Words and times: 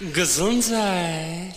Gesundheit. 0.00 1.56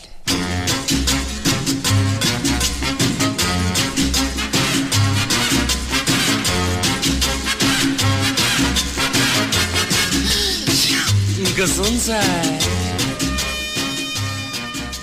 Gesundheit. 11.56 12.24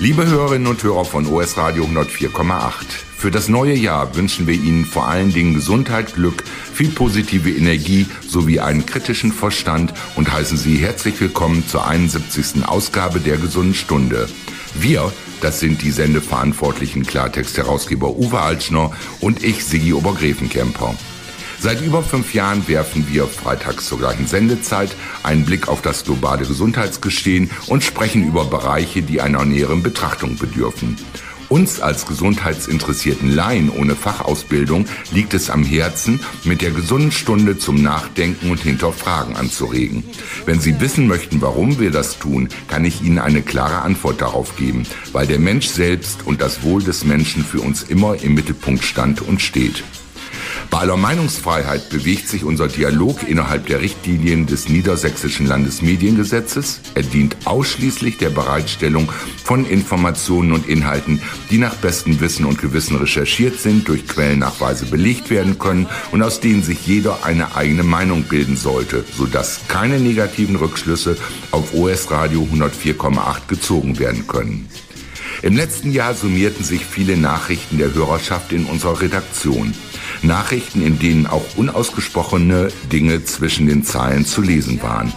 Liebe 0.01 0.27
Hörerinnen 0.27 0.67
und 0.67 0.83
Hörer 0.83 1.05
von 1.05 1.25
OS 1.27 1.57
Radio 1.57 1.85
104,8. 1.85 3.08
Für 3.19 3.33
das 3.33 3.49
neue 3.49 3.75
Jahr 3.75 4.15
wünschen 4.15 4.47
wir 4.47 4.55
Ihnen 4.55 4.85
vor 4.85 5.09
allen 5.09 5.33
Dingen 5.33 5.53
Gesundheit, 5.53 6.15
Glück, 6.15 6.45
viel 6.73 6.91
positive 6.91 7.51
Energie 7.51 8.07
sowie 8.25 8.61
einen 8.61 8.87
kritischen 8.87 9.33
Verstand 9.33 9.93
und 10.15 10.33
heißen 10.33 10.57
Sie 10.57 10.77
herzlich 10.77 11.21
willkommen 11.21 11.67
zur 11.67 11.85
71. 11.85 12.65
Ausgabe 12.65 13.19
der 13.19 13.37
Gesunden 13.37 13.75
Stunde. 13.75 14.29
Wir, 14.73 15.13
das 15.41 15.59
sind 15.59 15.83
die 15.83 15.91
sendeverantwortlichen 15.91 17.05
Klartext-Herausgeber 17.05 18.17
Uwe 18.17 18.39
Altschner 18.39 18.93
und 19.19 19.43
ich, 19.43 19.65
Sigi 19.65 19.93
Obergräfenkemper. 19.93 20.95
Seit 21.59 21.81
über 21.81 22.05
fünf 22.05 22.35
Jahren 22.35 22.69
werfen 22.69 23.09
wir 23.11 23.27
freitags 23.27 23.89
zur 23.89 23.99
gleichen 23.99 24.29
Sendezeit 24.29 24.95
einen 25.25 25.45
Blick 25.45 25.67
auf 25.67 25.83
das 25.83 26.05
globale 26.05 26.47
Gesundheitsgeschehen 26.47 27.51
und 27.67 27.83
sprechen 27.83 28.25
über 28.25 28.45
Bereiche, 28.45 29.03
die 29.03 29.21
einer 29.21 29.45
näheren 29.45 29.83
Betrachtung 29.83 30.37
bedürfen. 30.37 30.97
Uns 31.49 31.81
als 31.81 32.07
gesundheitsinteressierten 32.07 33.35
Laien 33.35 33.71
ohne 33.71 33.97
Fachausbildung 33.97 34.87
liegt 35.13 35.33
es 35.33 35.49
am 35.49 35.65
Herzen, 35.65 36.21
mit 36.45 36.61
der 36.61 36.73
gesunden 36.73 37.11
Stunde 37.11 37.57
zum 37.57 37.83
Nachdenken 37.83 38.51
und 38.51 38.61
Hinterfragen 38.61 39.37
anzuregen. 39.37 40.05
Wenn 40.45 40.61
Sie 40.61 40.79
wissen 40.81 41.07
möchten, 41.07 41.41
warum 41.41 41.81
wir 41.81 41.91
das 41.91 42.19
tun, 42.19 42.51
kann 42.69 42.85
ich 42.85 43.03
Ihnen 43.03 43.19
eine 43.19 43.43
klare 43.43 43.81
Antwort 43.81 44.21
darauf 44.21 44.57
geben, 44.57 44.83
weil 45.13 45.27
der 45.27 45.39
Mensch 45.39 45.69
selbst 45.69 46.27
und 46.27 46.43
das 46.43 46.63
Wohl 46.63 46.83
des 46.83 47.05
Menschen 47.05 47.43
für 47.45 47.61
uns 47.61 47.83
immer 47.83 48.23
im 48.23 48.35
Mittelpunkt 48.35 48.85
stand 48.85 49.23
und 49.23 49.41
steht. 49.41 49.83
Bei 50.71 50.81
aller 50.81 50.99
Meinungsfreiheit 50.99 51.89
bewegt 51.89 52.29
sich 52.29 52.45
unser 52.45 52.69
Dialog 52.69 53.27
innerhalb 53.27 53.67
der 53.67 53.81
Richtlinien 53.81 54.47
des 54.47 54.69
Niedersächsischen 54.69 55.47
Landesmediengesetzes. 55.47 56.81
Er 56.95 57.05
dient 57.05 57.37
ausschließlich 57.47 58.19
der 58.19 58.29
Bereitstellung 58.29 59.11
von 59.43 59.65
Informationen 59.65 60.53
und 60.53 60.69
Inhalten, 60.69 61.23
die 61.51 61.57
nach 61.57 61.75
bestem 61.77 62.21
Wissen 62.21 62.45
und 62.45 62.61
Gewissen 62.61 62.97
recherchiert 62.97 63.59
sind, 63.59 63.89
durch 63.89 64.07
Quellennachweise 64.07 64.85
belegt 64.85 65.31
werden 65.31 65.59
können 65.59 65.87
und 66.13 66.23
aus 66.23 66.41
denen 66.41 66.63
sich 66.63 66.87
jeder 66.87 67.25
eine 67.25 67.57
eigene 67.57 67.83
Meinung 67.83 68.25
bilden 68.25 68.59
sollte, 68.59 69.05
sodass 69.17 69.63
keine 69.69 69.99
negativen 69.99 70.57
Rückschlüsse 70.57 71.17
auf 71.51 71.73
OS 71.73 72.11
Radio 72.11 72.47
104,8 72.53 73.49
gezogen 73.49 73.99
werden 73.99 74.27
können. 74.27 74.69
Im 75.41 75.57
letzten 75.57 75.93
Jahr 75.93 76.15
summierten 76.15 76.65
sich 76.65 76.85
viele 76.85 77.17
Nachrichten 77.17 77.79
der 77.79 77.95
Hörerschaft 77.95 78.53
in 78.53 78.65
unserer 78.67 79.01
Redaktion. 79.01 79.73
Nachrichten, 80.23 80.83
in 80.83 80.99
denen 80.99 81.27
auch 81.27 81.45
unausgesprochene 81.57 82.69
Dinge 82.93 83.25
zwischen 83.25 83.67
den 83.67 83.85
Zeilen 83.85 84.25
zu 84.25 84.43
lesen 84.43 84.83
waren. 84.83 85.13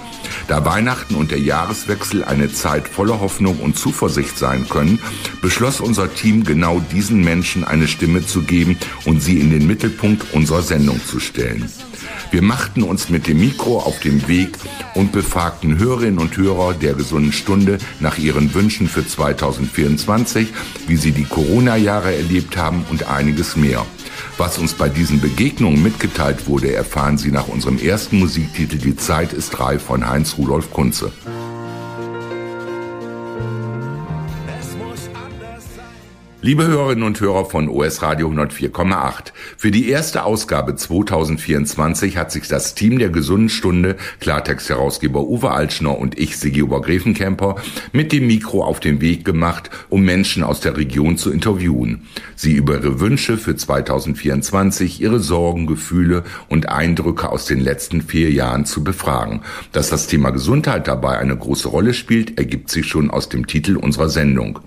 Da 0.47 0.65
Weihnachten 0.65 1.15
und 1.15 1.31
der 1.31 1.39
Jahreswechsel 1.39 2.23
eine 2.23 2.51
Zeit 2.51 2.87
voller 2.87 3.19
Hoffnung 3.19 3.59
und 3.59 3.77
Zuversicht 3.77 4.37
sein 4.37 4.67
können, 4.69 4.99
beschloss 5.41 5.79
unser 5.79 6.13
Team 6.13 6.43
genau 6.43 6.81
diesen 6.91 7.21
Menschen 7.23 7.63
eine 7.63 7.87
Stimme 7.87 8.25
zu 8.25 8.41
geben 8.41 8.77
und 9.05 9.21
sie 9.21 9.39
in 9.39 9.51
den 9.51 9.67
Mittelpunkt 9.67 10.33
unserer 10.33 10.61
Sendung 10.61 10.99
zu 11.05 11.19
stellen. 11.19 11.69
Wir 12.31 12.41
machten 12.41 12.83
uns 12.83 13.09
mit 13.09 13.27
dem 13.27 13.41
Mikro 13.41 13.79
auf 13.79 13.99
den 13.99 14.27
Weg 14.29 14.57
und 14.95 15.11
befragten 15.11 15.77
Hörerinnen 15.77 16.17
und 16.17 16.37
Hörer 16.37 16.73
der 16.73 16.93
gesunden 16.93 17.33
Stunde 17.33 17.77
nach 17.99 18.17
ihren 18.17 18.53
Wünschen 18.53 18.87
für 18.87 19.05
2024, 19.05 20.47
wie 20.87 20.95
sie 20.95 21.11
die 21.11 21.25
Corona-Jahre 21.25 22.15
erlebt 22.15 22.55
haben 22.55 22.85
und 22.89 23.07
einiges 23.07 23.57
mehr. 23.57 23.85
Was 24.37 24.57
uns 24.57 24.73
bei 24.73 24.89
diesen 24.89 25.21
Begegnungen 25.21 25.83
mitgeteilt 25.83 26.47
wurde, 26.47 26.73
erfahren 26.73 27.17
Sie 27.17 27.31
nach 27.31 27.47
unserem 27.47 27.77
ersten 27.77 28.19
Musiktitel 28.19 28.77
Die 28.77 28.95
Zeit 28.95 29.33
ist 29.33 29.59
reif 29.59 29.83
von 29.83 30.07
Heinz 30.07 30.35
Rudolf 30.37 30.71
Kunze. 30.71 31.11
Liebe 36.43 36.65
Hörerinnen 36.65 37.03
und 37.03 37.21
Hörer 37.21 37.45
von 37.45 37.69
OS 37.69 38.01
Radio 38.01 38.27
104,8, 38.27 39.31
für 39.57 39.69
die 39.69 39.89
erste 39.89 40.23
Ausgabe 40.23 40.75
2024 40.75 42.17
hat 42.17 42.31
sich 42.31 42.47
das 42.47 42.73
Team 42.73 42.97
der 42.97 43.09
gesunden 43.09 43.49
Stunde, 43.49 43.95
Klartext-Herausgeber 44.21 45.21
Uwe 45.21 45.51
Altschner 45.51 45.95
und 45.95 46.17
ich, 46.17 46.39
Sigi 46.39 46.63
Obergräfenkemper, 46.63 47.57
mit 47.91 48.11
dem 48.11 48.25
Mikro 48.25 48.63
auf 48.63 48.79
den 48.79 49.01
Weg 49.01 49.23
gemacht, 49.23 49.69
um 49.89 50.01
Menschen 50.01 50.41
aus 50.41 50.61
der 50.61 50.77
Region 50.77 51.15
zu 51.15 51.31
interviewen. 51.31 52.07
Sie 52.35 52.53
über 52.53 52.73
ihre 52.73 52.99
Wünsche 52.99 53.37
für 53.37 53.55
2024, 53.55 54.99
ihre 54.99 55.19
Sorgen, 55.19 55.67
Gefühle 55.67 56.23
und 56.49 56.69
Eindrücke 56.69 57.29
aus 57.29 57.45
den 57.45 57.59
letzten 57.59 58.01
vier 58.01 58.31
Jahren 58.31 58.65
zu 58.65 58.83
befragen. 58.83 59.41
Dass 59.73 59.91
das 59.91 60.07
Thema 60.07 60.31
Gesundheit 60.31 60.87
dabei 60.87 61.19
eine 61.19 61.37
große 61.37 61.67
Rolle 61.67 61.93
spielt, 61.93 62.39
ergibt 62.39 62.71
sich 62.71 62.87
schon 62.87 63.11
aus 63.11 63.29
dem 63.29 63.45
Titel 63.45 63.77
unserer 63.77 64.09
Sendung. 64.09 64.59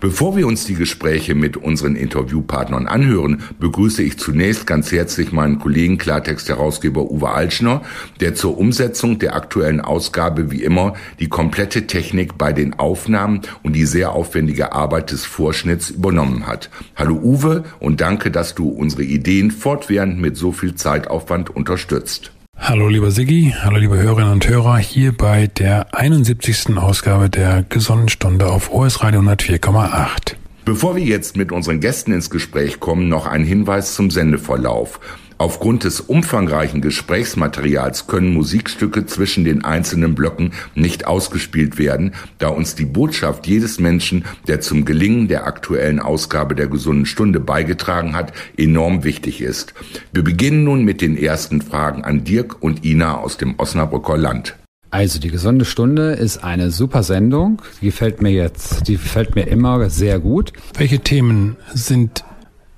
Bevor 0.00 0.36
wir 0.36 0.46
uns 0.46 0.64
die 0.64 0.74
Gespräche 0.74 1.34
mit 1.34 1.56
unseren 1.56 1.96
Interviewpartnern 1.96 2.86
anhören, 2.86 3.42
begrüße 3.60 4.02
ich 4.02 4.18
zunächst 4.18 4.66
ganz 4.66 4.92
herzlich 4.92 5.32
meinen 5.32 5.58
Kollegen 5.58 5.98
Klartext-Herausgeber 5.98 7.10
Uwe 7.10 7.30
Altschner, 7.30 7.82
der 8.20 8.34
zur 8.34 8.58
Umsetzung 8.58 9.18
der 9.18 9.34
aktuellen 9.34 9.80
Ausgabe 9.80 10.50
wie 10.50 10.62
immer 10.62 10.94
die 11.20 11.28
komplette 11.28 11.86
Technik 11.86 12.36
bei 12.36 12.52
den 12.52 12.74
Aufnahmen 12.74 13.42
und 13.62 13.74
die 13.74 13.86
sehr 13.86 14.12
aufwendige 14.12 14.72
Arbeit 14.72 15.12
des 15.12 15.24
Vorschnitts 15.24 15.90
übernommen 15.90 16.46
hat. 16.46 16.70
Hallo 16.94 17.14
Uwe 17.16 17.64
und 17.78 18.00
danke, 18.00 18.30
dass 18.30 18.54
du 18.54 18.68
unsere 18.68 19.04
Ideen 19.04 19.50
fortwährend 19.50 20.20
mit 20.20 20.36
so 20.36 20.52
viel 20.52 20.74
Zeitaufwand 20.74 21.54
unterstützt. 21.54 22.32
Hallo 22.58 22.88
lieber 22.88 23.10
Siggi, 23.10 23.54
hallo 23.62 23.76
liebe 23.76 23.96
Hörerinnen 23.96 24.32
und 24.32 24.48
Hörer, 24.48 24.78
hier 24.78 25.12
bei 25.16 25.46
der 25.46 25.94
71. 25.94 26.76
Ausgabe 26.76 27.30
der 27.30 27.64
Gesonnenstunde 27.68 28.46
auf 28.46 28.72
OS 28.72 29.04
Radio 29.04 29.20
104,8. 29.20 30.34
Bevor 30.64 30.96
wir 30.96 31.04
jetzt 31.04 31.36
mit 31.36 31.52
unseren 31.52 31.80
Gästen 31.80 32.12
ins 32.12 32.28
Gespräch 32.28 32.80
kommen, 32.80 33.08
noch 33.08 33.26
ein 33.26 33.44
Hinweis 33.44 33.94
zum 33.94 34.10
Sendeverlauf. 34.10 34.98
Aufgrund 35.38 35.84
des 35.84 36.00
umfangreichen 36.00 36.80
Gesprächsmaterials 36.80 38.06
können 38.06 38.32
Musikstücke 38.32 39.04
zwischen 39.04 39.44
den 39.44 39.64
einzelnen 39.64 40.14
Blöcken 40.14 40.52
nicht 40.74 41.06
ausgespielt 41.06 41.76
werden, 41.76 42.14
da 42.38 42.48
uns 42.48 42.74
die 42.74 42.86
Botschaft 42.86 43.46
jedes 43.46 43.78
Menschen, 43.78 44.24
der 44.48 44.62
zum 44.62 44.86
Gelingen 44.86 45.28
der 45.28 45.46
aktuellen 45.46 46.00
Ausgabe 46.00 46.54
der 46.54 46.68
gesunden 46.68 47.04
Stunde 47.04 47.38
beigetragen 47.38 48.14
hat, 48.14 48.32
enorm 48.56 49.04
wichtig 49.04 49.42
ist. 49.42 49.74
Wir 50.12 50.24
beginnen 50.24 50.64
nun 50.64 50.84
mit 50.84 51.02
den 51.02 51.18
ersten 51.18 51.60
Fragen 51.60 52.02
an 52.02 52.24
Dirk 52.24 52.62
und 52.62 52.84
Ina 52.86 53.18
aus 53.18 53.36
dem 53.36 53.58
Osnabrücker 53.58 54.16
Land. 54.16 54.56
Also 54.90 55.20
die 55.20 55.30
gesunde 55.30 55.66
Stunde 55.66 56.12
ist 56.12 56.42
eine 56.42 56.70
super 56.70 57.02
Sendung. 57.02 57.60
Die 57.82 57.86
gefällt 57.86 58.22
mir 58.22 58.30
jetzt, 58.30 58.88
die 58.88 58.94
gefällt 58.94 59.34
mir 59.34 59.46
immer 59.46 59.90
sehr 59.90 60.18
gut. 60.18 60.54
Welche 60.78 61.00
Themen 61.00 61.56
sind 61.74 62.24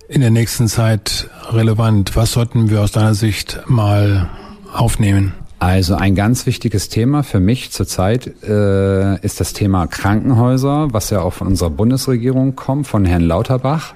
in 0.08 0.22
der 0.22 0.30
nächsten 0.30 0.68
Zeit 0.68 1.28
relevant? 1.50 2.16
Was 2.16 2.32
sollten 2.32 2.70
wir 2.70 2.80
aus 2.80 2.92
deiner 2.92 3.14
Sicht 3.14 3.60
mal 3.66 4.28
aufnehmen? 4.72 5.34
Also 5.58 5.96
ein 5.96 6.14
ganz 6.14 6.46
wichtiges 6.46 6.88
Thema 6.88 7.22
für 7.22 7.40
mich 7.40 7.72
zurzeit 7.72 8.42
äh, 8.44 9.20
ist 9.20 9.40
das 9.40 9.52
Thema 9.52 9.86
Krankenhäuser, 9.86 10.88
was 10.92 11.10
ja 11.10 11.20
auch 11.20 11.32
von 11.32 11.48
unserer 11.48 11.70
Bundesregierung 11.70 12.54
kommt, 12.56 12.86
von 12.86 13.04
Herrn 13.04 13.22
Lauterbach, 13.22 13.94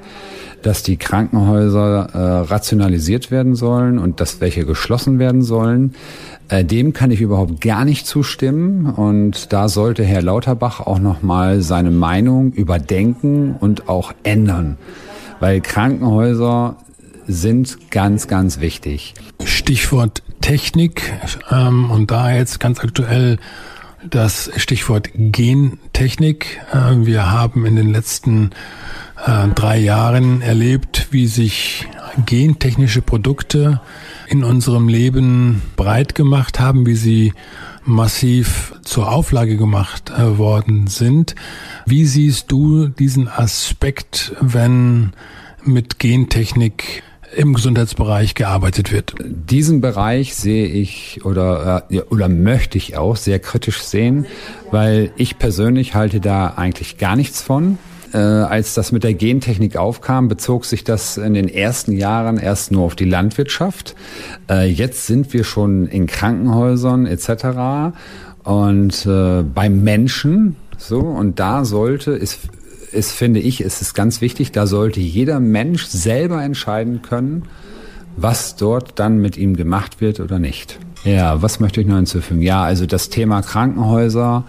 dass 0.63 0.83
die 0.83 0.97
Krankenhäuser 0.97 2.09
äh, 2.13 2.19
rationalisiert 2.49 3.31
werden 3.31 3.55
sollen 3.55 3.99
und 3.99 4.21
dass 4.21 4.41
welche 4.41 4.67
geschlossen 4.67 5.19
werden 5.21 5.43
sollen. 5.43 5.95
Äh, 6.49 6.65
dem 6.65 6.93
kann 6.93 7.13
ich 7.13 7.21
überhaupt 7.21 7.61
gar 7.61 7.85
nicht 7.85 8.07
zustimmen 8.07 8.87
und 8.87 9.53
da 9.53 9.69
sollte 9.69 10.03
Herr 10.03 10.23
Lauterbach 10.23 10.81
auch 10.81 10.99
noch 10.99 11.23
mal 11.23 11.63
seine 11.63 11.93
Meinung 11.93 12.53
überdenken 12.53 13.55
und 13.59 13.89
auch 13.89 14.13
ändern 14.25 14.79
weil 15.43 15.61
Krankenhäuser 15.61 16.77
sind 17.27 17.91
ganz, 17.91 18.29
ganz 18.29 18.61
wichtig. 18.61 19.15
Stichwort 19.43 20.23
Technik 20.41 21.13
ähm, 21.51 21.91
und 21.91 22.13
da 22.13 22.33
jetzt 22.33 22.61
ganz 22.61 22.79
aktuell 22.79 23.39
das 24.09 24.53
Stichwort 24.57 25.11
Gentechnik. 25.17 26.61
Äh, 26.73 27.05
wir 27.07 27.33
haben 27.33 27.67
in 27.67 27.75
den 27.75 27.91
letzten 27.93 28.51
äh, 29.27 29.49
drei 29.49 29.79
Jahren 29.79 30.43
erlebt, 30.43 31.09
wie 31.11 31.27
sich 31.27 31.89
gentechnische 32.25 33.03
Produkte 33.03 33.81
in 34.29 34.45
unserem 34.45 34.87
Leben 34.87 35.61
breit 35.75 36.15
gemacht 36.15 36.61
haben, 36.61 36.87
wie 36.87 36.95
sie 36.95 37.33
massiv 37.85 38.75
zur 38.83 39.11
Auflage 39.11 39.57
gemacht 39.57 40.11
äh, 40.17 40.39
worden 40.39 40.87
sind. 40.87 41.35
Wie 41.87 42.05
siehst 42.05 42.51
du 42.53 42.89
diesen 42.89 43.29
Aspekt, 43.29 44.35
wenn 44.41 45.13
mit 45.65 45.99
Gentechnik 45.99 47.03
im 47.37 47.55
Gesundheitsbereich 47.55 48.35
gearbeitet 48.35 48.93
wird? 48.93 49.15
Diesen 49.25 49.81
Bereich 49.81 50.35
sehe 50.35 50.67
ich 50.67 51.25
oder, 51.25 51.87
äh, 51.91 52.01
oder 52.03 52.29
möchte 52.29 52.79
ich 52.79 52.97
auch 52.97 53.17
sehr 53.17 53.39
kritisch 53.39 53.83
sehen, 53.83 54.27
weil 54.71 55.13
ich 55.17 55.39
persönlich 55.39 55.95
halte 55.95 56.21
da 56.21 56.55
eigentlich 56.57 56.99
gar 56.99 57.17
nichts 57.17 57.43
von. 57.43 57.79
Äh, 58.13 58.19
als 58.19 58.75
das 58.75 58.93
mit 58.93 59.05
der 59.05 59.15
Gentechnik 59.15 59.77
aufkam, 59.77 60.29
bezog 60.29 60.67
sich 60.67 60.85
das 60.85 61.17
in 61.17 61.35
den 61.35 61.49
ersten 61.49 61.93
Jahren 61.93 62.37
erst 62.37 62.71
nur 62.71 62.85
auf 62.85 62.95
die 62.95 63.07
Landwirtschaft. 63.07 63.95
Äh, 64.51 64.69
jetzt 64.69 65.07
sind 65.07 65.33
wir 65.33 65.45
schon 65.45 65.87
in 65.87 66.07
Krankenhäusern 66.07 67.07
etc. 67.07 67.97
und 68.45 69.07
äh, 69.07 69.43
beim 69.43 69.83
Menschen 69.83 70.57
so 70.77 70.99
und 70.99 71.39
da 71.39 71.65
sollte 71.65 72.13
ist 72.13 72.41
ist 72.93 73.13
finde 73.13 73.41
ich 73.41 73.63
ist 73.63 73.81
es 73.81 73.95
ganz 73.95 74.21
wichtig, 74.21 74.53
da 74.53 74.67
sollte 74.67 75.01
jeder 75.01 75.41
Mensch 75.41 75.87
selber 75.87 76.43
entscheiden 76.43 77.01
können, 77.01 77.45
was 78.17 78.57
dort 78.57 78.99
dann 78.99 79.19
mit 79.19 79.39
ihm 79.39 79.57
gemacht 79.57 80.03
wird 80.03 80.21
oder 80.21 80.39
nicht. 80.39 80.79
Ja, 81.05 81.41
was 81.41 81.61
möchte 81.61 81.81
ich 81.81 81.87
noch 81.87 81.97
hinzufügen? 81.97 82.43
Ja, 82.43 82.63
also 82.63 82.85
das 82.85 83.09
Thema 83.09 83.41
Krankenhäuser 83.41 84.45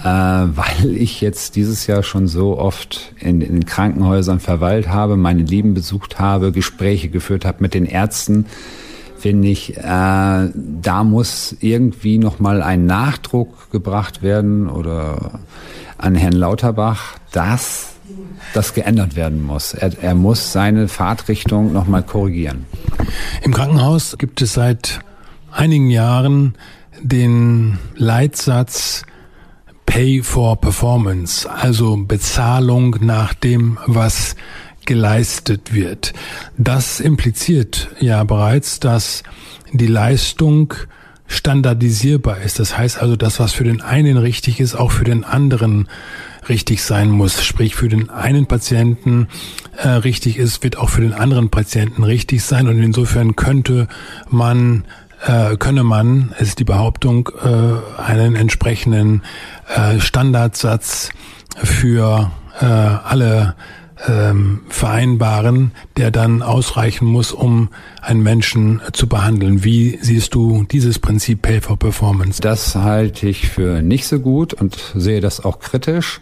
äh, 0.00 0.04
weil 0.04 0.96
ich 0.96 1.20
jetzt 1.20 1.56
dieses 1.56 1.86
Jahr 1.86 2.02
schon 2.02 2.26
so 2.26 2.58
oft 2.58 3.12
in, 3.20 3.40
in 3.40 3.66
Krankenhäusern 3.66 4.40
verweilt 4.40 4.88
habe, 4.88 5.16
meine 5.16 5.42
Lieben 5.42 5.74
besucht 5.74 6.18
habe, 6.18 6.52
Gespräche 6.52 7.08
geführt 7.08 7.44
habe 7.44 7.58
mit 7.60 7.74
den 7.74 7.84
Ärzten, 7.84 8.46
finde 9.18 9.48
ich, 9.48 9.76
äh, 9.76 9.82
da 9.82 11.04
muss 11.04 11.56
irgendwie 11.60 12.18
nochmal 12.18 12.62
ein 12.62 12.86
Nachdruck 12.86 13.70
gebracht 13.70 14.22
werden 14.22 14.68
oder 14.68 15.40
an 15.98 16.14
Herrn 16.14 16.34
Lauterbach, 16.34 17.16
dass 17.32 17.94
das 18.52 18.74
geändert 18.74 19.16
werden 19.16 19.42
muss. 19.42 19.74
Er, 19.74 19.92
er 20.02 20.14
muss 20.14 20.52
seine 20.52 20.88
Fahrtrichtung 20.88 21.72
nochmal 21.72 22.02
korrigieren. 22.02 22.66
Im 23.42 23.54
Krankenhaus 23.54 24.16
gibt 24.18 24.42
es 24.42 24.54
seit 24.54 25.00
einigen 25.50 25.88
Jahren 25.90 26.54
den 27.00 27.78
Leitsatz, 27.96 29.04
Pay 29.94 30.24
for 30.24 30.60
Performance, 30.60 31.48
also 31.48 31.96
Bezahlung 31.96 32.96
nach 33.00 33.32
dem, 33.32 33.78
was 33.86 34.34
geleistet 34.86 35.72
wird. 35.72 36.12
Das 36.58 36.98
impliziert 36.98 37.90
ja 38.00 38.24
bereits, 38.24 38.80
dass 38.80 39.22
die 39.72 39.86
Leistung 39.86 40.74
standardisierbar 41.28 42.40
ist. 42.40 42.58
Das 42.58 42.76
heißt 42.76 43.00
also, 43.00 43.14
das, 43.14 43.38
was 43.38 43.52
für 43.52 43.62
den 43.62 43.82
einen 43.82 44.16
richtig 44.16 44.58
ist, 44.58 44.74
auch 44.74 44.90
für 44.90 45.04
den 45.04 45.22
anderen 45.22 45.88
richtig 46.48 46.82
sein 46.82 47.08
muss. 47.08 47.44
Sprich, 47.44 47.76
für 47.76 47.88
den 47.88 48.10
einen 48.10 48.46
Patienten 48.46 49.28
äh, 49.76 49.88
richtig 49.88 50.38
ist, 50.38 50.64
wird 50.64 50.76
auch 50.76 50.90
für 50.90 51.02
den 51.02 51.12
anderen 51.12 51.50
Patienten 51.50 52.02
richtig 52.02 52.42
sein. 52.42 52.66
Und 52.66 52.82
insofern 52.82 53.36
könnte 53.36 53.86
man 54.28 54.86
äh, 55.26 55.56
könne 55.56 55.84
man, 55.84 56.34
ist 56.38 56.58
die 56.58 56.64
Behauptung, 56.64 57.30
äh, 57.42 58.00
einen 58.00 58.36
entsprechenden 58.36 59.22
äh, 59.74 60.00
Standardsatz 60.00 61.10
für 61.56 62.30
äh, 62.60 62.64
alle 62.64 63.54
ähm, 64.06 64.62
vereinbaren, 64.68 65.72
der 65.96 66.10
dann 66.10 66.42
ausreichen 66.42 67.06
muss, 67.06 67.32
um 67.32 67.68
einen 68.02 68.22
Menschen 68.22 68.82
zu 68.92 69.08
behandeln. 69.08 69.64
Wie 69.64 69.98
siehst 70.02 70.34
du 70.34 70.64
dieses 70.64 70.98
Prinzip 70.98 71.42
Pay 71.42 71.60
for 71.60 71.78
Performance? 71.78 72.40
Das 72.40 72.74
halte 72.74 73.28
ich 73.28 73.48
für 73.48 73.82
nicht 73.82 74.06
so 74.06 74.18
gut 74.18 74.52
und 74.52 74.76
sehe 74.94 75.20
das 75.20 75.44
auch 75.44 75.58
kritisch. 75.58 76.20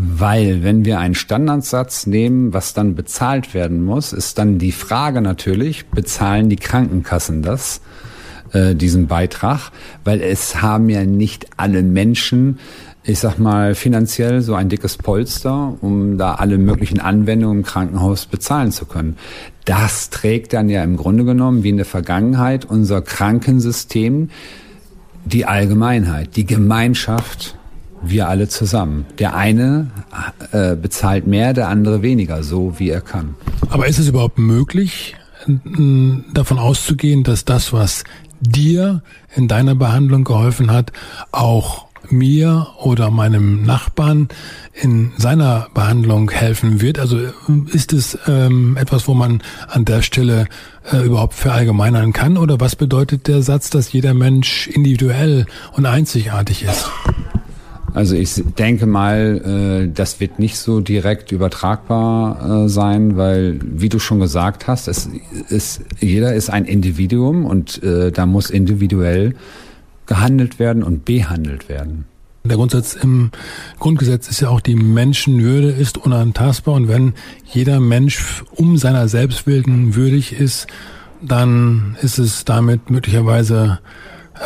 Weil 0.00 0.62
wenn 0.62 0.84
wir 0.84 1.00
einen 1.00 1.16
Standardsatz 1.16 2.06
nehmen, 2.06 2.52
was 2.54 2.72
dann 2.72 2.94
bezahlt 2.94 3.52
werden 3.52 3.82
muss, 3.82 4.12
ist 4.12 4.38
dann 4.38 4.58
die 4.58 4.70
Frage 4.70 5.20
natürlich, 5.20 5.86
bezahlen 5.86 6.48
die 6.48 6.56
Krankenkassen 6.56 7.42
das? 7.42 7.80
Äh, 8.52 8.74
diesen 8.74 9.06
Beitrag, 9.06 9.70
weil 10.04 10.20
es 10.20 10.62
haben 10.62 10.88
ja 10.88 11.04
nicht 11.04 11.46
alle 11.56 11.82
Menschen 11.82 12.58
ich 13.08 13.20
sag 13.20 13.38
mal, 13.38 13.74
finanziell 13.74 14.42
so 14.42 14.54
ein 14.54 14.68
dickes 14.68 14.98
Polster, 14.98 15.78
um 15.80 16.18
da 16.18 16.34
alle 16.34 16.58
möglichen 16.58 17.00
Anwendungen 17.00 17.60
im 17.60 17.64
Krankenhaus 17.64 18.26
bezahlen 18.26 18.70
zu 18.70 18.84
können. 18.84 19.16
Das 19.64 20.10
trägt 20.10 20.52
dann 20.52 20.68
ja 20.68 20.84
im 20.84 20.98
Grunde 20.98 21.24
genommen 21.24 21.62
wie 21.62 21.70
in 21.70 21.78
der 21.78 21.86
Vergangenheit 21.86 22.66
unser 22.66 23.00
Krankensystem 23.00 24.28
die 25.24 25.46
Allgemeinheit, 25.46 26.36
die 26.36 26.44
Gemeinschaft, 26.44 27.56
wir 28.02 28.28
alle 28.28 28.48
zusammen. 28.48 29.06
Der 29.18 29.34
eine 29.34 29.90
äh, 30.52 30.76
bezahlt 30.76 31.26
mehr, 31.26 31.54
der 31.54 31.68
andere 31.68 32.02
weniger, 32.02 32.42
so 32.42 32.78
wie 32.78 32.90
er 32.90 33.00
kann. 33.00 33.36
Aber 33.70 33.86
ist 33.88 33.98
es 33.98 34.08
überhaupt 34.08 34.38
möglich, 34.38 35.16
davon 36.34 36.58
auszugehen, 36.58 37.22
dass 37.22 37.44
das, 37.44 37.72
was 37.72 38.04
dir 38.40 39.02
in 39.34 39.48
deiner 39.48 39.74
Behandlung 39.74 40.24
geholfen 40.24 40.70
hat, 40.70 40.92
auch 41.32 41.88
mir 42.10 42.68
oder 42.80 43.10
meinem 43.10 43.64
Nachbarn 43.64 44.28
in 44.72 45.12
seiner 45.16 45.68
Behandlung 45.74 46.30
helfen 46.30 46.80
wird? 46.80 46.98
Also 46.98 47.18
ist 47.72 47.92
es 47.92 48.18
ähm, 48.26 48.76
etwas, 48.76 49.08
wo 49.08 49.14
man 49.14 49.42
an 49.68 49.84
der 49.84 50.02
Stelle 50.02 50.46
äh, 50.90 50.98
überhaupt 50.98 51.34
verallgemeinern 51.34 52.12
kann? 52.12 52.36
Oder 52.36 52.60
was 52.60 52.76
bedeutet 52.76 53.28
der 53.28 53.42
Satz, 53.42 53.70
dass 53.70 53.92
jeder 53.92 54.14
Mensch 54.14 54.68
individuell 54.68 55.46
und 55.72 55.86
einzigartig 55.86 56.62
ist? 56.62 56.90
Also 57.94 58.16
ich 58.16 58.42
denke 58.58 58.86
mal, 58.86 59.86
äh, 59.88 59.92
das 59.92 60.20
wird 60.20 60.38
nicht 60.38 60.58
so 60.58 60.80
direkt 60.80 61.32
übertragbar 61.32 62.64
äh, 62.64 62.68
sein, 62.68 63.16
weil, 63.16 63.58
wie 63.62 63.88
du 63.88 63.98
schon 63.98 64.20
gesagt 64.20 64.66
hast, 64.66 64.88
es 64.88 65.08
ist, 65.48 65.82
jeder 66.00 66.34
ist 66.34 66.50
ein 66.50 66.64
Individuum 66.64 67.46
und 67.46 67.82
äh, 67.82 68.12
da 68.12 68.26
muss 68.26 68.50
individuell 68.50 69.34
gehandelt 70.06 70.58
werden 70.58 70.82
und 70.82 71.04
behandelt 71.04 71.68
werden. 71.68 72.04
Der 72.44 72.56
Grundsatz 72.56 72.94
im 72.94 73.30
Grundgesetz 73.78 74.28
ist 74.28 74.40
ja 74.40 74.48
auch, 74.48 74.60
die 74.60 74.74
Menschenwürde 74.74 75.70
ist 75.70 75.98
unantastbar 75.98 76.74
und 76.74 76.88
wenn 76.88 77.14
jeder 77.44 77.80
Mensch 77.80 78.42
um 78.52 78.78
seiner 78.78 79.08
Selbstwilden 79.08 79.94
würdig 79.94 80.32
ist, 80.32 80.66
dann 81.20 81.96
ist 82.00 82.18
es 82.18 82.44
damit 82.44 82.90
möglicherweise 82.90 83.80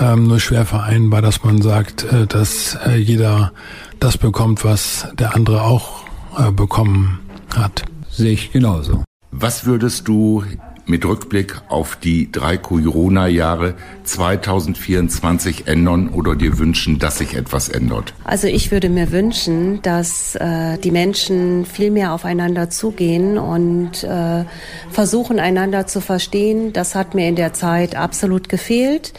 ähm, 0.00 0.26
nur 0.26 0.40
schwer 0.40 0.64
vereinbar, 0.64 1.22
dass 1.22 1.44
man 1.44 1.62
sagt, 1.62 2.04
äh, 2.04 2.26
dass 2.26 2.78
äh, 2.86 2.96
jeder 2.96 3.52
das 4.00 4.18
bekommt, 4.18 4.64
was 4.64 5.06
der 5.18 5.34
andere 5.34 5.62
auch 5.62 6.04
äh, 6.38 6.50
bekommen 6.50 7.20
hat. 7.54 7.84
Sehe 8.10 8.32
ich 8.32 8.52
genauso. 8.52 9.04
Was 9.30 9.64
würdest 9.64 10.08
du 10.08 10.44
mit 10.84 11.04
Rückblick 11.04 11.60
auf 11.68 11.96
die 11.96 12.30
drei 12.30 12.56
Corona-Jahre 12.56 13.74
2024 14.04 15.66
ändern 15.66 16.08
oder 16.08 16.34
dir 16.34 16.58
wünschen, 16.58 16.98
dass 16.98 17.18
sich 17.18 17.34
etwas 17.34 17.68
ändert? 17.68 18.12
Also 18.24 18.48
ich 18.48 18.70
würde 18.70 18.88
mir 18.88 19.12
wünschen, 19.12 19.80
dass 19.82 20.34
äh, 20.34 20.78
die 20.78 20.90
Menschen 20.90 21.64
viel 21.64 21.90
mehr 21.90 22.12
aufeinander 22.12 22.68
zugehen 22.68 23.38
und 23.38 24.04
äh, 24.04 24.44
versuchen, 24.90 25.38
einander 25.38 25.86
zu 25.86 26.00
verstehen. 26.00 26.72
Das 26.72 26.94
hat 26.94 27.14
mir 27.14 27.28
in 27.28 27.36
der 27.36 27.52
Zeit 27.52 27.94
absolut 27.94 28.48
gefehlt 28.48 29.12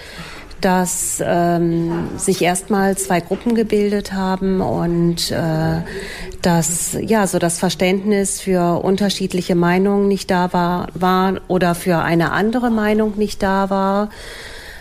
dass 0.64 1.22
ähm, 1.26 2.10
sich 2.18 2.42
erstmal 2.42 2.98
zwei 2.98 3.20
Gruppen 3.20 3.54
gebildet 3.54 4.14
haben 4.14 4.62
und 4.62 5.30
äh, 5.32 5.82
dass 6.42 6.98
ja 7.02 7.28
so 7.28 7.38
das 7.38 7.60
Verständnis 7.60 8.40
für 8.40 8.82
unterschiedliche 8.84 9.56
Meinungen 9.56 10.08
nicht 10.08 10.32
da 10.32 10.54
war, 10.54 10.88
war 10.94 11.42
oder 11.48 11.76
für 11.76 11.98
eine 12.00 12.32
andere 12.32 12.70
Meinung 12.70 13.18
nicht 13.18 13.44
da 13.44 13.70
war. 13.70 14.10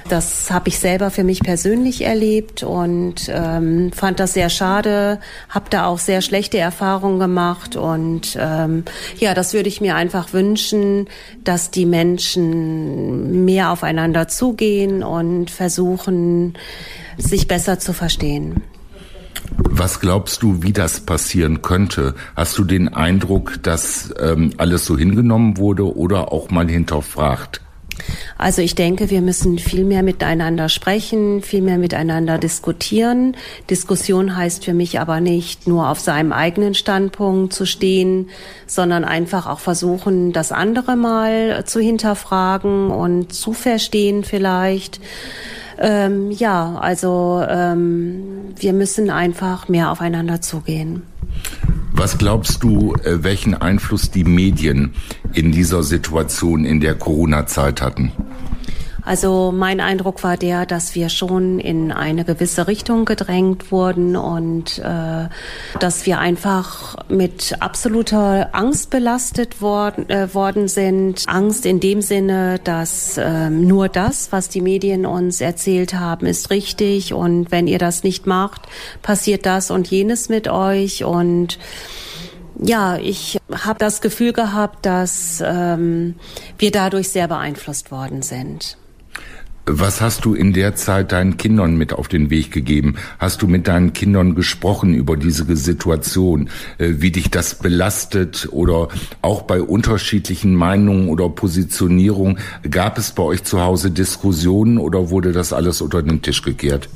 Das 0.08 0.50
habe 0.50 0.68
ich 0.68 0.78
selber 0.78 1.10
für 1.10 1.24
mich 1.24 1.40
persönlich 1.40 2.04
erlebt 2.04 2.62
und 2.62 3.28
ähm, 3.28 3.92
fand 3.92 4.20
das 4.20 4.34
sehr 4.34 4.50
schade, 4.50 5.20
habe 5.48 5.66
da 5.70 5.86
auch 5.86 5.98
sehr 5.98 6.22
schlechte 6.22 6.58
Erfahrungen 6.58 7.18
gemacht 7.18 7.76
und 7.76 8.36
ähm, 8.38 8.84
ja, 9.18 9.34
das 9.34 9.54
würde 9.54 9.68
ich 9.68 9.80
mir 9.80 9.96
einfach 9.96 10.32
wünschen, 10.32 11.08
dass 11.44 11.70
die 11.70 11.86
Menschen 11.86 13.44
mehr 13.44 13.70
aufeinander 13.70 14.28
zugehen 14.28 15.02
und 15.02 15.50
versuchen, 15.50 16.54
sich 17.16 17.48
besser 17.48 17.78
zu 17.78 17.92
verstehen. 17.92 18.62
Was 19.56 20.00
glaubst 20.00 20.42
du, 20.42 20.62
wie 20.62 20.72
das 20.72 21.00
passieren 21.00 21.62
könnte? 21.62 22.14
Hast 22.36 22.58
du 22.58 22.64
den 22.64 22.88
Eindruck, 22.88 23.62
dass 23.62 24.12
ähm, 24.20 24.52
alles 24.56 24.86
so 24.86 24.96
hingenommen 24.96 25.56
wurde 25.58 25.96
oder 25.96 26.32
auch 26.32 26.50
mal 26.50 26.68
hinterfragt? 26.68 27.60
Also 28.38 28.62
ich 28.62 28.74
denke, 28.74 29.10
wir 29.10 29.20
müssen 29.20 29.58
viel 29.58 29.84
mehr 29.84 30.02
miteinander 30.02 30.68
sprechen, 30.68 31.42
viel 31.42 31.62
mehr 31.62 31.78
miteinander 31.78 32.38
diskutieren. 32.38 33.36
Diskussion 33.70 34.36
heißt 34.36 34.64
für 34.64 34.74
mich 34.74 35.00
aber 35.00 35.20
nicht 35.20 35.66
nur 35.66 35.88
auf 35.88 36.00
seinem 36.00 36.32
eigenen 36.32 36.74
Standpunkt 36.74 37.52
zu 37.52 37.66
stehen, 37.66 38.30
sondern 38.66 39.04
einfach 39.04 39.46
auch 39.46 39.60
versuchen, 39.60 40.32
das 40.32 40.52
andere 40.52 40.96
mal 40.96 41.64
zu 41.64 41.80
hinterfragen 41.80 42.90
und 42.90 43.32
zu 43.32 43.52
verstehen 43.52 44.24
vielleicht. 44.24 45.00
Ähm, 45.78 46.30
ja, 46.30 46.76
also 46.80 47.44
ähm, 47.48 48.54
wir 48.56 48.72
müssen 48.72 49.10
einfach 49.10 49.68
mehr 49.68 49.90
aufeinander 49.90 50.40
zugehen. 50.40 51.02
Was 52.02 52.18
glaubst 52.18 52.64
du, 52.64 52.96
äh, 53.04 53.22
welchen 53.22 53.54
Einfluss 53.54 54.10
die 54.10 54.24
Medien 54.24 54.92
in 55.34 55.52
dieser 55.52 55.84
Situation 55.84 56.64
in 56.64 56.80
der 56.80 56.96
Corona-Zeit 56.96 57.80
hatten? 57.80 58.10
Also 59.04 59.52
mein 59.52 59.80
Eindruck 59.80 60.22
war 60.22 60.36
der, 60.36 60.64
dass 60.64 60.94
wir 60.94 61.08
schon 61.08 61.58
in 61.58 61.90
eine 61.90 62.24
gewisse 62.24 62.68
Richtung 62.68 63.04
gedrängt 63.04 63.72
wurden 63.72 64.16
und 64.16 64.78
äh, 64.78 65.28
dass 65.80 66.06
wir 66.06 66.20
einfach 66.20 66.96
mit 67.08 67.56
absoluter 67.60 68.50
Angst 68.52 68.90
belastet 68.90 69.60
worden, 69.60 70.08
äh, 70.08 70.32
worden 70.34 70.68
sind. 70.68 71.24
Angst 71.26 71.66
in 71.66 71.80
dem 71.80 72.00
Sinne, 72.00 72.60
dass 72.62 73.18
äh, 73.18 73.50
nur 73.50 73.88
das, 73.88 74.30
was 74.30 74.48
die 74.48 74.60
Medien 74.60 75.04
uns 75.04 75.40
erzählt 75.40 75.94
haben, 75.94 76.26
ist 76.26 76.50
richtig 76.50 77.12
und 77.12 77.50
wenn 77.50 77.66
ihr 77.66 77.78
das 77.78 78.04
nicht 78.04 78.26
macht, 78.26 78.62
passiert 79.02 79.46
das 79.46 79.72
und 79.72 79.88
jenes 79.88 80.28
mit 80.28 80.46
euch 80.46 81.02
und 81.02 81.58
ja, 82.64 82.96
ich 82.98 83.38
habe 83.50 83.80
das 83.80 84.00
Gefühl 84.00 84.32
gehabt, 84.32 84.86
dass 84.86 85.42
ähm, 85.44 86.14
wir 86.58 86.70
dadurch 86.70 87.08
sehr 87.08 87.26
beeinflusst 87.26 87.90
worden 87.90 88.22
sind. 88.22 88.76
Was 89.64 90.00
hast 90.00 90.24
du 90.24 90.34
in 90.34 90.52
der 90.52 90.74
Zeit 90.74 91.12
deinen 91.12 91.36
Kindern 91.36 91.76
mit 91.76 91.92
auf 91.92 92.08
den 92.08 92.30
Weg 92.30 92.50
gegeben? 92.50 92.96
Hast 93.20 93.42
du 93.42 93.46
mit 93.46 93.68
deinen 93.68 93.92
Kindern 93.92 94.34
gesprochen 94.34 94.92
über 94.92 95.16
diese 95.16 95.54
Situation, 95.54 96.50
äh, 96.78 96.94
wie 96.96 97.12
dich 97.12 97.30
das 97.30 97.54
belastet 97.54 98.48
oder 98.50 98.88
auch 99.20 99.42
bei 99.42 99.62
unterschiedlichen 99.62 100.56
Meinungen 100.56 101.08
oder 101.08 101.28
Positionierung? 101.28 102.38
Gab 102.68 102.98
es 102.98 103.12
bei 103.12 103.22
euch 103.22 103.44
zu 103.44 103.60
Hause 103.60 103.92
Diskussionen 103.92 104.78
oder 104.78 105.10
wurde 105.10 105.30
das 105.30 105.52
alles 105.52 105.80
unter 105.80 106.02
den 106.02 106.22
Tisch 106.22 106.42
gekehrt? 106.42 106.88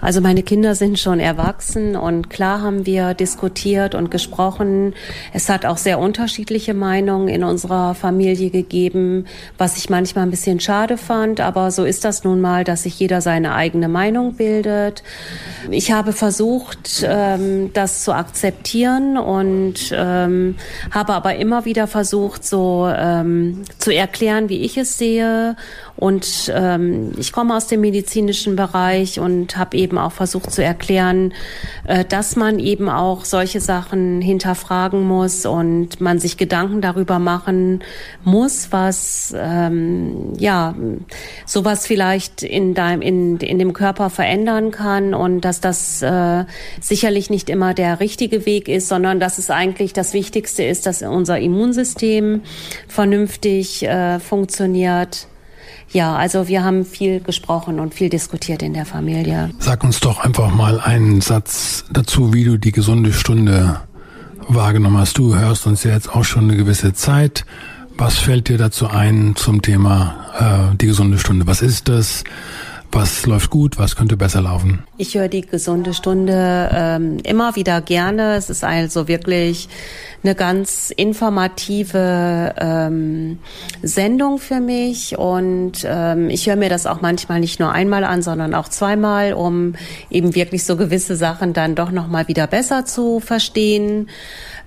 Also 0.00 0.20
meine 0.20 0.42
Kinder 0.44 0.74
sind 0.76 0.98
schon 0.98 1.18
erwachsen 1.18 1.96
und 1.96 2.30
klar 2.30 2.62
haben 2.62 2.86
wir 2.86 3.14
diskutiert 3.14 3.96
und 3.96 4.10
gesprochen. 4.10 4.94
Es 5.32 5.48
hat 5.48 5.66
auch 5.66 5.76
sehr 5.76 5.98
unterschiedliche 5.98 6.72
Meinungen 6.72 7.26
in 7.26 7.42
unserer 7.42 7.94
Familie 7.94 8.50
gegeben, 8.50 9.26
was 9.58 9.76
ich 9.76 9.90
manchmal 9.90 10.24
ein 10.24 10.30
bisschen 10.30 10.60
schade 10.60 10.96
fand, 10.98 11.40
aber 11.40 11.72
so 11.72 11.84
ist 11.84 11.97
das 12.04 12.24
nun 12.24 12.40
mal, 12.40 12.64
dass 12.64 12.84
sich 12.84 12.98
jeder 12.98 13.20
seine 13.20 13.54
eigene 13.54 13.88
Meinung 13.88 14.34
bildet. 14.34 15.02
Ich 15.70 15.92
habe 15.92 16.12
versucht, 16.12 17.04
ähm, 17.06 17.72
das 17.72 18.04
zu 18.04 18.12
akzeptieren 18.12 19.16
und 19.18 19.92
ähm, 19.92 20.56
habe 20.90 21.14
aber 21.14 21.36
immer 21.36 21.64
wieder 21.64 21.86
versucht, 21.86 22.44
so 22.44 22.90
ähm, 22.94 23.62
zu 23.78 23.94
erklären, 23.94 24.48
wie 24.48 24.60
ich 24.60 24.76
es 24.78 24.98
sehe 24.98 25.56
und 25.98 26.52
ähm, 26.54 27.10
ich 27.18 27.32
komme 27.32 27.56
aus 27.56 27.66
dem 27.66 27.80
medizinischen 27.80 28.54
Bereich 28.54 29.18
und 29.18 29.56
habe 29.56 29.76
eben 29.76 29.98
auch 29.98 30.12
versucht 30.12 30.52
zu 30.52 30.62
erklären, 30.62 31.34
äh, 31.88 32.04
dass 32.04 32.36
man 32.36 32.60
eben 32.60 32.88
auch 32.88 33.24
solche 33.24 33.60
Sachen 33.60 34.20
hinterfragen 34.20 35.02
muss 35.02 35.44
und 35.44 36.00
man 36.00 36.20
sich 36.20 36.36
Gedanken 36.36 36.80
darüber 36.82 37.18
machen 37.18 37.82
muss, 38.22 38.68
was 38.70 39.34
ähm, 39.36 40.34
ja 40.38 40.76
sowas 41.44 41.84
vielleicht 41.84 42.44
in 42.44 42.74
deinem 42.74 43.02
in, 43.02 43.38
in 43.38 43.58
dem 43.58 43.72
Körper 43.72 44.08
verändern 44.08 44.70
kann 44.70 45.14
und 45.14 45.40
dass 45.40 45.60
das 45.60 46.00
äh, 46.02 46.44
sicherlich 46.80 47.28
nicht 47.28 47.50
immer 47.50 47.74
der 47.74 47.98
richtige 47.98 48.46
Weg 48.46 48.68
ist, 48.68 48.86
sondern 48.86 49.18
dass 49.18 49.38
es 49.38 49.50
eigentlich 49.50 49.94
das 49.94 50.14
Wichtigste 50.14 50.62
ist, 50.62 50.86
dass 50.86 51.02
unser 51.02 51.40
Immunsystem 51.40 52.42
vernünftig 52.86 53.82
äh, 53.82 54.20
funktioniert 54.20 55.26
ja, 55.90 56.16
also 56.16 56.48
wir 56.48 56.64
haben 56.64 56.84
viel 56.84 57.20
gesprochen 57.20 57.80
und 57.80 57.94
viel 57.94 58.08
diskutiert 58.08 58.62
in 58.62 58.74
der 58.74 58.84
Familie. 58.84 59.50
Sag 59.58 59.84
uns 59.84 60.00
doch 60.00 60.20
einfach 60.24 60.54
mal 60.54 60.80
einen 60.80 61.20
Satz 61.20 61.84
dazu, 61.90 62.34
wie 62.34 62.44
du 62.44 62.58
die 62.58 62.72
gesunde 62.72 63.12
Stunde 63.12 63.80
wahrgenommen 64.48 64.98
hast. 64.98 65.18
Du 65.18 65.36
hörst 65.36 65.66
uns 65.66 65.84
ja 65.84 65.92
jetzt 65.92 66.14
auch 66.14 66.24
schon 66.24 66.44
eine 66.44 66.56
gewisse 66.56 66.92
Zeit. 66.92 67.44
Was 67.96 68.18
fällt 68.18 68.48
dir 68.48 68.58
dazu 68.58 68.86
ein 68.86 69.34
zum 69.34 69.60
Thema 69.60 70.70
äh, 70.72 70.76
die 70.76 70.86
gesunde 70.86 71.18
Stunde? 71.18 71.46
Was 71.46 71.62
ist 71.62 71.88
das? 71.88 72.24
Was 72.90 73.26
läuft 73.26 73.50
gut? 73.50 73.78
Was 73.78 73.96
könnte 73.96 74.16
besser 74.16 74.40
laufen? 74.40 74.82
Ich 74.96 75.14
höre 75.14 75.28
die 75.28 75.42
gesunde 75.42 75.92
Stunde 75.92 76.70
ähm, 76.72 77.18
immer 77.22 77.54
wieder 77.54 77.82
gerne. 77.82 78.34
Es 78.34 78.48
ist 78.48 78.64
also 78.64 79.08
wirklich 79.08 79.68
eine 80.22 80.34
ganz 80.34 80.90
informative 80.90 82.54
ähm, 82.58 83.38
Sendung 83.82 84.38
für 84.38 84.60
mich 84.60 85.16
und 85.18 85.84
ähm, 85.84 86.30
ich 86.30 86.48
höre 86.48 86.56
mir 86.56 86.70
das 86.70 86.86
auch 86.86 87.00
manchmal 87.02 87.40
nicht 87.40 87.60
nur 87.60 87.72
einmal 87.72 88.04
an, 88.04 88.22
sondern 88.22 88.54
auch 88.54 88.68
zweimal, 88.68 89.34
um 89.34 89.74
eben 90.10 90.34
wirklich 90.34 90.64
so 90.64 90.76
gewisse 90.76 91.14
Sachen 91.14 91.52
dann 91.52 91.74
doch 91.74 91.90
noch 91.90 92.08
mal 92.08 92.26
wieder 92.26 92.46
besser 92.46 92.84
zu 92.84 93.20
verstehen. 93.20 94.08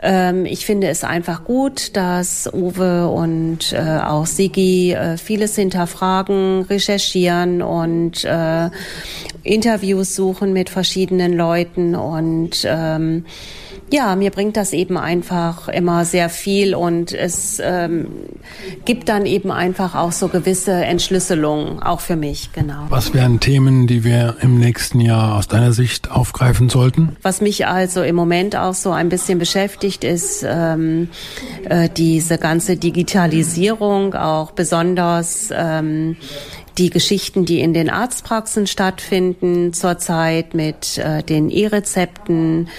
Ähm, 0.02 0.46
ich 0.46 0.66
finde 0.66 0.88
es 0.88 1.04
einfach 1.04 1.44
gut, 1.44 1.96
dass 1.96 2.52
Uwe 2.52 3.08
und 3.08 3.72
äh, 3.74 4.00
auch 4.04 4.26
Sigi 4.26 4.94
äh, 4.94 5.18
vieles 5.18 5.56
hinterfragen, 5.56 6.64
recherchieren 6.64 7.62
und 7.62 8.24
äh, 8.24 8.70
Interviews 9.44 10.16
suchen 10.16 10.54
mit 10.54 10.70
verschiedenen 10.70 11.34
Leuten 11.34 11.96
und 11.96 12.66
ähm, 12.66 13.26
ja, 13.92 14.16
mir 14.16 14.32
bringt 14.32 14.58
das 14.58 14.74
eben 14.74 14.98
einfach 14.98 15.68
immer 15.68 16.06
sehr 16.06 16.30
viel 16.30 16.74
und 16.76 17.12
es 17.12 17.62
ähm, 17.64 18.08
gibt 18.86 19.10
dann 19.10 19.26
eben 19.26 19.52
einfach 19.52 19.96
auch 19.96 20.12
so 20.12 20.30
gewisse 20.30 20.72
Entschlüsselungen, 20.72 21.84
auch 21.84 22.00
für 22.00 22.16
mich, 22.16 22.52
genau. 22.54 22.86
Was 22.90 23.14
wären 23.14 23.40
Themen, 23.40 23.88
die 23.88 24.04
wir 24.04 24.38
im 24.42 24.60
nächsten 24.60 25.02
Jahr 25.02 25.36
aus 25.36 25.48
deiner 25.48 25.74
Sicht 25.74 26.10
aufgreifen 26.10 26.70
sollten? 26.70 27.18
Was 27.22 27.42
mich 27.42 27.68
also 27.68 28.02
im 28.02 28.16
Moment 28.16 28.56
auch 28.56 28.74
so 28.74 28.92
ein 28.92 29.10
bisschen 29.10 29.40
beschäftigt, 29.40 30.04
ist 30.04 30.46
ähm, 30.48 31.10
äh, 31.70 31.90
diese 31.90 32.38
ganze 32.38 32.78
Digitalisierung, 32.78 34.14
auch 34.16 34.52
besonders 34.52 35.50
ähm, 35.54 36.16
die 36.78 36.90
Geschichten, 36.90 37.46
die 37.46 37.60
in 37.60 37.74
den 37.74 37.90
Arztpraxen 37.90 38.68
stattfinden 38.68 39.74
zurzeit 39.74 40.54
mit 40.54 40.98
äh, 40.98 41.24
den 41.24 41.50
E-Rezepten, 41.50 42.70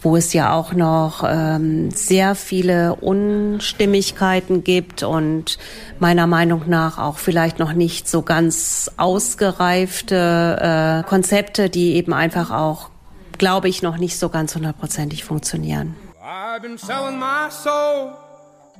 wo 0.00 0.16
es 0.16 0.32
ja 0.32 0.52
auch 0.52 0.72
noch 0.72 1.24
ähm, 1.26 1.90
sehr 1.90 2.34
viele 2.34 2.94
Unstimmigkeiten 2.96 4.64
gibt 4.64 5.02
und 5.02 5.58
meiner 5.98 6.26
Meinung 6.26 6.62
nach 6.66 6.98
auch 6.98 7.18
vielleicht 7.18 7.58
noch 7.58 7.72
nicht 7.72 8.08
so 8.08 8.22
ganz 8.22 8.90
ausgereifte 8.96 11.02
äh, 11.04 11.08
Konzepte, 11.08 11.70
die 11.70 11.94
eben 11.94 12.12
einfach 12.12 12.50
auch, 12.50 12.90
glaube 13.38 13.68
ich, 13.68 13.82
noch 13.82 13.98
nicht 13.98 14.18
so 14.18 14.28
ganz 14.28 14.54
hundertprozentig 14.54 15.24
funktionieren. 15.24 15.94
I've 16.22 16.62
been 16.62 16.78
selling 16.78 17.18
my 17.18 17.50
soul, 17.50 18.12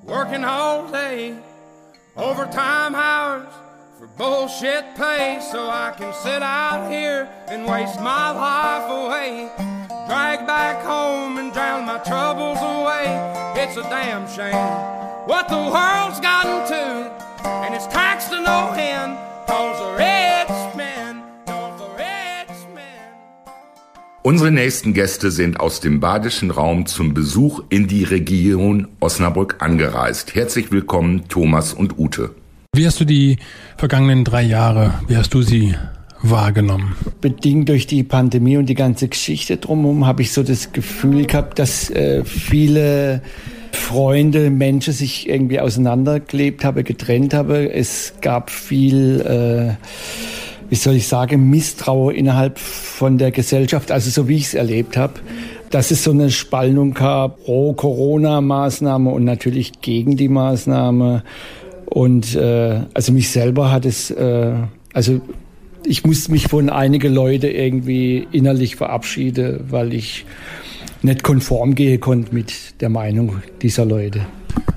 working 0.06 0.44
all 0.44 0.84
day, 0.90 1.34
overtime 2.16 2.94
hours 2.94 3.44
for 4.04 4.16
bullshit 4.16 4.84
pay, 4.96 5.38
so 5.52 5.68
I 5.68 5.94
can 5.96 6.12
sit 6.12 6.42
out 6.42 6.90
here 6.90 7.28
and 7.48 7.66
waste 7.66 8.00
my 8.00 8.30
life 8.30 8.90
away. 8.90 9.48
drag 10.06 10.46
back 10.46 10.84
home 10.84 11.38
and 11.38 11.52
drown 11.52 11.86
my 11.86 11.98
troubles 11.98 12.58
away. 12.58 13.06
It's 13.56 13.76
a 13.76 13.82
damn 13.82 14.28
shame 14.28 14.54
what 15.26 15.48
the 15.48 15.56
world's 15.56 16.20
gotten 16.20 16.66
to, 16.68 16.84
and 17.64 17.74
it's 17.74 17.86
taxed 17.86 18.30
to 18.30 18.40
no 18.40 18.72
end, 18.76 19.16
cause 19.46 19.78
the 19.78 19.92
rich 19.92 20.76
men. 20.76 21.22
Unsere 24.22 24.50
nächsten 24.50 24.94
Gäste 24.94 25.30
sind 25.30 25.60
aus 25.60 25.80
dem 25.80 26.00
badischen 26.00 26.50
Raum 26.50 26.86
zum 26.86 27.12
Besuch 27.12 27.62
in 27.68 27.88
die 27.88 28.04
Region 28.04 28.88
Osnabrück 29.00 29.56
angereist. 29.58 30.34
Herzlich 30.34 30.72
willkommen, 30.72 31.28
Thomas 31.28 31.74
und 31.74 31.98
Ute. 31.98 32.34
Wie 32.74 32.86
hast 32.86 32.98
du 32.98 33.04
die 33.04 33.36
vergangenen 33.76 34.24
drei 34.24 34.42
Jahre, 34.42 34.94
wie 35.06 35.16
hast 35.16 35.32
du 35.32 35.42
sie 35.42 35.76
wahrgenommen? 36.22 36.96
Bedingt 37.20 37.68
durch 37.68 37.86
die 37.86 38.02
Pandemie 38.02 38.56
und 38.56 38.66
die 38.66 38.74
ganze 38.74 39.06
Geschichte 39.06 39.58
drumherum 39.58 40.08
habe 40.08 40.22
ich 40.22 40.32
so 40.32 40.42
das 40.42 40.72
Gefühl 40.72 41.24
gehabt, 41.26 41.60
dass 41.60 41.88
äh, 41.90 42.24
viele 42.24 43.22
Freunde, 43.70 44.50
Menschen 44.50 44.92
sich 44.92 45.28
irgendwie 45.28 45.60
auseinandergelebt 45.60 46.64
haben, 46.64 46.82
getrennt 46.82 47.32
haben. 47.32 47.70
Es 47.70 48.14
gab 48.20 48.50
viel, 48.50 49.20
äh, 49.20 49.74
wie 50.68 50.74
soll 50.74 50.94
ich 50.94 51.06
sagen, 51.06 51.48
Misstrauen 51.48 52.16
innerhalb 52.16 52.58
von 52.58 53.18
der 53.18 53.30
Gesellschaft, 53.30 53.92
also 53.92 54.10
so 54.10 54.26
wie 54.26 54.34
ich 54.34 54.46
es 54.46 54.54
erlebt 54.54 54.96
habe. 54.96 55.14
Dass 55.70 55.92
es 55.92 56.02
so 56.02 56.10
eine 56.10 56.32
Spaltung 56.32 56.92
gab 56.92 57.44
pro 57.44 57.72
Corona-Maßnahme 57.72 59.10
und 59.10 59.24
natürlich 59.24 59.80
gegen 59.80 60.16
die 60.16 60.28
Maßnahme. 60.28 61.22
Und 61.94 62.34
äh, 62.34 62.80
also 62.92 63.12
mich 63.12 63.30
selber 63.30 63.70
hat 63.70 63.86
es, 63.86 64.10
äh, 64.10 64.52
also 64.92 65.20
ich 65.86 66.04
musste 66.04 66.32
mich 66.32 66.48
von 66.48 66.68
einige 66.68 67.08
Leute 67.08 67.48
irgendwie 67.48 68.26
innerlich 68.32 68.74
verabschieden, 68.74 69.60
weil 69.70 69.94
ich 69.94 70.26
nicht 71.02 71.22
konform 71.22 71.76
gehen 71.76 72.00
konnte 72.00 72.34
mit 72.34 72.80
der 72.80 72.88
Meinung 72.88 73.42
dieser 73.62 73.84
Leute. 73.84 74.26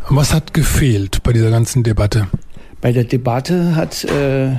Was 0.09 0.31
hat 0.31 0.53
gefehlt 0.53 1.23
bei 1.23 1.33
dieser 1.33 1.49
ganzen 1.49 1.81
Debatte? 1.81 2.27
Bei 2.81 2.91
der 2.91 3.05
Debatte 3.05 3.75
hat 3.75 4.03
äh, 4.03 4.57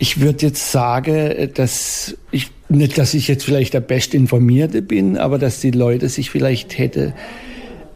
Ich 0.00 0.20
würde 0.20 0.46
jetzt 0.46 0.72
sagen, 0.72 1.50
dass 1.54 2.16
ich 2.32 2.50
nicht, 2.68 2.98
dass 2.98 3.14
ich 3.14 3.28
jetzt 3.28 3.44
vielleicht 3.44 3.74
der 3.74 3.80
bestinformierte 3.80 4.82
bin, 4.82 5.16
aber 5.18 5.38
dass 5.38 5.60
die 5.60 5.70
Leute 5.70 6.08
sich 6.08 6.30
vielleicht 6.30 6.78
hätte 6.78 7.14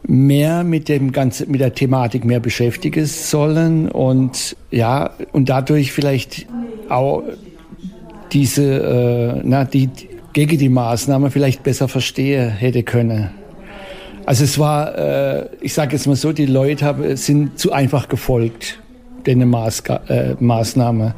mehr 0.03 0.63
mit 0.63 0.89
dem 0.89 1.11
ganzen, 1.11 1.51
mit 1.51 1.61
der 1.61 1.73
Thematik 1.73 2.25
mehr 2.25 2.39
beschäftigen 2.39 3.05
sollen 3.05 3.89
und 3.89 4.55
ja, 4.71 5.11
und 5.31 5.49
dadurch 5.49 5.91
vielleicht 5.91 6.47
auch 6.89 7.23
diese, 8.31 9.35
äh, 9.35 9.41
na, 9.43 9.65
die 9.65 9.89
gegen 10.33 10.57
die 10.57 10.69
Maßnahme 10.69 11.31
vielleicht 11.31 11.63
besser 11.63 11.87
verstehe 11.87 12.47
hätte 12.47 12.83
können. 12.83 13.31
Also 14.25 14.43
es 14.43 14.59
war, 14.59 14.97
äh, 14.97 15.49
ich 15.61 15.73
sage 15.73 15.93
jetzt 15.93 16.05
mal 16.05 16.15
so, 16.15 16.31
die 16.31 16.45
Leute 16.45 16.85
haben, 16.85 17.15
sind 17.17 17.57
zu 17.57 17.71
einfach 17.71 18.07
gefolgt, 18.09 18.79
den 19.25 19.47
Maß, 19.49 19.83
äh, 20.07 20.35
Maßnahme, 20.39 21.15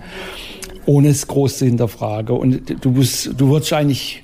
ohne 0.85 1.09
es 1.09 1.27
groß 1.27 1.57
zu 1.57 1.65
hinterfragen. 1.65 2.37
Und 2.37 2.83
du, 2.83 2.93
bist, 2.93 3.31
du 3.37 3.49
wurdest 3.49 3.73
eigentlich 3.73 4.23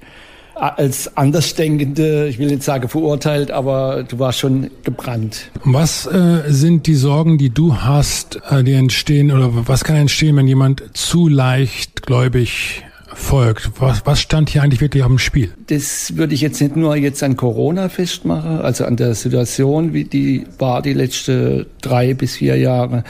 als 0.59 1.15
Andersdenkende, 1.15 2.27
ich 2.27 2.39
will 2.39 2.47
nicht 2.47 2.63
sagen 2.63 2.89
verurteilt, 2.89 3.51
aber 3.51 4.03
du 4.03 4.19
warst 4.19 4.39
schon 4.39 4.69
gebrannt. 4.83 5.51
Was 5.63 6.05
äh, 6.07 6.43
sind 6.47 6.87
die 6.87 6.95
Sorgen, 6.95 7.37
die 7.37 7.49
du 7.49 7.77
hast, 7.77 8.39
äh, 8.49 8.63
die 8.63 8.73
entstehen 8.73 9.31
oder 9.31 9.67
was 9.67 9.83
kann 9.83 9.95
entstehen, 9.95 10.35
wenn 10.35 10.47
jemand 10.47 10.83
zu 10.93 11.27
leicht 11.27 12.03
gläubig 12.03 12.83
folgt? 13.13 13.71
Was, 13.79 14.05
was 14.05 14.19
stand 14.19 14.49
hier 14.49 14.63
eigentlich 14.63 14.81
wirklich 14.81 15.03
auf 15.03 15.09
dem 15.09 15.19
Spiel? 15.19 15.49
Das 15.67 16.17
würde 16.17 16.33
ich 16.33 16.41
jetzt 16.41 16.61
nicht 16.61 16.75
nur 16.75 16.95
jetzt 16.95 17.21
an 17.23 17.35
Corona 17.35 17.89
festmachen, 17.89 18.59
also 18.59 18.85
an 18.85 18.95
der 18.95 19.15
Situation, 19.15 19.93
wie 19.93 20.05
die 20.05 20.45
war 20.57 20.81
die 20.81 20.93
letzten 20.93 21.65
drei 21.81 22.13
bis 22.13 22.37
vier 22.37 22.57
Jahre, 22.57 23.03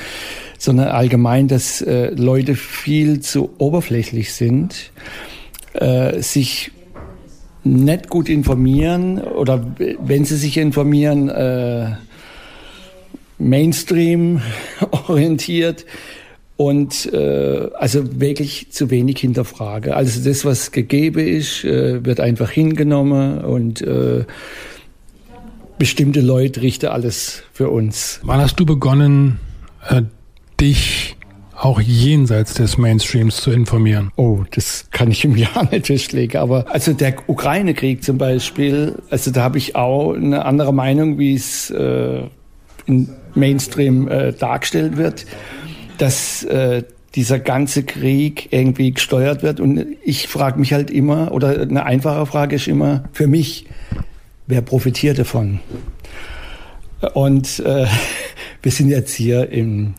sondern 0.58 0.90
allgemein, 0.90 1.48
dass 1.48 1.82
äh, 1.82 2.10
Leute 2.16 2.56
viel 2.56 3.20
zu 3.20 3.50
oberflächlich 3.58 4.34
sind, 4.34 4.92
äh, 5.74 6.22
sich 6.22 6.72
nicht 7.68 8.10
gut 8.10 8.30
informieren 8.30 9.20
oder 9.20 9.66
wenn 10.00 10.26
sie 10.26 10.38
sich 10.38 10.58
informieren, 10.58 11.30
äh, 11.30 11.96
Mainstream 13.40 14.42
orientiert 15.08 15.86
und 16.56 17.12
äh, 17.14 17.70
also 17.76 18.20
wirklich 18.20 18.72
zu 18.72 18.90
wenig 18.90 19.20
hinterfrage. 19.20 19.96
Also 19.96 20.28
das, 20.28 20.44
was 20.44 20.72
gegeben 20.72 21.20
ist, 21.20 21.64
äh, 21.64 22.04
wird 22.04 22.20
einfach 22.20 22.50
hingenommen 22.50 23.40
und 23.40 23.82
äh, 23.82 24.26
bestimmte 25.78 26.22
Leute 26.22 26.64
richten 26.64 26.88
alles 26.88 27.44
für 27.54 27.70
uns. 27.70 28.20
Wann 28.24 28.42
hast 28.42 28.60
du 28.60 28.66
begonnen, 28.66 29.40
äh, 29.88 30.02
dich 30.60 31.17
auch 31.60 31.82
jenseits 31.82 32.54
des 32.54 32.78
Mainstreams 32.78 33.38
zu 33.38 33.52
informieren? 33.52 34.12
Oh, 34.16 34.44
das 34.52 34.88
kann 34.92 35.10
ich 35.10 35.26
im 35.26 35.36
Jahr 35.36 35.68
nicht 35.72 35.88
festlegen. 35.88 36.38
Aber 36.38 36.66
also 36.72 36.94
der 36.94 37.16
Ukraine-Krieg 37.28 38.04
zum 38.04 38.18
Beispiel, 38.18 38.96
also 39.10 39.32
da 39.32 39.44
habe 39.44 39.58
ich 39.58 39.76
auch 39.76 40.14
eine 40.14 40.46
andere 40.46 40.74
Meinung, 40.74 41.18
wie 41.18 41.34
es 41.34 41.70
äh, 41.72 42.22
im 42.86 43.10
Mainstream 43.34 44.08
äh, 44.08 44.34
dargestellt 44.34 44.98
wird, 44.98 45.26
dass 45.98 46.44
äh, 46.44 46.84
dieser 47.16 47.40
ganze 47.40 47.84
Krieg 47.84 48.50
irgendwie 48.52 48.92
gesteuert 48.92 49.42
wird. 49.42 49.60
Und 49.60 49.86
ich 50.04 50.28
frage 50.28 50.60
mich 50.60 50.74
halt 50.74 50.92
immer, 50.92 51.32
oder 51.32 51.62
eine 51.62 51.86
einfache 51.86 52.26
Frage 52.26 52.58
ist 52.58 52.68
immer 52.68 53.06
für 53.12 53.28
mich, 53.28 53.66
wer 54.46 54.62
profitiert 54.62 55.18
davon? 55.18 55.60
Und 57.14 57.60
äh, 57.60 57.88
wir 58.62 58.72
sind 58.72 58.90
jetzt 58.90 59.14
hier 59.16 59.50
im 59.50 59.96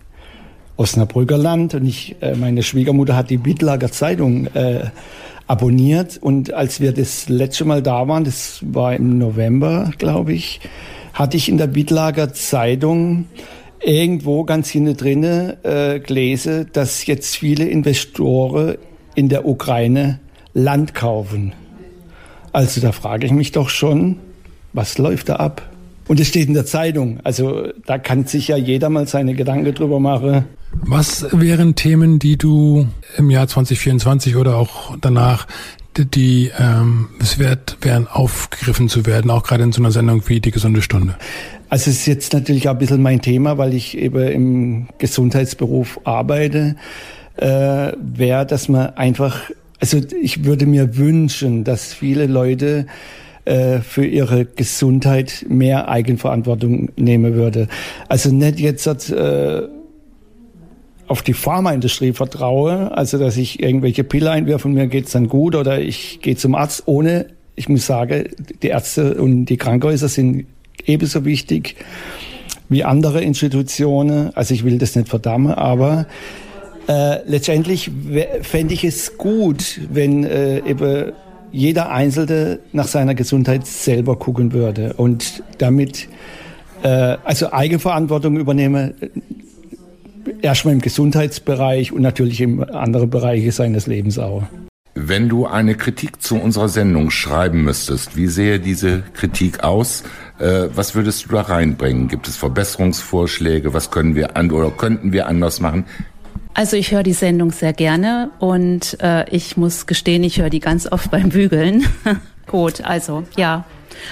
Osnabrücker 0.79 1.37
Land 1.37 1.75
und 1.75 1.85
ich, 1.85 2.17
äh, 2.21 2.35
meine 2.37 2.63
Schwiegermutter 2.63 3.17
hat 3.17 3.31
die 3.31 3.45
Wittlager 3.45 3.91
Zeitung 3.91 4.47
äh, 4.55 4.85
abonniert 5.49 6.19
und 6.19 6.55
als 6.55 6.81
wir 6.81 6.93
das 6.93 7.29
letzte 7.29 7.65
Mal 7.65 7.83
da 7.83 8.07
waren, 8.07 8.25
das 8.25 8.61
war 8.63 8.95
im 8.95 9.19
November, 9.19 9.91
glaube 9.99 10.33
ich, 10.33 10.61
hatte 11.13 11.37
ich 11.37 11.49
in 11.49 11.59
der 11.59 11.75
Wittlager 11.75 12.33
Zeitung 12.33 13.27
irgendwo 13.81 14.45
ganz 14.45 14.71
hinten 14.71 14.97
drinne 14.97 15.59
äh, 15.65 15.99
gelesen, 15.99 16.69
dass 16.73 17.05
jetzt 17.07 17.37
viele 17.37 17.67
Investoren 17.67 18.77
in 19.17 19.29
der 19.29 19.47
Ukraine 19.47 20.21
Land 20.55 20.95
kaufen. 20.95 21.55
Also 22.53 22.81
da 22.81 22.93
frage 22.93 23.27
ich 23.27 23.33
mich 23.33 23.51
doch 23.51 23.69
schon, 23.69 24.17
was 24.73 24.97
läuft 24.97 25.29
da 25.29 25.37
ab? 25.37 25.63
Und 26.07 26.21
es 26.21 26.29
steht 26.29 26.49
in 26.49 26.55
der 26.55 26.67
Zeitung. 26.67 27.19
Also 27.25 27.69
da 27.85 27.99
kann 27.99 28.27
sich 28.27 28.49
ja 28.49 28.57
jeder 28.57 28.89
mal 28.89 29.07
seine 29.09 29.35
Gedanken 29.35 29.75
drüber 29.75 30.01
machen. 30.01 30.45
Was 30.73 31.27
wären 31.33 31.75
Themen, 31.75 32.19
die 32.19 32.37
du 32.37 32.87
im 33.17 33.31
Jahr 33.31 33.49
2024 33.49 34.37
oder 34.37 34.57
auch 34.57 34.97
danach, 35.01 35.47
die 35.97 36.51
ähm, 36.59 37.09
es 37.21 37.39
wert 37.39 37.79
wären, 37.81 38.07
aufgegriffen 38.07 38.89
zu 38.89 39.05
werden, 39.07 39.31
auch 39.31 39.43
gerade 39.43 39.65
in 39.65 39.73
so 39.73 39.83
einer 39.83 39.91
Sendung 39.91 40.23
wie 40.29 40.41
die 40.41 40.51
gesunde 40.51 40.83
Stunde? 40.83 41.17
Also 41.69 41.91
es 41.91 41.99
ist 41.99 42.07
jetzt 42.07 42.33
natürlich 42.33 42.69
auch 42.69 42.73
ein 42.73 42.79
bisschen 42.79 43.03
mein 43.03 43.21
Thema, 43.21 43.59
weil 43.59 43.75
ich 43.75 43.97
eben 43.99 44.29
im 44.29 44.87
Gesundheitsberuf 44.99 46.01
arbeite, 46.05 46.77
äh, 47.37 47.93
wäre, 48.01 48.47
dass 48.47 48.69
man 48.69 48.91
einfach, 48.91 49.51
also 49.81 50.01
ich 50.23 50.45
würde 50.45 50.67
mir 50.67 50.97
wünschen, 50.97 51.65
dass 51.65 51.93
viele 51.93 52.27
Leute 52.27 52.87
äh, 53.45 53.81
für 53.81 54.07
ihre 54.07 54.45
Gesundheit 54.45 55.45
mehr 55.49 55.89
Eigenverantwortung 55.89 56.91
nehmen 56.97 57.35
würde. 57.35 57.69
Also 58.09 58.33
nicht 58.33 58.61
jetzt 58.61 58.87
äh, 59.11 59.63
auf 61.09 61.23
die 61.23 61.33
Pharmaindustrie 61.33 62.13
vertraue, 62.13 62.97
also 62.97 63.19
dass 63.19 63.37
ich 63.37 63.63
irgendwelche 63.63 64.05
Pille 64.05 64.31
einwerfe 64.31 64.69
und 64.69 64.75
mir 64.75 64.87
geht's 64.87 65.13
dann 65.13 65.29
gut 65.29 65.55
oder 65.55 65.81
ich 65.81 66.21
gehe 66.21 66.37
zum 66.37 66.55
Arzt 66.55 66.83
ohne, 66.87 67.27
ich 67.57 67.69
muss 67.69 67.87
sagen, 67.87 68.29
die 68.63 68.69
Ärzte 68.69 69.15
und 69.15 69.47
die 69.47 69.57
Krankenhäuser 69.57 70.09
sind 70.09 70.47
ebenso 70.85 71.25
wichtig 71.25 71.77
wie 72.69 72.85
andere 72.85 73.23
Institutionen. 73.23 74.35
Also 74.37 74.55
ich 74.55 74.65
will 74.65 74.79
das 74.79 74.95
nicht 74.95 75.09
verdammen, 75.09 75.53
aber 75.53 76.07
äh, 76.89 77.19
letztendlich 77.27 77.91
fände 78.43 78.75
ich 78.75 78.85
es 78.85 79.17
gut, 79.17 79.81
wenn 79.91 80.25
äh, 80.25 80.59
eben 80.59 81.13
jeder 81.51 81.91
Einzelne 81.91 82.61
nach 82.73 82.87
seiner 82.87 83.15
Gesundheit 83.15 83.67
selber 83.67 84.17
gucken 84.17 84.53
würde 84.53 84.93
und 84.95 85.43
damit 85.57 86.09
äh, 86.83 87.17
also 87.25 87.53
Eigenverantwortung 87.53 88.37
übernehme, 88.37 88.95
erstmal 90.43 90.75
im 90.75 90.81
Gesundheitsbereich 90.81 91.93
und 91.93 92.03
natürlich 92.03 92.41
im 92.41 92.63
anderen 92.63 93.11
Bereiche 93.11 93.53
seines 93.53 93.87
Lebens 93.87 94.19
auch. 94.19 94.45
Wenn 94.95 95.29
du 95.29 95.47
eine 95.47 95.77
Kritik 95.77 96.21
zu 96.21 96.37
unserer 96.37 96.69
Sendung 96.69 97.11
schreiben 97.11 97.63
müsstest, 97.63 98.17
wie 98.17 98.27
sähe 98.27 98.59
diese 98.59 99.03
Kritik 99.15 99.63
aus? 99.63 100.03
Äh, 100.41 100.69
was 100.75 100.97
würdest 100.97 101.27
du 101.27 101.29
da 101.31 101.43
reinbringen? 101.43 102.09
Gibt 102.09 102.27
es 102.27 102.37
Verbesserungsvorschläge? 102.37 103.73
Was 103.75 103.93
können 103.93 104.17
wir 104.17 104.37
an 104.37 104.51
oder 104.51 104.71
könnten 104.71 105.13
wir 105.13 105.29
anders 105.29 105.61
machen? 105.61 105.85
Also 106.55 106.77
ich 106.77 106.91
höre 106.91 107.05
die 107.05 107.13
Sendung 107.13 107.53
sehr 107.53 107.73
gerne 107.73 108.33
und 108.41 108.99
äh, 109.01 109.29
ich 109.31 109.57
muss 109.57 109.87
gestehen, 109.87 110.25
ich 110.25 110.41
höre 110.41 110.51
die 110.51 110.59
ganz 110.59 110.91
oft 110.91 111.13
beim 111.13 111.29
Bügeln. 111.29 111.87
Gut, 112.49 112.81
also 112.83 113.23
ja. 113.37 113.65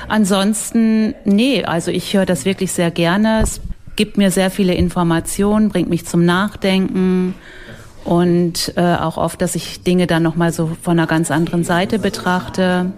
Ansonsten, 0.06 1.14
nee, 1.24 1.64
also 1.64 1.90
ich 1.90 2.14
höre 2.14 2.26
das 2.26 2.44
wirklich 2.44 2.70
sehr 2.70 2.92
gerne. 2.92 3.40
Es 3.42 3.60
gibt 3.96 4.18
mir 4.18 4.30
sehr 4.30 4.50
viele 4.50 4.74
Informationen, 4.74 5.70
bringt 5.70 5.88
mich 5.88 6.06
zum 6.06 6.24
Nachdenken 6.24 7.34
und 8.04 8.72
äh, 8.76 8.94
auch 8.94 9.16
oft, 9.16 9.42
dass 9.42 9.54
ich 9.56 9.82
Dinge 9.82 10.06
dann 10.06 10.22
nochmal 10.22 10.52
so 10.52 10.76
von 10.80 10.98
einer 10.98 11.08
ganz 11.08 11.30
anderen 11.30 11.64
Seite 11.64 11.98
betrachte. 11.98 12.92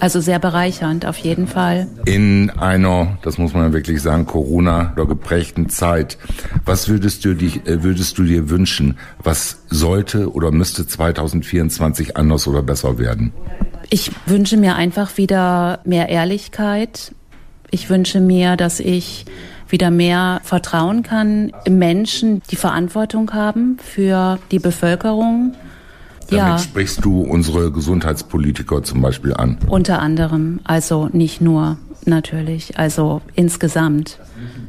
Also 0.00 0.20
sehr 0.20 0.40
bereichernd 0.40 1.06
auf 1.06 1.16
jeden 1.18 1.46
Fall. 1.46 1.86
In 2.04 2.50
einer, 2.50 3.16
das 3.22 3.38
muss 3.38 3.54
man 3.54 3.72
wirklich 3.72 4.02
sagen, 4.02 4.26
Corona 4.26 4.92
oder 4.94 5.06
geprägten 5.06 5.68
Zeit, 5.68 6.18
was 6.64 6.88
würdest 6.88 7.24
du, 7.24 7.34
dich, 7.34 7.66
äh, 7.66 7.82
würdest 7.84 8.18
du 8.18 8.24
dir 8.24 8.50
wünschen? 8.50 8.98
Was 9.22 9.62
sollte 9.70 10.32
oder 10.32 10.50
müsste 10.50 10.86
2024 10.86 12.16
anders 12.16 12.48
oder 12.48 12.62
besser 12.62 12.98
werden? 12.98 13.32
Ich 13.88 14.10
wünsche 14.26 14.56
mir 14.56 14.74
einfach 14.74 15.16
wieder 15.16 15.80
mehr 15.84 16.08
Ehrlichkeit. 16.08 17.14
Ich 17.70 17.88
wünsche 17.88 18.20
mir, 18.20 18.56
dass 18.56 18.80
ich 18.80 19.26
wieder 19.68 19.90
mehr 19.90 20.40
vertrauen 20.44 21.02
kann 21.02 21.52
im 21.64 21.78
Menschen, 21.78 22.42
die 22.50 22.56
Verantwortung 22.56 23.32
haben 23.32 23.78
für 23.82 24.38
die 24.50 24.58
Bevölkerung. 24.58 25.54
Damit 26.30 26.38
ja. 26.38 26.58
sprichst 26.58 27.04
du 27.04 27.20
unsere 27.20 27.70
Gesundheitspolitiker 27.70 28.82
zum 28.82 29.02
Beispiel 29.02 29.34
an. 29.34 29.58
Unter 29.68 30.00
anderem, 30.00 30.60
also 30.64 31.08
nicht 31.12 31.40
nur 31.40 31.76
natürlich, 32.06 32.78
also 32.78 33.20
insgesamt 33.34 34.18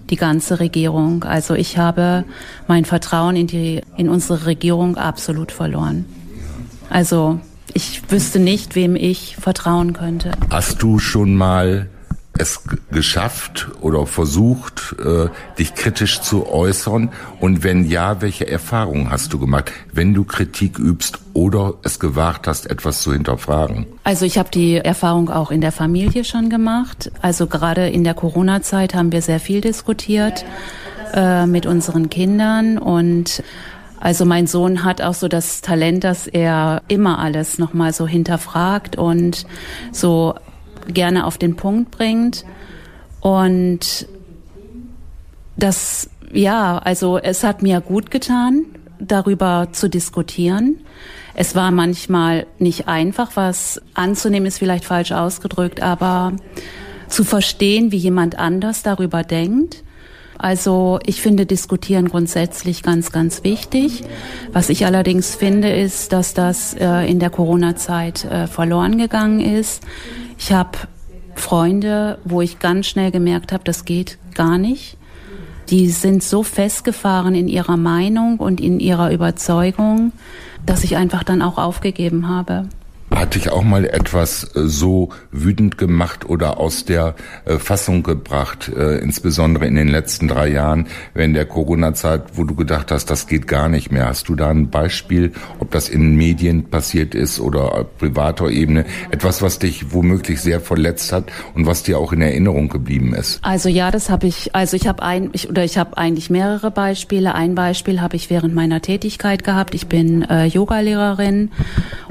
die 0.10 0.16
ganze 0.16 0.60
Regierung. 0.60 1.24
Also 1.24 1.54
ich 1.54 1.78
habe 1.78 2.26
mein 2.68 2.86
Vertrauen 2.86 3.36
in 3.36 3.48
die 3.48 3.82
in 3.98 4.10
unsere 4.10 4.46
Regierung 4.46 4.98
absolut 4.98 5.52
verloren. 5.52 6.06
Also 6.90 7.40
ich 7.74 8.02
wüsste 8.10 8.40
nicht, 8.40 8.76
wem 8.76 8.96
ich 8.96 9.36
vertrauen 9.38 9.94
könnte. 9.94 10.32
Hast 10.50 10.82
du 10.82 11.00
schon 11.00 11.36
mal 11.36 11.90
es 12.38 12.62
geschafft 12.92 13.70
oder 13.82 14.06
versucht, 14.06 14.96
äh, 15.00 15.28
dich 15.58 15.74
kritisch 15.76 16.22
zu 16.22 16.48
äußern? 16.48 17.10
Und 17.40 17.64
wenn 17.64 17.86
ja, 17.90 18.22
welche 18.22 18.48
Erfahrungen 18.48 19.10
hast 19.10 19.34
du 19.34 19.40
gemacht, 19.40 19.72
wenn 19.94 20.14
du 20.14 20.24
Kritik 20.24 20.78
übst 20.80 21.20
oder 21.34 21.76
es 21.84 22.00
gewagt 22.00 22.48
hast, 22.48 22.70
etwas 22.70 23.02
zu 23.02 23.14
hinterfragen? 23.14 23.86
Also 24.04 24.26
ich 24.26 24.38
habe 24.38 24.50
die 24.50 24.78
Erfahrung 24.78 25.30
auch 25.30 25.52
in 25.52 25.62
der 25.62 25.72
Familie 25.72 26.24
schon 26.24 26.50
gemacht. 26.50 27.12
Also 27.22 27.48
gerade 27.48 27.90
in 27.90 28.04
der 28.04 28.14
Corona-Zeit 28.14 28.94
haben 28.94 29.12
wir 29.12 29.22
sehr 29.22 29.40
viel 29.40 29.62
diskutiert 29.62 30.46
äh, 31.14 31.46
mit 31.46 31.66
unseren 31.66 32.10
Kindern 32.10 32.78
und 32.78 33.44
also 34.00 34.26
mein 34.26 34.46
Sohn 34.46 34.84
hat 34.84 35.02
auch 35.02 35.16
so 35.16 35.28
das 35.28 35.62
Talent, 35.62 36.04
dass 36.04 36.28
er 36.28 36.84
immer 36.88 37.18
alles 37.18 37.58
nochmal 37.58 37.92
so 37.92 38.06
hinterfragt 38.08 38.98
und 38.98 39.48
so 39.92 40.36
gerne 40.88 41.26
auf 41.26 41.38
den 41.38 41.56
Punkt 41.56 41.92
bringt. 41.92 42.46
Und 43.22 44.08
das, 45.58 46.10
ja, 46.32 46.78
also 46.78 47.18
es 47.18 47.44
hat 47.44 47.62
mir 47.62 47.82
gut 47.82 48.12
getan, 48.12 48.66
darüber 49.00 49.70
zu 49.72 49.90
diskutieren. 49.90 50.82
Es 51.34 51.56
war 51.56 51.72
manchmal 51.72 52.48
nicht 52.60 52.88
einfach, 52.88 53.32
was 53.36 53.82
anzunehmen 53.94 54.48
ist 54.48 54.58
vielleicht 54.58 54.86
falsch 54.86 55.12
ausgedrückt, 55.12 55.82
aber 55.82 56.34
zu 57.08 57.24
verstehen, 57.24 57.92
wie 57.92 57.98
jemand 57.98 58.40
anders 58.40 58.84
darüber 58.84 59.24
denkt. 59.24 59.84
Also 60.38 61.00
ich 61.06 61.22
finde 61.22 61.46
Diskutieren 61.46 62.10
grundsätzlich 62.10 62.84
ganz, 62.84 63.12
ganz 63.12 63.44
wichtig. 63.44 64.04
Was 64.52 64.70
ich 64.70 64.86
allerdings 64.86 65.36
finde, 65.36 65.70
ist, 65.70 66.12
dass 66.14 66.34
das 66.34 66.74
äh, 66.74 67.10
in 67.10 67.20
der 67.20 67.30
Corona-Zeit 67.30 68.26
äh, 68.26 68.48
verloren 68.48 68.98
gegangen 68.98 69.40
ist. 69.40 69.84
Ich 70.38 70.52
habe 70.52 70.78
Freunde, 71.36 72.18
wo 72.26 72.42
ich 72.42 72.60
ganz 72.60 72.88
schnell 72.88 73.12
gemerkt 73.12 73.52
habe, 73.52 73.64
das 73.64 73.86
geht 73.86 74.18
gar 74.34 74.58
nicht. 74.58 74.98
Die 75.70 75.90
sind 75.90 76.24
so 76.24 76.44
festgefahren 76.44 77.34
in 77.34 77.48
ihrer 77.48 77.78
Meinung 77.78 78.38
und 78.38 78.62
in 78.62 78.80
ihrer 78.80 79.12
Überzeugung, 79.12 80.12
dass 80.66 80.84
ich 80.84 80.96
einfach 80.96 81.24
dann 81.24 81.42
auch 81.42 81.58
aufgegeben 81.58 82.28
habe. 82.28 82.70
Hat 83.12 83.36
dich 83.36 83.52
auch 83.52 83.64
mal 83.64 83.86
etwas 83.86 84.56
äh, 84.56 84.68
so 84.68 85.10
wütend 85.32 85.78
gemacht 85.78 86.28
oder 86.28 86.60
aus 86.60 86.86
der 86.86 87.16
äh, 87.46 87.60
Fassung 87.60 88.02
gebracht, 88.02 88.72
äh, 88.76 88.98
insbesondere 88.98 89.68
in 89.68 89.76
den 89.76 89.88
letzten 89.88 90.28
drei 90.28 90.48
Jahren 90.48 90.88
während 91.14 91.36
der 91.36 91.46
Corona-Zeit, 91.46 92.24
wo 92.34 92.44
du 92.44 92.56
gedacht 92.56 92.92
hast, 92.92 93.10
das 93.12 93.28
geht 93.28 93.48
gar 93.48 93.70
nicht 93.70 93.92
mehr? 93.92 94.08
Hast 94.08 94.28
du 94.28 94.36
da 94.36 94.50
ein 94.50 94.70
Beispiel, 94.70 95.34
ob 95.60 95.72
das 95.72 95.88
in 95.88 96.16
Medien 96.16 96.70
passiert 96.70 97.14
ist 97.14 97.40
oder 97.40 97.76
auf 97.76 97.98
privater 97.98 98.50
Ebene, 98.50 98.86
etwas, 99.12 99.42
was 99.42 99.60
dich 99.60 99.94
womöglich 99.94 100.42
sehr 100.42 100.60
verletzt 100.60 101.14
hat 101.14 101.26
und 101.54 101.68
was 101.68 101.84
dir 101.84 102.00
auch 102.00 102.12
in 102.12 102.22
Erinnerung 102.22 102.70
geblieben 102.70 103.14
ist? 103.14 103.40
Also 103.44 103.70
ja, 103.70 103.92
das 103.92 104.10
habe 104.10 104.28
ich. 104.28 104.56
Also 104.56 104.76
ich 104.76 104.88
habe 104.88 105.04
ein 105.04 105.30
ich, 105.34 105.48
oder 105.50 105.64
ich 105.64 105.78
habe 105.78 105.98
eigentlich 105.98 106.30
mehrere 106.30 106.72
Beispiele. 106.72 107.36
Ein 107.36 107.54
Beispiel 107.54 108.02
habe 108.02 108.16
ich 108.16 108.30
während 108.30 108.56
meiner 108.56 108.82
Tätigkeit 108.82 109.44
gehabt. 109.44 109.76
Ich 109.76 109.88
bin 109.88 110.24
äh, 110.24 110.46
Yogalehrerin 110.46 111.52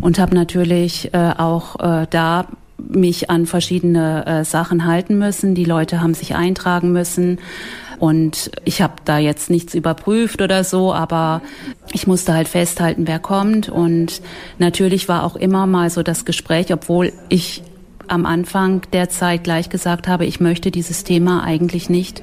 und 0.00 0.18
habe 0.18 0.35
natürlich 0.35 0.93
natürlich 0.94 1.14
äh, 1.14 1.35
auch 1.38 1.76
äh, 1.80 2.07
da 2.09 2.46
mich 2.78 3.30
an 3.30 3.46
verschiedene 3.46 4.26
äh, 4.26 4.44
Sachen 4.44 4.85
halten 4.85 5.18
müssen. 5.18 5.54
Die 5.54 5.64
Leute 5.64 6.00
haben 6.00 6.14
sich 6.14 6.35
eintragen 6.35 6.92
müssen. 6.92 7.38
Und 7.98 8.50
ich 8.64 8.83
habe 8.83 8.94
da 9.04 9.18
jetzt 9.18 9.50
nichts 9.50 9.74
überprüft 9.74 10.42
oder 10.42 10.64
so, 10.64 10.92
aber 10.92 11.40
ich 11.92 12.07
musste 12.07 12.35
halt 12.35 12.48
festhalten, 12.48 13.07
wer 13.07 13.20
kommt. 13.20 13.68
Und 13.68 14.20
natürlich 14.59 15.09
war 15.09 15.22
auch 15.22 15.37
immer 15.37 15.66
mal 15.66 15.88
so 15.90 16.02
das 16.02 16.24
Gespräch, 16.24 16.72
obwohl 16.72 17.12
ich 17.28 17.62
am 18.09 18.26
Anfang 18.26 18.83
der 18.92 19.09
Zeit 19.09 19.44
gleich 19.44 19.70
gesagt 19.70 20.09
habe, 20.09 20.26
ich 20.26 20.40
möchte 20.40 20.70
dieses 20.70 21.04
Thema 21.04 21.42
eigentlich 21.42 21.88
nicht 21.88 22.22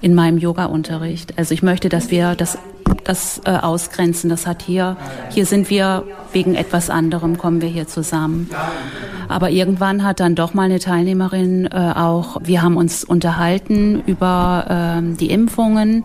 in 0.00 0.14
meinem 0.14 0.38
Yoga-Unterricht. 0.38 1.36
Also 1.38 1.54
ich 1.54 1.62
möchte, 1.62 1.88
dass 1.88 2.10
wir 2.10 2.36
das 2.36 2.58
das 3.04 3.40
äh, 3.44 3.50
ausgrenzen. 3.50 4.30
Das 4.30 4.46
hat 4.46 4.62
hier, 4.62 4.96
hier 5.30 5.46
sind 5.46 5.70
wir 5.70 6.04
wegen 6.32 6.54
etwas 6.54 6.90
anderem, 6.90 7.38
kommen 7.38 7.60
wir 7.60 7.68
hier 7.68 7.86
zusammen. 7.86 8.50
Aber 9.28 9.50
irgendwann 9.50 10.04
hat 10.04 10.20
dann 10.20 10.34
doch 10.34 10.54
mal 10.54 10.64
eine 10.64 10.78
Teilnehmerin 10.78 11.66
äh, 11.66 11.92
auch, 11.96 12.38
wir 12.44 12.62
haben 12.62 12.76
uns 12.76 13.04
unterhalten 13.04 14.02
über 14.06 15.00
äh, 15.00 15.16
die 15.16 15.30
Impfungen 15.30 16.04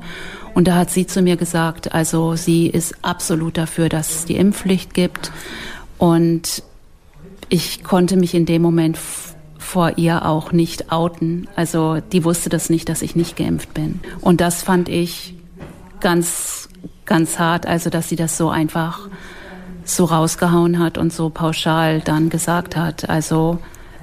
und 0.54 0.68
da 0.68 0.76
hat 0.76 0.90
sie 0.90 1.08
zu 1.08 1.22
mir 1.22 1.38
gesagt, 1.38 1.94
also 1.94 2.36
sie 2.36 2.68
ist 2.68 2.96
absolut 3.04 3.58
dafür, 3.58 3.90
dass 3.90 4.12
es 4.12 4.26
die 4.26 4.36
Impfpflicht 4.36 4.94
gibt. 4.94 5.32
Und 5.98 6.64
ich 7.50 7.84
konnte 7.84 8.18
mich 8.18 8.34
in 8.34 8.46
dem 8.46 8.62
Moment 8.62 8.98
vor 9.58 9.98
ihr 9.98 10.26
auch 10.26 10.52
nicht 10.52 10.92
outen. 10.92 11.48
Also 11.56 12.00
die 12.12 12.24
wusste 12.24 12.50
das 12.50 12.70
nicht, 12.70 12.90
dass 12.90 13.02
ich 13.02 13.16
nicht 13.16 13.38
geimpft 13.38 13.74
bin. 13.74 14.00
Und 14.20 14.42
das 14.42 14.64
fand 14.64 14.90
ich 14.90 15.36
ganz 16.00 16.68
ganz 17.06 17.40
hart, 17.40 17.66
also 17.66 17.90
dass 17.90 18.10
sie 18.10 18.16
das 18.16 18.38
so 18.38 18.50
einfach 18.50 19.08
so 19.84 20.06
rausgehauen 20.06 20.80
hat 20.80 20.98
und 20.98 21.12
so 21.12 21.30
pauschal 21.30 22.02
dann 22.02 22.30
gesagt 22.30 22.76
hat. 22.76 23.10
Also 23.10 23.60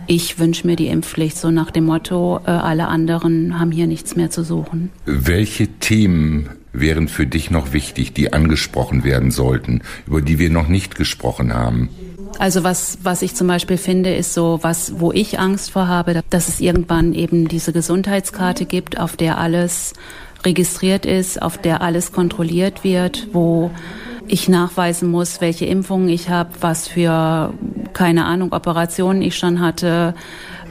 ich 0.07 0.39
wünsche 0.39 0.67
mir 0.67 0.77
die 0.77 0.89
Impfpflicht, 0.89 1.37
so 1.37 1.51
nach 1.51 1.71
dem 1.71 1.85
Motto, 1.85 2.41
äh, 2.47 2.51
alle 2.51 2.89
anderen 2.89 3.59
haben 3.59 3.71
hier 3.71 3.87
nichts 3.87 4.17
mehr 4.17 4.31
zu 4.31 4.43
suchen. 4.43 4.91
Welche 5.05 5.69
Themen 5.69 6.49
wären 6.73 7.09
für 7.09 7.27
dich 7.27 7.51
noch 7.51 7.73
wichtig, 7.73 8.15
die 8.15 8.33
angesprochen 8.33 9.05
werden 9.05 9.31
sollten, 9.31 9.83
über 10.07 10.23
die 10.23 10.39
wir 10.39 10.51
noch 10.51 10.69
nicht 10.69 10.95
gesprochen 10.95 11.53
haben? 11.53 11.89
Also 12.39 12.63
was, 12.63 12.99
was 13.03 13.23
ich 13.23 13.35
zum 13.35 13.49
Beispiel 13.49 13.79
finde, 13.79 14.15
ist 14.15 14.33
so, 14.33 14.61
was, 14.63 15.01
wo 15.01 15.13
ich 15.13 15.39
Angst 15.39 15.73
vor 15.73 15.89
habe, 15.89 16.23
dass 16.31 16.49
es 16.49 16.61
irgendwann 16.61 17.13
eben 17.13 17.49
diese 17.49 17.73
Gesundheitskarte 17.73 18.65
gibt, 18.65 18.99
auf 18.99 19.17
der 19.17 19.39
alles 19.39 19.95
registriert 20.45 21.07
ist, 21.07 21.41
auf 21.43 21.59
der 21.59 21.83
alles 21.83 22.13
kontrolliert 22.13 22.85
wird, 22.85 23.29
wo 23.33 23.71
ich 24.29 24.49
nachweisen 24.49 25.11
muss, 25.11 25.41
welche 25.41 25.65
Impfungen 25.65 26.09
ich 26.09 26.29
habe, 26.29 26.51
was 26.61 26.87
für, 26.89 27.53
keine 27.93 28.27
Ahnung, 28.27 28.53
Operationen 28.53 29.23
ich 29.23 29.37
schon 29.37 29.61
hatte, 29.61 30.15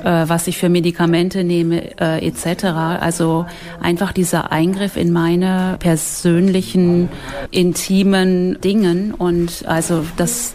äh, 0.03 0.25
was 0.27 0.47
ich 0.47 0.57
für 0.57 0.69
Medikamente 0.69 1.43
nehme, 1.43 1.99
äh, 1.99 2.25
etc. 2.25 2.65
Also 2.65 3.45
einfach 3.81 4.11
dieser 4.11 4.51
Eingriff 4.51 4.95
in 4.95 5.11
meine 5.11 5.77
persönlichen, 5.79 7.09
intimen 7.51 8.61
Dingen 8.61 9.13
und 9.13 9.65
also 9.65 10.05
das, 10.17 10.53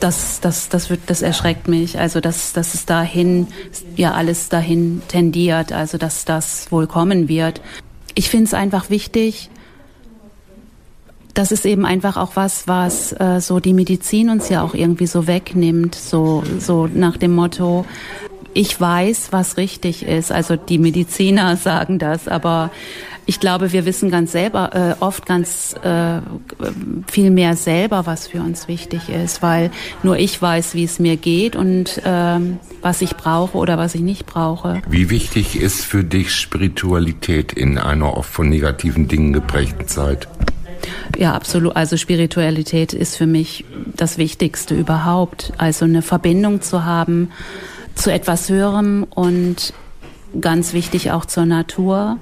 das, 0.00 0.40
das, 0.40 0.68
das 0.68 0.90
wird, 0.90 1.00
das 1.06 1.22
erschreckt 1.22 1.66
mich. 1.66 1.98
Also 1.98 2.20
dass, 2.20 2.52
dass 2.52 2.74
es 2.74 2.84
dahin, 2.84 3.46
ja 3.96 4.12
alles 4.12 4.50
dahin 4.50 5.00
tendiert, 5.08 5.72
also 5.72 5.96
dass 5.96 6.24
das 6.24 6.70
wohl 6.70 6.86
kommen 6.86 7.28
wird 7.28 7.60
ich 8.14 8.28
finde 8.30 8.46
es 8.46 8.54
einfach 8.54 8.90
wichtig, 8.90 9.50
das 11.34 11.50
ist 11.50 11.66
eben 11.66 11.84
einfach 11.84 12.16
auch 12.16 12.36
was, 12.36 12.68
was 12.68 13.12
äh, 13.12 13.40
so 13.40 13.58
die 13.58 13.72
Medizin 13.72 14.30
uns 14.30 14.48
ja 14.48 14.62
auch 14.62 14.74
irgendwie 14.74 15.06
so 15.06 15.26
wegnimmt, 15.26 15.94
so, 15.94 16.44
so 16.60 16.86
nach 16.86 17.16
dem 17.16 17.34
Motto, 17.34 17.84
ich 18.54 18.80
weiß, 18.80 19.28
was 19.32 19.56
richtig 19.56 20.06
ist. 20.06 20.30
Also 20.30 20.54
die 20.56 20.78
Mediziner 20.78 21.56
sagen 21.58 21.98
das, 21.98 22.28
aber 22.28 22.70
ich 23.26 23.40
glaube, 23.40 23.72
wir 23.72 23.86
wissen 23.86 24.10
ganz 24.10 24.32
selber, 24.32 24.70
äh, 24.74 25.02
oft 25.02 25.26
ganz 25.26 25.74
äh, 25.82 26.20
viel 27.06 27.30
mehr 27.30 27.56
selber, 27.56 28.06
was 28.06 28.28
für 28.28 28.40
uns 28.40 28.68
wichtig 28.68 29.08
ist, 29.08 29.42
weil 29.42 29.70
nur 30.02 30.18
ich 30.18 30.40
weiß, 30.40 30.74
wie 30.74 30.84
es 30.84 30.98
mir 30.98 31.16
geht 31.16 31.56
und 31.56 32.02
ähm, 32.04 32.58
was 32.82 33.00
ich 33.00 33.16
brauche 33.16 33.56
oder 33.56 33.78
was 33.78 33.94
ich 33.94 34.02
nicht 34.02 34.26
brauche. 34.26 34.82
Wie 34.88 35.10
wichtig 35.10 35.56
ist 35.56 35.84
für 35.84 36.04
dich 36.04 36.34
Spiritualität 36.34 37.52
in 37.52 37.78
einer 37.78 38.16
oft 38.16 38.30
von 38.30 38.48
negativen 38.48 39.08
Dingen 39.08 39.32
geprägten 39.32 39.88
Zeit? 39.88 40.28
Ja, 41.16 41.34
absolut. 41.34 41.76
Also 41.76 41.96
Spiritualität 41.96 42.92
ist 42.92 43.16
für 43.16 43.26
mich 43.26 43.64
das 43.96 44.18
Wichtigste 44.18 44.74
überhaupt. 44.74 45.52
Also 45.56 45.86
eine 45.86 46.02
Verbindung 46.02 46.60
zu 46.60 46.84
haben 46.84 47.30
zu 47.94 48.12
etwas 48.12 48.48
Höherem 48.48 49.04
und 49.04 49.72
ganz 50.40 50.72
wichtig 50.72 51.12
auch 51.12 51.24
zur 51.24 51.46
Natur 51.46 52.18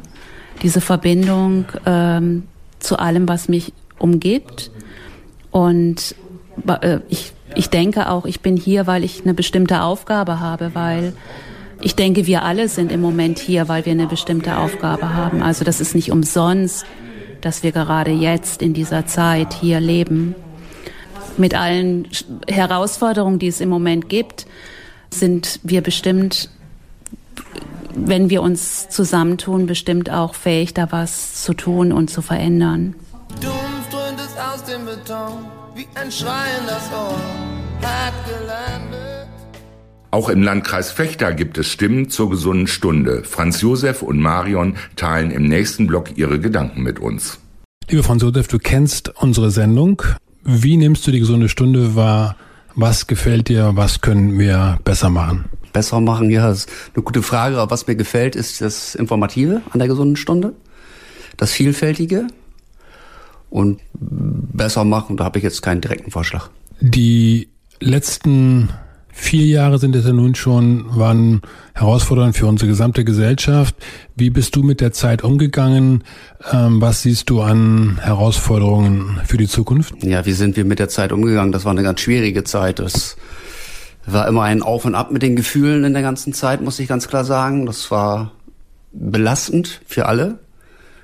diese 0.60 0.80
Verbindung 0.80 1.64
ähm, 1.86 2.44
zu 2.78 2.98
allem, 2.98 3.28
was 3.28 3.48
mich 3.48 3.72
umgibt. 3.98 4.70
Und 5.50 6.14
äh, 6.66 6.98
ich, 7.08 7.32
ich 7.54 7.70
denke 7.70 8.10
auch, 8.10 8.26
ich 8.26 8.40
bin 8.40 8.56
hier, 8.56 8.86
weil 8.86 9.04
ich 9.04 9.22
eine 9.22 9.34
bestimmte 9.34 9.82
Aufgabe 9.82 10.40
habe, 10.40 10.74
weil 10.74 11.14
ich 11.80 11.96
denke, 11.96 12.26
wir 12.26 12.42
alle 12.42 12.68
sind 12.68 12.92
im 12.92 13.00
Moment 13.00 13.38
hier, 13.38 13.68
weil 13.68 13.84
wir 13.84 13.92
eine 13.92 14.06
bestimmte 14.06 14.56
Aufgabe 14.56 15.14
haben. 15.14 15.42
Also 15.42 15.64
das 15.64 15.80
ist 15.80 15.94
nicht 15.94 16.12
umsonst, 16.12 16.86
dass 17.40 17.62
wir 17.62 17.72
gerade 17.72 18.12
jetzt 18.12 18.62
in 18.62 18.72
dieser 18.72 19.06
Zeit 19.06 19.52
hier 19.52 19.80
leben. 19.80 20.34
Mit 21.36 21.54
allen 21.54 22.08
Herausforderungen, 22.48 23.38
die 23.38 23.48
es 23.48 23.60
im 23.60 23.68
Moment 23.68 24.08
gibt, 24.08 24.46
sind 25.10 25.60
wir 25.62 25.80
bestimmt 25.80 26.50
wenn 27.94 28.30
wir 28.30 28.42
uns 28.42 28.88
zusammentun, 28.88 29.66
bestimmt 29.66 30.10
auch 30.10 30.34
fähig, 30.34 30.74
da 30.74 30.90
was 30.90 31.42
zu 31.42 31.54
tun 31.54 31.92
und 31.92 32.10
zu 32.10 32.22
verändern. 32.22 32.94
Dumpf 33.40 33.88
dröhnt 33.90 34.20
es 34.20 34.36
aus 34.38 34.64
dem 34.64 34.84
Beton, 34.84 35.46
wie 35.74 35.86
ein 35.94 36.10
Schrei 36.10 36.46
in 36.60 36.66
das 36.66 36.90
Ohr, 36.92 37.18
hat 37.82 38.14
gelandet. 38.26 39.28
Auch 40.10 40.28
im 40.28 40.42
Landkreis 40.42 40.90
Fechter 40.90 41.32
gibt 41.32 41.56
es 41.56 41.68
Stimmen 41.68 42.10
zur 42.10 42.28
gesunden 42.28 42.66
Stunde. 42.66 43.24
Franz 43.24 43.62
Josef 43.62 44.02
und 44.02 44.20
Marion 44.20 44.76
teilen 44.94 45.30
im 45.30 45.44
nächsten 45.44 45.86
Block 45.86 46.18
ihre 46.18 46.38
Gedanken 46.38 46.82
mit 46.82 46.98
uns. 46.98 47.38
Lieber 47.88 48.02
Franz 48.02 48.22
Josef, 48.22 48.46
du 48.46 48.58
kennst 48.58 49.08
unsere 49.22 49.50
Sendung. 49.50 50.02
Wie 50.44 50.76
nimmst 50.76 51.06
du 51.06 51.12
die 51.12 51.20
gesunde 51.20 51.48
Stunde 51.48 51.94
wahr? 51.96 52.36
Was 52.74 53.06
gefällt 53.06 53.48
dir? 53.48 53.72
Was 53.74 54.00
können 54.00 54.38
wir 54.38 54.78
besser 54.84 55.08
machen? 55.08 55.46
Besser 55.72 56.00
machen, 56.00 56.30
ja, 56.30 56.50
ist 56.50 56.70
eine 56.94 57.02
gute 57.02 57.22
Frage. 57.22 57.58
Aber 57.58 57.70
was 57.70 57.86
mir 57.86 57.96
gefällt, 57.96 58.36
ist 58.36 58.60
das 58.60 58.94
Informative 58.94 59.62
an 59.70 59.78
der 59.78 59.88
gesunden 59.88 60.16
Stunde, 60.16 60.54
das 61.36 61.52
Vielfältige 61.52 62.26
und 63.50 63.80
besser 63.92 64.84
machen. 64.84 65.16
Da 65.16 65.24
habe 65.24 65.38
ich 65.38 65.44
jetzt 65.44 65.62
keinen 65.62 65.80
direkten 65.80 66.10
Vorschlag. 66.10 66.48
Die 66.80 67.48
letzten 67.80 68.70
vier 69.12 69.46
Jahre 69.46 69.78
sind 69.78 69.94
es 69.94 70.06
ja 70.06 70.12
nun 70.12 70.34
schon, 70.34 70.86
waren 70.96 71.42
herausfordernd 71.74 72.36
für 72.36 72.46
unsere 72.46 72.68
gesamte 72.68 73.04
Gesellschaft. 73.04 73.76
Wie 74.16 74.30
bist 74.30 74.56
du 74.56 74.62
mit 74.62 74.80
der 74.80 74.92
Zeit 74.92 75.22
umgegangen? 75.22 76.02
Ähm, 76.50 76.80
was 76.80 77.02
siehst 77.02 77.28
du 77.30 77.42
an 77.42 77.98
Herausforderungen 78.02 79.20
für 79.26 79.36
die 79.36 79.48
Zukunft? 79.48 80.02
Ja, 80.02 80.24
wie 80.24 80.32
sind 80.32 80.56
wir 80.56 80.64
mit 80.64 80.78
der 80.78 80.88
Zeit 80.88 81.12
umgegangen? 81.12 81.52
Das 81.52 81.64
war 81.64 81.72
eine 81.72 81.82
ganz 81.82 82.00
schwierige 82.00 82.42
Zeit. 82.44 82.78
Das 82.78 83.16
war 84.06 84.26
immer 84.26 84.42
ein 84.42 84.62
Auf 84.62 84.84
und 84.84 84.94
Ab 84.94 85.10
mit 85.10 85.22
den 85.22 85.36
Gefühlen 85.36 85.84
in 85.84 85.92
der 85.92 86.02
ganzen 86.02 86.32
Zeit, 86.32 86.60
muss 86.60 86.78
ich 86.78 86.88
ganz 86.88 87.08
klar 87.08 87.24
sagen. 87.24 87.66
Das 87.66 87.90
war 87.90 88.32
belastend 88.92 89.80
für 89.86 90.06
alle, 90.06 90.38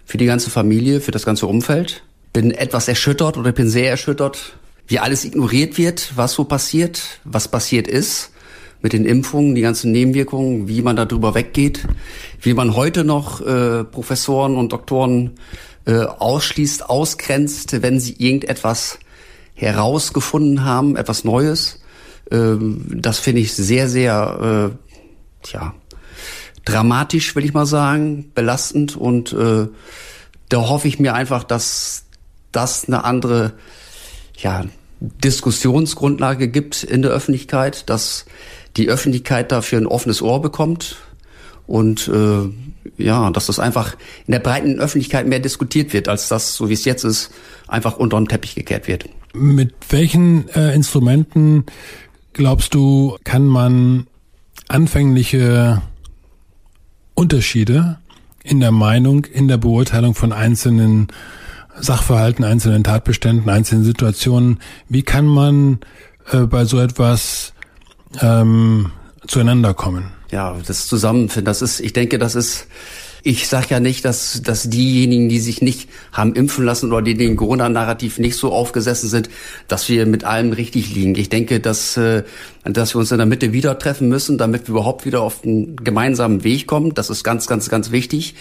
für 0.04 0.18
die 0.18 0.26
ganze 0.26 0.50
Familie, 0.50 1.00
für 1.00 1.12
das 1.12 1.24
ganze 1.24 1.46
Umfeld. 1.46 2.02
Bin 2.32 2.50
etwas 2.50 2.88
erschüttert 2.88 3.36
oder 3.36 3.52
bin 3.52 3.68
sehr 3.68 3.90
erschüttert, 3.90 4.56
wie 4.86 4.98
alles 4.98 5.24
ignoriert 5.24 5.78
wird, 5.78 6.12
was 6.16 6.32
so 6.32 6.44
passiert, 6.44 7.20
was 7.24 7.48
passiert 7.48 7.86
ist 7.86 8.32
mit 8.80 8.92
den 8.92 9.04
Impfungen, 9.04 9.54
die 9.54 9.62
ganzen 9.62 9.92
Nebenwirkungen, 9.92 10.68
wie 10.68 10.82
man 10.82 10.96
darüber 10.96 11.34
weggeht, 11.34 11.86
wie 12.40 12.54
man 12.54 12.76
heute 12.76 13.04
noch 13.04 13.40
äh, 13.40 13.84
Professoren 13.84 14.56
und 14.56 14.72
Doktoren 14.72 15.32
äh, 15.84 16.04
ausschließt, 16.04 16.88
ausgrenzt, 16.88 17.82
wenn 17.82 17.98
sie 17.98 18.14
irgendetwas 18.18 18.98
herausgefunden 19.54 20.64
haben, 20.64 20.96
etwas 20.96 21.24
Neues. 21.24 21.80
Ähm, 22.30 22.86
das 22.88 23.18
finde 23.18 23.40
ich 23.40 23.52
sehr, 23.54 23.88
sehr, 23.88 24.72
äh, 24.72 25.46
tja, 25.46 25.74
dramatisch, 26.64 27.34
will 27.34 27.44
ich 27.44 27.54
mal 27.54 27.66
sagen, 27.66 28.30
belastend 28.34 28.96
und 28.96 29.32
äh, 29.32 29.68
da 30.48 30.68
hoffe 30.68 30.88
ich 30.88 30.98
mir 30.98 31.14
einfach, 31.14 31.44
dass 31.44 32.04
das 32.52 32.86
eine 32.86 33.04
andere, 33.04 33.52
ja, 34.36 34.64
Diskussionsgrundlage 35.00 36.48
gibt 36.48 36.82
in 36.82 37.02
der 37.02 37.12
Öffentlichkeit, 37.12 37.88
dass 37.88 38.26
die 38.76 38.88
Öffentlichkeit 38.88 39.52
dafür 39.52 39.78
ein 39.78 39.86
offenes 39.86 40.22
Ohr 40.22 40.42
bekommt 40.42 40.96
und 41.66 42.08
äh, 42.08 43.02
ja, 43.02 43.30
dass 43.30 43.46
das 43.46 43.60
einfach 43.60 43.94
in 44.26 44.32
der 44.32 44.40
breiten 44.40 44.80
Öffentlichkeit 44.80 45.26
mehr 45.26 45.40
diskutiert 45.40 45.92
wird, 45.92 46.08
als 46.08 46.28
das, 46.28 46.54
so 46.54 46.68
wie 46.68 46.74
es 46.74 46.84
jetzt 46.84 47.04
ist, 47.04 47.30
einfach 47.68 47.96
unter 47.98 48.18
den 48.18 48.26
Teppich 48.26 48.54
gekehrt 48.54 48.88
wird. 48.88 49.08
Mit 49.34 49.74
welchen 49.90 50.48
äh, 50.48 50.74
Instrumenten 50.74 51.64
glaubst 52.38 52.72
du, 52.72 53.18
kann 53.24 53.44
man 53.44 54.06
anfängliche 54.68 55.82
Unterschiede 57.14 57.98
in 58.44 58.60
der 58.60 58.70
Meinung, 58.70 59.24
in 59.24 59.48
der 59.48 59.56
Beurteilung 59.58 60.14
von 60.14 60.32
einzelnen 60.32 61.08
Sachverhalten, 61.80 62.44
einzelnen 62.44 62.84
Tatbeständen, 62.84 63.50
einzelnen 63.50 63.84
Situationen, 63.84 64.60
wie 64.88 65.02
kann 65.02 65.26
man 65.26 65.80
äh, 66.30 66.42
bei 66.42 66.64
so 66.64 66.78
etwas 66.78 67.54
ähm, 68.20 68.92
zueinander 69.26 69.74
kommen? 69.74 70.12
Ja, 70.30 70.56
das 70.64 70.86
Zusammenfinden, 70.86 71.44
das 71.44 71.60
ist, 71.60 71.80
ich 71.80 71.92
denke, 71.92 72.18
das 72.18 72.36
ist 72.36 72.68
ich 73.28 73.46
sage 73.46 73.66
ja 73.68 73.78
nicht, 73.78 74.06
dass, 74.06 74.40
dass 74.40 74.70
diejenigen, 74.70 75.28
die 75.28 75.38
sich 75.38 75.60
nicht 75.60 75.90
haben 76.12 76.34
impfen 76.34 76.64
lassen 76.64 76.90
oder 76.90 77.02
die 77.02 77.14
den 77.14 77.36
Corona-Narrativ 77.36 78.18
nicht 78.18 78.36
so 78.36 78.50
aufgesessen 78.50 79.10
sind, 79.10 79.28
dass 79.68 79.86
wir 79.90 80.06
mit 80.06 80.24
allem 80.24 80.54
richtig 80.54 80.94
liegen. 80.94 81.14
Ich 81.14 81.28
denke, 81.28 81.60
dass, 81.60 81.98
äh, 81.98 82.22
dass 82.64 82.94
wir 82.94 83.00
uns 83.00 83.12
in 83.12 83.18
der 83.18 83.26
Mitte 83.26 83.52
wieder 83.52 83.78
treffen 83.78 84.08
müssen, 84.08 84.38
damit 84.38 84.66
wir 84.66 84.76
überhaupt 84.76 85.04
wieder 85.04 85.20
auf 85.20 85.44
einen 85.44 85.76
gemeinsamen 85.76 86.42
Weg 86.42 86.66
kommen. 86.66 86.94
Das 86.94 87.10
ist 87.10 87.22
ganz, 87.22 87.46
ganz, 87.46 87.68
ganz 87.68 87.90
wichtig. 87.90 88.34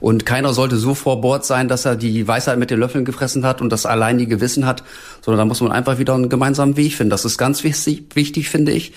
Und 0.00 0.26
keiner 0.26 0.52
sollte 0.54 0.76
so 0.76 0.96
vor 0.96 1.20
Bord 1.20 1.44
sein, 1.44 1.68
dass 1.68 1.84
er 1.84 1.94
die 1.94 2.26
Weisheit 2.26 2.58
mit 2.58 2.72
den 2.72 2.80
Löffeln 2.80 3.04
gefressen 3.04 3.46
hat 3.46 3.60
und 3.60 3.70
das 3.70 3.86
allein 3.86 4.18
die 4.18 4.26
Gewissen 4.26 4.66
hat, 4.66 4.82
sondern 5.20 5.38
da 5.38 5.44
muss 5.44 5.60
man 5.60 5.70
einfach 5.70 6.00
wieder 6.00 6.14
einen 6.14 6.28
gemeinsamen 6.28 6.76
Weg 6.76 6.94
finden. 6.94 7.10
Das 7.10 7.24
ist 7.24 7.38
ganz 7.38 7.62
wichtig, 7.62 8.06
wichtig 8.14 8.48
finde 8.48 8.72
ich. 8.72 8.92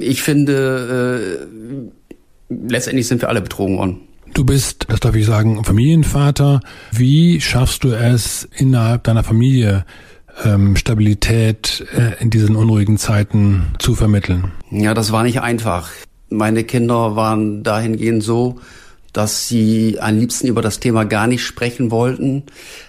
Ich 0.00 0.22
finde, 0.22 1.38
äh, 2.50 2.54
letztendlich 2.68 3.06
sind 3.06 3.22
wir 3.22 3.28
alle 3.28 3.42
betrogen 3.42 3.78
worden. 3.78 4.07
Du 4.34 4.44
bist, 4.44 4.86
das 4.88 5.00
darf 5.00 5.14
ich 5.14 5.26
sagen, 5.26 5.64
Familienvater. 5.64 6.60
Wie 6.92 7.40
schaffst 7.40 7.84
du 7.84 7.92
es 7.92 8.48
innerhalb 8.56 9.04
deiner 9.04 9.24
Familie, 9.24 9.84
ähm, 10.44 10.76
Stabilität 10.76 11.84
äh, 11.92 12.22
in 12.22 12.30
diesen 12.30 12.56
unruhigen 12.56 12.98
Zeiten 12.98 13.72
zu 13.78 13.94
vermitteln? 13.94 14.52
Ja, 14.70 14.94
das 14.94 15.12
war 15.12 15.22
nicht 15.22 15.40
einfach. 15.40 15.90
Meine 16.30 16.64
Kinder 16.64 17.16
waren 17.16 17.62
dahingehend 17.62 18.22
so, 18.22 18.60
dass 19.12 19.48
sie 19.48 19.98
am 20.00 20.18
liebsten 20.18 20.46
über 20.46 20.62
das 20.62 20.80
Thema 20.80 21.04
gar 21.04 21.26
nicht 21.26 21.42
sprechen 21.42 21.90
wollten. 21.90 22.44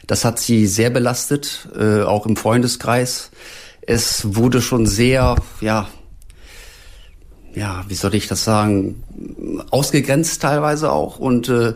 Das 0.06 0.25
hat 0.25 0.39
sie 0.39 0.67
sehr 0.67 0.89
belastet, 0.89 1.69
äh, 1.80 2.02
auch 2.02 2.25
im 2.25 2.36
Freundeskreis. 2.36 3.32
Es 3.82 4.36
wurde 4.36 4.62
schon 4.62 4.86
sehr, 4.86 5.36
ja, 5.62 5.89
ja, 7.55 7.83
wie 7.88 7.95
soll 7.95 8.15
ich 8.15 8.27
das 8.27 8.43
sagen, 8.43 9.03
ausgegrenzt 9.71 10.41
teilweise 10.41 10.91
auch. 10.91 11.19
Und 11.19 11.49
äh, 11.49 11.73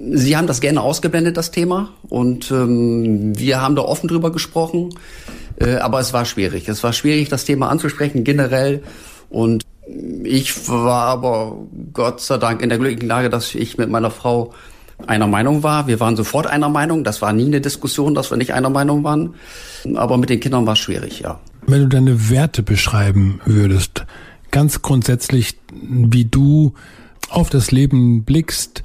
Sie 0.00 0.36
haben 0.36 0.46
das 0.46 0.60
gerne 0.60 0.80
ausgeblendet, 0.80 1.36
das 1.36 1.50
Thema. 1.50 1.90
Und 2.08 2.50
ähm, 2.50 3.36
wir 3.36 3.60
haben 3.60 3.74
da 3.74 3.82
offen 3.82 4.08
drüber 4.08 4.30
gesprochen. 4.30 4.94
Äh, 5.60 5.76
aber 5.76 5.98
es 6.00 6.12
war 6.12 6.24
schwierig. 6.24 6.68
Es 6.68 6.82
war 6.84 6.92
schwierig, 6.92 7.28
das 7.28 7.44
Thema 7.44 7.68
anzusprechen, 7.68 8.22
generell. 8.22 8.82
Und 9.28 9.64
ich 10.22 10.68
war 10.68 11.06
aber 11.06 11.56
Gott 11.92 12.20
sei 12.20 12.38
Dank 12.38 12.62
in 12.62 12.68
der 12.68 12.78
glücklichen 12.78 13.08
Lage, 13.08 13.30
dass 13.30 13.54
ich 13.54 13.78
mit 13.78 13.90
meiner 13.90 14.10
Frau 14.10 14.52
einer 15.06 15.26
Meinung 15.26 15.62
war. 15.62 15.86
Wir 15.86 16.00
waren 16.00 16.16
sofort 16.16 16.46
einer 16.46 16.68
Meinung. 16.68 17.04
Das 17.04 17.22
war 17.22 17.32
nie 17.32 17.46
eine 17.46 17.60
Diskussion, 17.60 18.14
dass 18.14 18.30
wir 18.30 18.36
nicht 18.36 18.52
einer 18.52 18.70
Meinung 18.70 19.04
waren. 19.04 19.34
Aber 19.94 20.16
mit 20.16 20.30
den 20.30 20.40
Kindern 20.40 20.66
war 20.66 20.74
es 20.74 20.78
schwierig, 20.78 21.20
ja. 21.20 21.40
Wenn 21.66 21.82
du 21.82 21.88
deine 21.88 22.30
Werte 22.30 22.62
beschreiben 22.62 23.40
würdest, 23.44 24.04
ganz 24.50 24.82
grundsätzlich, 24.82 25.58
wie 25.72 26.24
du 26.24 26.74
auf 27.30 27.50
das 27.50 27.70
Leben 27.70 28.24
blickst, 28.24 28.82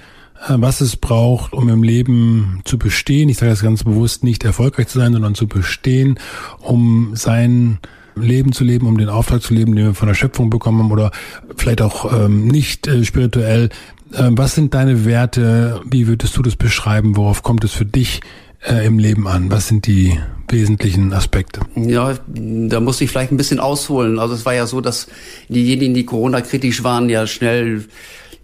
äh, 0.48 0.56
was 0.58 0.82
es 0.82 0.96
braucht, 0.96 1.54
um 1.54 1.70
im 1.70 1.84
Leben 1.84 2.62
zu 2.66 2.78
bestehen. 2.78 3.30
Ich 3.30 3.38
sage 3.38 3.52
das 3.52 3.62
ganz 3.62 3.84
bewusst, 3.84 4.24
nicht 4.24 4.44
erfolgreich 4.44 4.88
zu 4.88 5.00
sein, 5.00 5.14
sondern 5.14 5.36
zu 5.36 5.48
bestehen, 5.48 6.20
um 6.60 7.16
sein 7.16 7.80
Leben 8.16 8.52
zu 8.54 8.64
leben, 8.64 8.88
um 8.88 8.98
den 8.98 9.10
Auftrag 9.10 9.42
zu 9.42 9.54
leben, 9.54 9.76
den 9.76 9.86
wir 9.86 9.94
von 9.96 10.08
der 10.08 10.16
Schöpfung 10.16 10.50
bekommen 10.50 10.80
haben 10.84 10.92
oder 10.92 11.12
vielleicht 11.56 11.82
auch 11.82 12.12
ähm, 12.14 12.48
nicht 12.48 12.88
äh, 12.88 13.04
spirituell. 13.04 13.70
Äh, 14.12 14.30
was 14.32 14.56
sind 14.56 14.74
deine 14.74 15.06
Werte? 15.06 15.82
Wie 15.90 16.08
würdest 16.08 16.38
du 16.38 16.42
das 16.42 16.56
beschreiben? 16.56 17.16
Worauf 17.16 17.44
kommt 17.44 17.64
es 17.64 17.72
für 17.72 17.86
dich 17.86 18.22
äh, 18.66 18.86
im 18.86 19.00
Leben 19.00 19.28
an? 19.28 19.52
Was 19.52 19.68
sind 19.68 19.88
die 19.88 20.20
wesentlichen 20.48 21.14
Aspekte? 21.14 21.62
Ja, 21.76 22.16
da 22.28 22.80
muss 22.80 23.02
ich 23.02 23.10
vielleicht 23.10 23.32
ein 23.32 23.38
bisschen 23.38 23.60
ausholen. 23.60 24.20
Also 24.20 24.36
es 24.36 24.46
war 24.46 24.54
ja 24.54 24.68
so, 24.68 24.82
dass 24.82 25.08
diejenigen, 25.50 25.94
die 25.94 26.06
Corona-kritisch 26.06 26.84
waren, 26.84 27.10
ja 27.10 27.28
schnell 27.28 27.86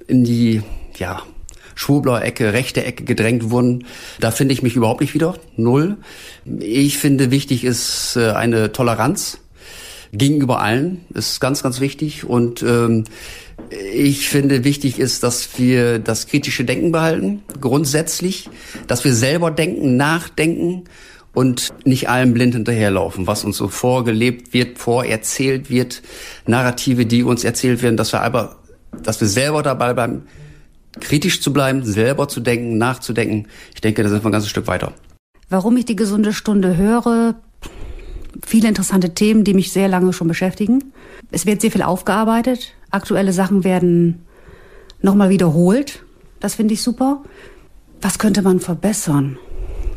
in 0.08 0.24
die, 0.24 0.62
ja, 0.98 1.22
Schwurbler-Ecke, 1.76 2.52
rechte 2.52 2.84
Ecke 2.84 3.06
gedrängt 3.06 3.52
wurden. 3.52 3.86
Da 4.20 4.32
finde 4.32 4.54
ich 4.54 4.62
mich 4.62 4.76
überhaupt 4.76 5.00
nicht 5.00 5.14
wieder. 5.14 5.36
Null. 5.56 5.98
Ich 6.60 6.98
finde, 6.98 7.32
wichtig 7.32 7.64
ist 7.64 8.18
äh, 8.18 8.32
eine 8.32 8.74
Toleranz 8.74 9.40
gegenüber 10.12 10.62
allen. 10.62 11.06
Ist 11.14 11.40
ganz, 11.40 11.64
ganz 11.64 11.80
wichtig. 11.80 12.26
Und 12.26 12.64
ähm, 12.64 13.06
ich 13.70 14.30
finde, 14.30 14.64
wichtig 14.64 15.00
ist, 15.00 15.24
dass 15.24 15.58
wir 15.58 16.00
das 16.00 16.28
kritische 16.28 16.64
Denken 16.66 16.92
behalten, 16.92 17.44
grundsätzlich, 17.60 18.50
dass 18.88 19.04
wir 19.04 19.14
selber 19.14 19.52
denken, 19.52 19.98
nachdenken 19.98 20.86
und 21.34 21.70
nicht 21.86 22.10
allem 22.10 22.34
blind 22.34 22.56
hinterherlaufen, 22.56 23.28
was 23.28 23.44
uns 23.44 23.58
so 23.58 23.68
vorgelebt 23.68 24.54
wird, 24.54 24.80
vorerzählt 24.80 25.70
wird, 25.70 26.02
Narrative, 26.48 27.06
die 27.06 27.24
uns 27.24 27.44
erzählt 27.44 27.82
werden, 27.84 27.98
dass 27.98 28.14
wir 28.14 28.22
aber, 28.22 28.58
dass 29.04 29.22
wir 29.22 29.28
selber 29.28 29.62
dabei 29.62 29.94
bleiben, 29.94 30.24
kritisch 31.00 31.42
zu 31.42 31.54
bleiben, 31.54 31.84
selber 31.86 32.28
zu 32.28 32.40
denken, 32.40 32.78
nachzudenken. 32.78 33.48
Ich 33.74 33.82
denke, 33.82 34.04
da 34.04 34.10
sind 34.10 34.24
wir 34.24 34.30
ein 34.30 34.32
ganzes 34.32 34.50
Stück 34.50 34.68
weiter. 34.68 34.94
Warum 35.50 35.78
ich 35.78 35.86
die 35.86 35.96
gesunde 35.96 36.34
Stunde 36.34 36.78
höre, 36.78 37.36
viele 38.46 38.68
interessante 38.68 39.14
Themen, 39.14 39.44
die 39.44 39.54
mich 39.54 39.72
sehr 39.72 39.88
lange 39.88 40.14
schon 40.14 40.28
beschäftigen. 40.28 40.94
Es 41.32 41.46
wird 41.46 41.62
sehr 41.62 41.72
viel 41.72 41.84
aufgearbeitet. 41.84 42.74
Aktuelle 42.92 43.34
Sachen 43.34 43.64
werden 43.64 44.26
nochmal 45.02 45.30
wiederholt. 45.30 46.04
Das 46.40 46.56
finde 46.56 46.74
ich 46.74 46.82
super. 46.82 47.24
Was 48.02 48.20
könnte 48.20 48.42
man 48.42 48.60
verbessern? 48.60 49.38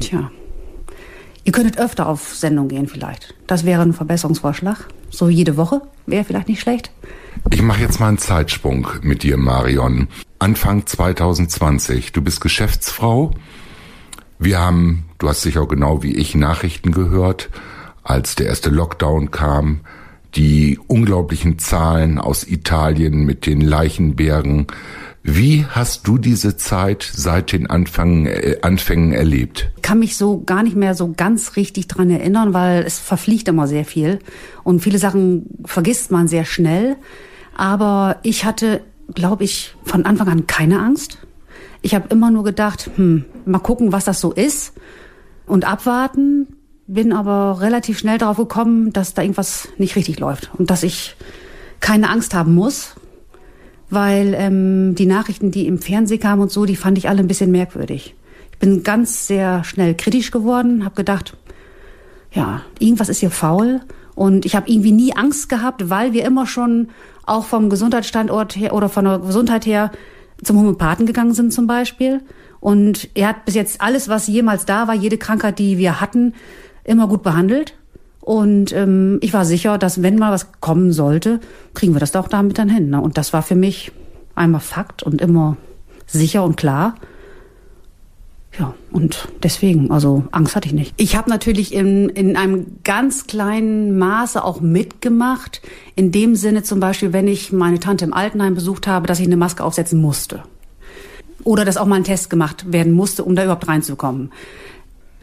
Tja. 0.00 0.30
Ihr 1.44 1.52
könntet 1.52 1.78
öfter 1.78 2.06
auf 2.08 2.34
Sendung 2.34 2.68
gehen 2.68 2.88
vielleicht. 2.88 3.34
Das 3.46 3.64
wäre 3.64 3.82
ein 3.82 3.92
Verbesserungsvorschlag. 3.92 4.88
So 5.10 5.28
jede 5.28 5.56
Woche 5.56 5.82
wäre 6.06 6.24
vielleicht 6.24 6.48
nicht 6.48 6.60
schlecht. 6.60 6.90
Ich 7.50 7.62
mache 7.62 7.80
jetzt 7.80 7.98
mal 7.98 8.08
einen 8.08 8.18
Zeitsprung 8.18 8.88
mit 9.02 9.22
dir, 9.22 9.36
Marion. 9.36 10.08
Anfang 10.38 10.86
2020. 10.86 12.12
Du 12.12 12.22
bist 12.22 12.40
Geschäftsfrau. 12.40 13.32
Wir 14.38 14.58
haben, 14.58 15.04
du 15.18 15.28
hast 15.28 15.42
sicher 15.42 15.66
genau 15.66 16.02
wie 16.02 16.14
ich 16.14 16.34
Nachrichten 16.34 16.92
gehört, 16.92 17.50
als 18.02 18.34
der 18.34 18.46
erste 18.46 18.70
Lockdown 18.70 19.30
kam, 19.30 19.80
die 20.34 20.78
unglaublichen 20.86 21.58
Zahlen 21.58 22.18
aus 22.18 22.46
Italien 22.46 23.24
mit 23.24 23.46
den 23.46 23.60
Leichenbergen. 23.60 24.66
Wie 25.22 25.66
hast 25.66 26.08
du 26.08 26.18
diese 26.18 26.56
Zeit 26.56 27.08
seit 27.14 27.52
den 27.52 27.70
Anfang, 27.70 28.26
äh, 28.26 28.56
Anfängen 28.62 29.12
erlebt? 29.12 29.70
Kann 29.82 30.00
mich 30.00 30.16
so 30.16 30.42
gar 30.44 30.64
nicht 30.64 30.74
mehr 30.74 30.94
so 30.94 31.12
ganz 31.16 31.54
richtig 31.54 31.86
dran 31.86 32.10
erinnern, 32.10 32.54
weil 32.54 32.82
es 32.82 32.98
verfliegt 32.98 33.46
immer 33.46 33.68
sehr 33.68 33.84
viel 33.84 34.18
und 34.64 34.80
viele 34.80 34.98
Sachen 34.98 35.46
vergisst 35.64 36.10
man 36.10 36.26
sehr 36.26 36.44
schnell. 36.44 36.96
Aber 37.54 38.16
ich 38.22 38.44
hatte, 38.44 38.80
glaube 39.14 39.44
ich, 39.44 39.76
von 39.84 40.06
Anfang 40.06 40.28
an 40.28 40.46
keine 40.46 40.80
Angst. 40.80 41.18
Ich 41.82 41.94
habe 41.94 42.08
immer 42.08 42.30
nur 42.30 42.42
gedacht, 42.42 42.90
hm, 42.96 43.24
mal 43.44 43.58
gucken, 43.60 43.92
was 43.92 44.04
das 44.04 44.20
so 44.20 44.32
ist 44.32 44.72
und 45.46 45.64
abwarten. 45.64 46.48
Bin 46.86 47.12
aber 47.12 47.60
relativ 47.60 47.98
schnell 47.98 48.18
darauf 48.18 48.36
gekommen, 48.36 48.92
dass 48.92 49.14
da 49.14 49.22
irgendwas 49.22 49.68
nicht 49.78 49.96
richtig 49.96 50.18
läuft 50.18 50.50
und 50.58 50.70
dass 50.70 50.82
ich 50.82 51.16
keine 51.80 52.10
Angst 52.10 52.34
haben 52.34 52.54
muss, 52.54 52.94
weil 53.90 54.34
ähm, 54.36 54.94
die 54.94 55.06
Nachrichten, 55.06 55.50
die 55.50 55.66
im 55.66 55.78
Fernsehen 55.78 56.20
kamen 56.20 56.42
und 56.42 56.50
so, 56.50 56.64
die 56.64 56.76
fand 56.76 56.98
ich 56.98 57.08
alle 57.08 57.20
ein 57.20 57.28
bisschen 57.28 57.50
merkwürdig. 57.50 58.14
Ich 58.52 58.58
bin 58.58 58.82
ganz 58.82 59.26
sehr 59.26 59.64
schnell 59.64 59.94
kritisch 59.94 60.30
geworden, 60.30 60.84
habe 60.84 60.94
gedacht, 60.94 61.36
ja, 62.32 62.62
irgendwas 62.78 63.08
ist 63.08 63.20
hier 63.20 63.30
faul 63.30 63.80
und 64.14 64.44
ich 64.44 64.56
habe 64.56 64.70
irgendwie 64.70 64.92
nie 64.92 65.14
Angst 65.14 65.48
gehabt, 65.48 65.90
weil 65.90 66.12
wir 66.12 66.24
immer 66.24 66.46
schon 66.46 66.88
auch 67.24 67.44
vom 67.44 67.70
Gesundheitsstandort 67.70 68.56
her 68.56 68.74
oder 68.74 68.88
von 68.88 69.04
der 69.04 69.18
Gesundheit 69.18 69.66
her 69.66 69.90
zum 70.42 70.58
Homöopathen 70.58 71.06
gegangen 71.06 71.34
sind 71.34 71.52
zum 71.52 71.66
Beispiel. 71.66 72.20
Und 72.60 73.08
er 73.14 73.28
hat 73.28 73.44
bis 73.44 73.54
jetzt 73.54 73.80
alles, 73.80 74.08
was 74.08 74.26
jemals 74.26 74.66
da 74.66 74.86
war, 74.86 74.94
jede 74.94 75.18
Krankheit, 75.18 75.58
die 75.58 75.78
wir 75.78 76.00
hatten, 76.00 76.34
immer 76.84 77.08
gut 77.08 77.22
behandelt. 77.22 77.74
Und 78.20 78.72
ähm, 78.72 79.18
ich 79.20 79.32
war 79.32 79.44
sicher, 79.44 79.78
dass 79.78 80.02
wenn 80.02 80.16
mal 80.16 80.30
was 80.30 80.52
kommen 80.60 80.92
sollte, 80.92 81.40
kriegen 81.74 81.92
wir 81.92 82.00
das 82.00 82.12
doch 82.12 82.28
damit 82.28 82.58
dann 82.58 82.68
hin. 82.68 82.90
Ne? 82.90 83.00
Und 83.00 83.18
das 83.18 83.32
war 83.32 83.42
für 83.42 83.56
mich 83.56 83.90
einmal 84.34 84.60
Fakt 84.60 85.02
und 85.02 85.20
immer 85.20 85.56
sicher 86.06 86.44
und 86.44 86.56
klar. 86.56 86.94
Ja, 88.58 88.74
und 88.90 89.28
deswegen, 89.42 89.90
also 89.90 90.24
Angst 90.30 90.54
hatte 90.54 90.68
ich 90.68 90.74
nicht. 90.74 90.92
Ich 90.98 91.16
habe 91.16 91.30
natürlich 91.30 91.74
in, 91.74 92.10
in 92.10 92.36
einem 92.36 92.78
ganz 92.84 93.26
kleinen 93.26 93.96
Maße 93.96 94.44
auch 94.44 94.60
mitgemacht. 94.60 95.62
In 95.96 96.12
dem 96.12 96.36
Sinne 96.36 96.62
zum 96.62 96.78
Beispiel, 96.78 97.14
wenn 97.14 97.28
ich 97.28 97.50
meine 97.50 97.80
Tante 97.80 98.04
im 98.04 98.12
Altenheim 98.12 98.54
besucht 98.54 98.86
habe, 98.86 99.06
dass 99.06 99.20
ich 99.20 99.26
eine 99.26 99.38
Maske 99.38 99.64
aufsetzen 99.64 100.00
musste. 100.00 100.42
Oder 101.44 101.64
dass 101.64 101.78
auch 101.78 101.86
mal 101.86 101.96
ein 101.96 102.04
Test 102.04 102.28
gemacht 102.28 102.70
werden 102.70 102.92
musste, 102.92 103.24
um 103.24 103.34
da 103.34 103.42
überhaupt 103.44 103.66
reinzukommen. 103.66 104.30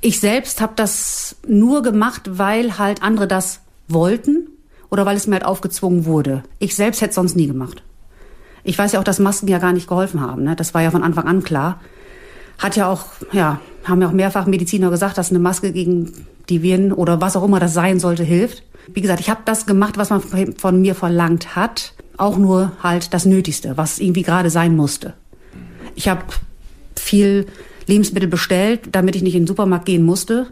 Ich 0.01 0.19
selbst 0.19 0.62
habe 0.62 0.73
das 0.75 1.35
nur 1.47 1.81
gemacht, 1.81 2.21
weil 2.38 2.77
halt 2.77 3.03
andere 3.03 3.27
das 3.27 3.62
wollten 3.88 4.47
oder 4.89 5.05
weil 5.05 5.17
es 5.17 5.27
mir 5.27 5.35
halt 5.35 5.45
aufgezwungen 5.45 6.05
wurde. 6.05 6.43
Ich 6.59 6.75
selbst 6.75 7.01
hätte 7.01 7.09
es 7.09 7.15
sonst 7.15 7.35
nie 7.35 7.47
gemacht. 7.47 7.83
Ich 8.63 8.77
weiß 8.77 8.93
ja 8.93 8.99
auch, 8.99 9.03
dass 9.03 9.19
Masken 9.19 9.47
ja 9.47 9.57
gar 9.57 9.73
nicht 9.73 9.88
geholfen 9.88 10.21
haben. 10.21 10.43
Ne? 10.43 10.55
Das 10.55 10.73
war 10.73 10.81
ja 10.81 10.91
von 10.91 11.03
Anfang 11.03 11.25
an 11.25 11.43
klar. 11.43 11.81
Hat 12.57 12.75
ja 12.75 12.89
auch, 12.89 13.05
ja, 13.31 13.59
haben 13.83 14.01
ja 14.01 14.07
auch 14.07 14.13
mehrfach 14.13 14.45
Mediziner 14.45 14.89
gesagt, 14.89 15.17
dass 15.17 15.29
eine 15.29 15.39
Maske 15.39 15.71
gegen 15.71 16.25
die 16.49 16.62
Viren 16.62 16.91
oder 16.91 17.21
was 17.21 17.35
auch 17.35 17.43
immer 17.43 17.59
das 17.59 17.73
sein 17.73 17.99
sollte, 17.99 18.23
hilft. 18.23 18.63
Wie 18.88 19.01
gesagt, 19.01 19.19
ich 19.19 19.29
habe 19.29 19.41
das 19.45 19.65
gemacht, 19.65 19.97
was 19.97 20.09
man 20.09 20.21
von 20.57 20.81
mir 20.81 20.95
verlangt 20.95 21.55
hat. 21.55 21.93
Auch 22.17 22.38
nur 22.38 22.73
halt 22.83 23.13
das 23.13 23.25
Nötigste, 23.25 23.77
was 23.77 23.99
irgendwie 23.99 24.23
gerade 24.23 24.49
sein 24.49 24.75
musste. 24.75 25.13
Ich 25.95 26.09
habe 26.09 26.23
viel 26.97 27.47
Lebensmittel 27.89 28.30
bestellt, 28.30 28.82
damit 28.91 29.15
ich 29.15 29.23
nicht 29.23 29.36
in 29.36 29.43
den 29.43 29.47
Supermarkt 29.47 29.86
gehen 29.86 30.04
musste 30.04 30.47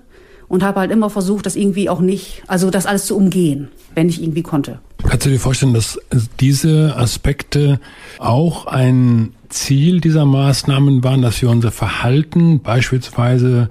und 0.47 0.63
habe 0.63 0.81
halt 0.81 0.91
immer 0.91 1.09
versucht, 1.09 1.45
das 1.45 1.55
irgendwie 1.55 1.89
auch 1.89 2.01
nicht, 2.01 2.43
also 2.47 2.69
das 2.69 2.85
alles 2.85 3.05
zu 3.05 3.15
umgehen, 3.15 3.69
wenn 3.95 4.09
ich 4.09 4.21
irgendwie 4.21 4.43
konnte. 4.43 4.79
Kannst 5.03 5.25
du 5.25 5.29
dir 5.29 5.39
vorstellen, 5.39 5.73
dass 5.73 5.99
diese 6.39 6.95
Aspekte 6.97 7.79
auch 8.19 8.65
ein 8.65 9.33
Ziel 9.49 10.01
dieser 10.01 10.25
Maßnahmen 10.25 11.03
waren, 11.03 11.21
dass 11.21 11.41
wir 11.41 11.49
unser 11.49 11.71
Verhalten 11.71 12.59
beispielsweise 12.61 13.69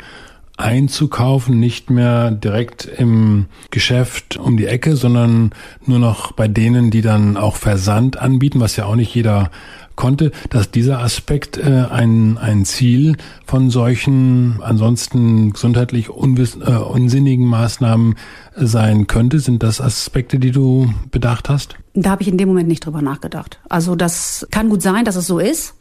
einzukaufen, 0.56 1.60
nicht 1.60 1.90
mehr 1.90 2.30
direkt 2.30 2.86
im 2.86 3.46
Geschäft 3.70 4.38
um 4.38 4.56
die 4.56 4.66
Ecke, 4.66 4.96
sondern 4.96 5.50
nur 5.84 5.98
noch 5.98 6.32
bei 6.32 6.48
denen, 6.48 6.90
die 6.90 7.02
dann 7.02 7.36
auch 7.36 7.56
Versand 7.56 8.18
anbieten, 8.18 8.60
was 8.60 8.76
ja 8.76 8.86
auch 8.86 8.96
nicht 8.96 9.14
jeder 9.14 9.50
konnte, 9.96 10.30
dass 10.50 10.70
dieser 10.70 11.00
Aspekt 11.00 11.58
äh, 11.58 11.86
ein, 11.90 12.38
ein 12.38 12.64
Ziel 12.64 13.16
von 13.44 13.70
solchen 13.70 14.60
ansonsten 14.62 15.52
gesundheitlich 15.52 16.10
unwiss, 16.10 16.56
äh, 16.56 16.70
unsinnigen 16.70 17.46
Maßnahmen 17.46 18.14
sein 18.54 19.06
könnte? 19.06 19.40
Sind 19.40 19.62
das 19.62 19.80
Aspekte, 19.80 20.38
die 20.38 20.52
du 20.52 20.92
bedacht 21.10 21.48
hast? 21.48 21.76
Da 21.94 22.10
habe 22.10 22.22
ich 22.22 22.28
in 22.28 22.38
dem 22.38 22.48
Moment 22.48 22.68
nicht 22.68 22.84
drüber 22.84 23.02
nachgedacht. 23.02 23.58
Also 23.68 23.96
das 23.96 24.46
kann 24.50 24.68
gut 24.68 24.82
sein, 24.82 25.04
dass 25.04 25.16
es 25.16 25.26
so 25.26 25.38
ist 25.38 25.74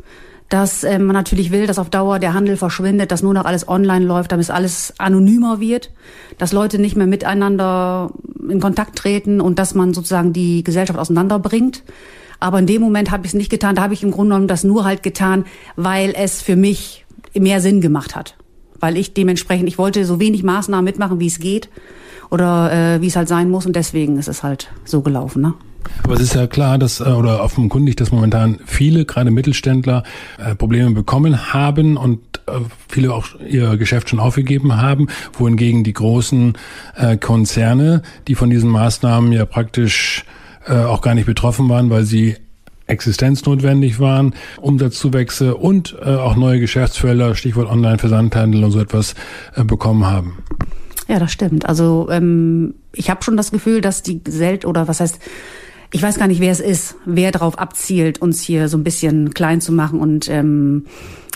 dass 0.49 0.83
äh, 0.83 0.99
man 0.99 1.13
natürlich 1.13 1.51
will, 1.51 1.65
dass 1.65 1.79
auf 1.79 1.89
Dauer 1.89 2.19
der 2.19 2.33
Handel 2.33 2.57
verschwindet, 2.57 3.11
dass 3.11 3.23
nur 3.23 3.33
noch 3.33 3.45
alles 3.45 3.67
online 3.67 4.05
läuft, 4.05 4.31
damit 4.31 4.49
alles 4.51 4.93
anonymer 4.99 5.59
wird, 5.59 5.91
dass 6.37 6.53
Leute 6.53 6.77
nicht 6.77 6.95
mehr 6.95 7.07
miteinander 7.07 8.11
in 8.49 8.59
Kontakt 8.59 8.95
treten 8.95 9.41
und 9.41 9.57
dass 9.57 9.73
man 9.73 9.93
sozusagen 9.93 10.33
die 10.33 10.63
Gesellschaft 10.63 10.99
auseinanderbringt. 10.99 11.83
Aber 12.39 12.59
in 12.59 12.67
dem 12.67 12.81
Moment 12.81 13.11
habe 13.11 13.25
ich 13.25 13.31
es 13.31 13.35
nicht 13.35 13.49
getan. 13.49 13.75
Da 13.75 13.83
habe 13.83 13.93
ich 13.93 14.03
im 14.03 14.11
Grunde 14.11 14.31
genommen 14.31 14.47
das 14.47 14.63
nur 14.63 14.85
halt 14.85 15.03
getan, 15.03 15.45
weil 15.75 16.13
es 16.15 16.41
für 16.41 16.55
mich 16.55 17.05
mehr 17.33 17.61
Sinn 17.61 17.81
gemacht 17.81 18.15
hat. 18.15 18.35
Weil 18.79 18.97
ich 18.97 19.13
dementsprechend, 19.13 19.67
ich 19.67 19.77
wollte 19.77 20.05
so 20.05 20.19
wenig 20.19 20.43
Maßnahmen 20.43 20.85
mitmachen, 20.85 21.19
wie 21.19 21.27
es 21.27 21.39
geht 21.39 21.69
oder 22.29 22.95
äh, 22.95 23.01
wie 23.01 23.07
es 23.07 23.15
halt 23.15 23.27
sein 23.27 23.49
muss. 23.49 23.65
Und 23.65 23.75
deswegen 23.75 24.17
ist 24.17 24.27
es 24.27 24.43
halt 24.43 24.69
so 24.83 25.01
gelaufen. 25.01 25.41
Ne? 25.41 25.53
Aber 26.03 26.15
es 26.15 26.21
ist 26.21 26.35
ja 26.35 26.47
klar, 26.47 26.77
dass 26.77 26.99
äh, 26.99 27.03
oder 27.03 27.43
offenkundig, 27.43 27.95
dass 27.95 28.11
momentan 28.11 28.59
viele, 28.65 29.05
gerade 29.05 29.31
Mittelständler, 29.31 30.03
äh, 30.37 30.55
Probleme 30.55 30.91
bekommen 30.91 31.53
haben 31.53 31.97
und 31.97 32.19
äh, 32.47 32.51
viele 32.87 33.13
auch 33.13 33.27
ihr 33.47 33.77
Geschäft 33.77 34.09
schon 34.09 34.19
aufgegeben 34.19 34.77
haben, 34.81 35.07
wohingegen 35.33 35.83
die 35.83 35.93
großen 35.93 36.53
Konzerne, 37.19 38.03
die 38.27 38.35
von 38.35 38.49
diesen 38.49 38.69
Maßnahmen 38.69 39.31
ja 39.31 39.45
praktisch 39.45 40.23
auch 40.67 41.01
gar 41.01 41.15
nicht 41.15 41.25
betroffen 41.25 41.69
waren, 41.69 41.89
weil 41.89 42.03
sie 42.03 42.35
existenznotwendig 42.87 43.99
waren, 43.99 44.35
Umsatzzuwächse 44.61 45.55
und 45.55 45.99
auch 46.01 46.35
neue 46.35 46.59
Geschäftsfelder, 46.59 47.35
Stichwort 47.35 47.69
Online-Versandhandel 47.69 48.63
und 48.63 48.71
so 48.71 48.79
etwas 48.79 49.15
bekommen 49.55 50.05
haben. 50.05 50.37
Ja, 51.07 51.19
das 51.19 51.31
stimmt. 51.31 51.65
Also 51.67 52.07
ähm, 52.09 52.75
ich 52.93 53.09
habe 53.09 53.23
schon 53.23 53.37
das 53.37 53.51
Gefühl, 53.51 53.81
dass 53.81 54.01
die 54.01 54.23
Gesellschaft 54.23 54.65
oder 54.65 54.87
was 54.87 54.99
heißt 54.99 55.19
ich 55.95 56.03
weiß 56.03 56.19
gar 56.19 56.27
nicht, 56.27 56.41
wer 56.41 56.51
es 56.51 56.59
ist, 56.59 56.95
wer 57.05 57.31
darauf 57.31 57.57
abzielt, 57.57 58.21
uns 58.21 58.41
hier 58.41 58.67
so 58.67 58.77
ein 58.77 58.83
bisschen 58.83 59.33
klein 59.33 59.61
zu 59.61 59.71
machen 59.71 60.01
und 60.01 60.29
ähm, 60.29 60.87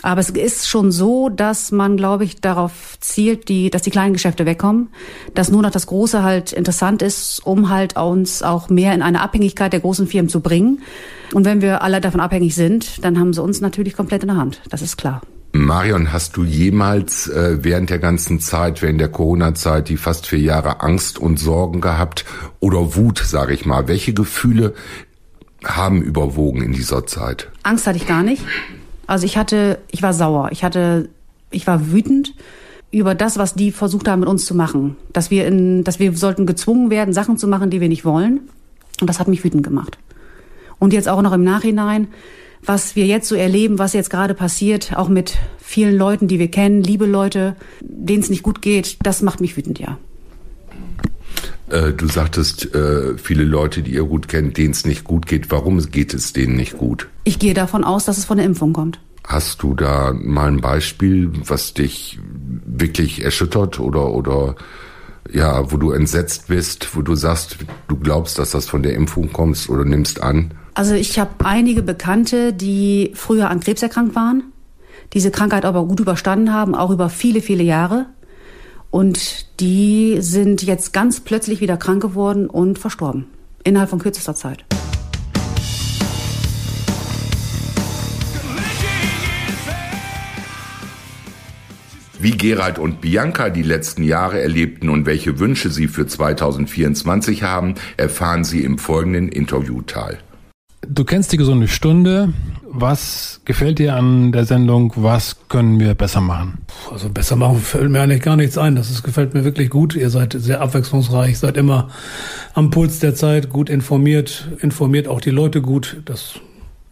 aber 0.02 0.20
es 0.20 0.30
ist 0.30 0.68
schon 0.68 0.92
so, 0.92 1.30
dass 1.30 1.72
man, 1.72 1.96
glaube 1.96 2.26
ich, 2.26 2.42
darauf 2.42 2.98
zielt, 3.00 3.48
die, 3.48 3.70
dass 3.70 3.84
die 3.84 3.90
kleinen 3.90 4.14
Geschäfte 4.14 4.46
wegkommen, 4.46 4.90
dass 5.34 5.50
nur 5.50 5.62
noch 5.62 5.72
das 5.72 5.88
Große 5.88 6.24
halt 6.24 6.52
interessant 6.52 7.02
ist, 7.02 7.40
um 7.46 7.70
halt 7.70 7.98
uns 7.98 8.44
auch 8.44 8.70
mehr 8.70 8.94
in 8.94 9.02
eine 9.02 9.22
Abhängigkeit 9.22 9.72
der 9.72 9.80
großen 9.80 10.08
Firmen 10.08 10.30
zu 10.30 10.42
bringen. 10.42 10.82
Und 11.34 11.46
wenn 11.46 11.62
wir 11.62 11.82
alle 11.82 12.02
davon 12.02 12.20
abhängig 12.20 12.56
sind, 12.56 13.04
dann 13.04 13.18
haben 13.18 13.34
sie 13.34 13.42
uns 13.42 13.62
natürlich 13.62 13.96
komplett 13.96 14.24
in 14.24 14.30
der 14.30 14.38
Hand. 14.38 14.62
Das 14.70 14.82
ist 14.82 14.98
klar. 14.98 15.22
Marion, 15.52 16.14
hast 16.14 16.38
du 16.38 16.44
jemals 16.44 17.28
äh, 17.28 17.64
während 17.64 17.90
der 17.90 18.00
ganzen 18.00 18.40
Zeit, 18.40 18.82
während 18.82 19.02
der 19.02 19.10
Corona-Zeit, 19.10 19.90
die 19.90 19.98
fast 19.98 20.28
vier 20.28 20.40
Jahre 20.40 20.82
Angst 20.82 21.18
und 21.18 21.40
Sorgen 21.40 21.82
gehabt 21.82 22.26
oder 22.60 22.96
Wut, 22.96 23.20
sage 23.20 23.54
ich 23.54 23.66
mal? 23.66 23.88
Welche 23.88 24.14
Gefühle 24.14 24.74
haben 25.64 26.02
überwogen 26.02 26.62
in 26.62 26.72
dieser 26.72 27.08
Zeit? 27.08 27.50
Angst 27.64 27.88
hatte 27.88 27.98
ich 27.98 28.08
gar 28.08 28.24
nicht. 28.24 28.44
Also 29.08 29.26
ich 29.26 29.38
hatte, 29.38 29.80
ich 29.90 30.04
war 30.04 30.14
sauer. 30.14 30.50
Ich 30.52 30.64
hatte, 30.64 31.10
ich 31.50 31.66
war 31.66 31.92
wütend 31.92 32.36
über 32.92 33.16
das, 33.16 33.38
was 33.38 33.56
die 33.56 33.72
versucht 33.72 34.08
haben, 34.08 34.20
mit 34.20 34.30
uns 34.30 34.46
zu 34.46 34.56
machen. 34.56 34.98
Dass 35.14 35.32
wir 35.32 35.48
in, 35.48 35.84
dass 35.84 36.00
wir 36.00 36.16
sollten 36.16 36.46
gezwungen 36.46 36.92
werden, 36.92 37.14
Sachen 37.14 37.38
zu 37.38 37.48
machen, 37.48 37.72
die 37.72 37.82
wir 37.82 37.90
nicht 37.90 38.06
wollen. 38.06 38.50
Und 39.02 39.10
das 39.10 39.20
hat 39.20 39.28
mich 39.28 39.44
wütend 39.44 39.64
gemacht. 39.64 39.98
Und 40.78 40.94
jetzt 40.94 41.10
auch 41.10 41.22
noch 41.22 41.34
im 41.34 41.44
Nachhinein 41.44 42.08
was 42.64 42.96
wir 42.96 43.06
jetzt 43.06 43.28
so 43.28 43.36
erleben, 43.36 43.80
was 43.80 43.94
jetzt 43.94 44.10
gerade 44.10 44.34
passiert, 44.34 44.96
auch 44.96 45.10
mit 45.10 45.38
vielen 45.58 45.96
Leuten, 45.96 46.28
die 46.28 46.40
wir 46.40 46.50
kennen, 46.50 46.82
liebe 46.82 47.06
Leute, 47.06 47.56
denen 47.82 48.22
es 48.22 48.30
nicht 48.30 48.44
gut 48.44 48.62
geht, 48.62 48.98
das 49.04 49.22
macht 49.22 49.42
mich 49.42 49.58
wütend, 49.58 49.80
ja. 49.80 49.98
Äh, 51.70 51.94
du 51.94 52.08
sagtest, 52.08 52.74
äh, 52.74 53.18
viele 53.18 53.44
Leute, 53.44 53.84
die 53.84 53.94
ihr 53.94 54.04
gut 54.04 54.28
kennt, 54.28 54.58
denen 54.58 54.72
es 54.72 54.86
nicht 54.86 55.04
gut 55.04 55.28
geht. 55.28 55.52
Warum 55.52 55.80
geht 55.92 56.14
es 56.14 56.34
denen 56.34 56.56
nicht 56.56 56.78
gut? 56.78 57.08
Ich 57.24 57.38
gehe 57.38 57.54
davon 57.54 57.84
aus, 57.84 58.06
dass 58.06 58.18
es 58.18 58.26
von 58.26 58.38
der 58.38 58.46
Impfung 58.46 58.74
kommt. 58.74 59.00
Hast 59.24 59.62
du 59.62 59.76
da 59.76 60.12
mal 60.14 60.48
ein 60.48 60.62
Beispiel, 60.62 61.32
was 61.46 61.76
dich 61.76 62.20
wirklich 62.66 63.24
erschüttert 63.24 63.80
oder, 63.80 64.12
oder 64.12 64.56
ja, 65.32 65.72
wo 65.72 65.78
du 65.78 65.92
entsetzt 65.92 66.48
bist, 66.48 66.96
wo 66.96 67.04
du 67.04 67.14
sagst, 67.14 67.58
du 67.88 67.98
glaubst, 67.98 68.40
dass 68.40 68.52
das 68.52 68.68
von 68.68 68.82
der 68.82 68.96
Impfung 68.96 69.32
kommst 69.32 69.70
oder 69.70 69.86
nimmst 69.86 70.24
an? 70.24 70.56
Also 70.80 70.94
ich 70.94 71.20
habe 71.20 71.32
einige 71.44 71.84
Bekannte, 71.84 72.54
die 72.54 73.12
früher 73.14 73.50
an 73.50 73.60
Krebs 73.60 73.84
erkrankt 73.84 74.16
waren, 74.16 74.44
diese 75.12 75.30
Krankheit 75.30 75.66
aber 75.66 75.84
gut 75.84 76.00
überstanden 76.00 76.54
haben, 76.54 76.74
auch 76.74 76.90
über 76.90 77.10
viele, 77.10 77.42
viele 77.42 77.64
Jahre. 77.64 78.06
Und 78.90 79.60
die 79.60 80.20
sind 80.22 80.64
jetzt 80.64 80.94
ganz 80.94 81.20
plötzlich 81.20 81.60
wieder 81.60 81.76
krank 81.76 82.02
geworden 82.02 82.48
und 82.48 82.80
verstorben. 82.80 83.26
Innerhalb 83.66 83.90
von 83.90 84.00
kürzester 84.00 84.36
Zeit. 84.36 84.64
Wie 92.22 92.38
Gerald 92.38 92.80
und 92.80 93.02
Bianca 93.02 93.50
die 93.50 93.64
letzten 93.64 94.04
Jahre 94.04 94.40
erlebten 94.40 94.88
und 94.88 95.06
welche 95.06 95.40
Wünsche 95.40 95.72
sie 95.72 95.90
für 95.90 96.08
2024 96.08 97.44
haben, 97.44 97.76
erfahren 97.98 98.46
Sie 98.46 98.64
im 98.64 98.78
folgenden 98.78 99.28
Interviewteil. 99.28 100.20
Du 100.92 101.04
kennst 101.04 101.32
die 101.32 101.38
gesunde 101.38 101.68
Stunde. 101.68 102.34
Was 102.64 103.42
gefällt 103.46 103.78
dir 103.78 103.96
an 103.96 104.32
der 104.32 104.46
Sendung? 104.46 104.92
Was 104.96 105.36
können 105.48 105.80
wir 105.80 105.94
besser 105.94 106.20
machen? 106.20 106.58
Also 106.92 107.10
besser 107.10 107.36
machen 107.36 107.60
fällt 107.60 107.92
mir 107.92 108.02
eigentlich 108.02 108.24
gar 108.24 108.36
nichts 108.36 108.58
ein. 108.58 108.76
Das 108.76 108.90
ist, 108.90 109.04
gefällt 109.04 109.36
mir 109.36 109.44
wirklich 109.44 109.70
gut. 109.70 109.96
Ihr 109.96 110.10
seid 110.10 110.34
sehr 110.34 110.62
abwechslungsreich, 110.62 111.38
seid 111.38 111.58
immer 111.58 111.90
am 112.56 112.72
Puls 112.72 112.98
der 112.98 113.14
Zeit, 113.14 113.52
gut 113.52 113.70
informiert, 113.70 114.50
informiert 114.62 115.08
auch 115.08 115.22
die 115.22 115.30
Leute 115.30 115.62
gut. 115.62 116.02
Das 116.06 116.40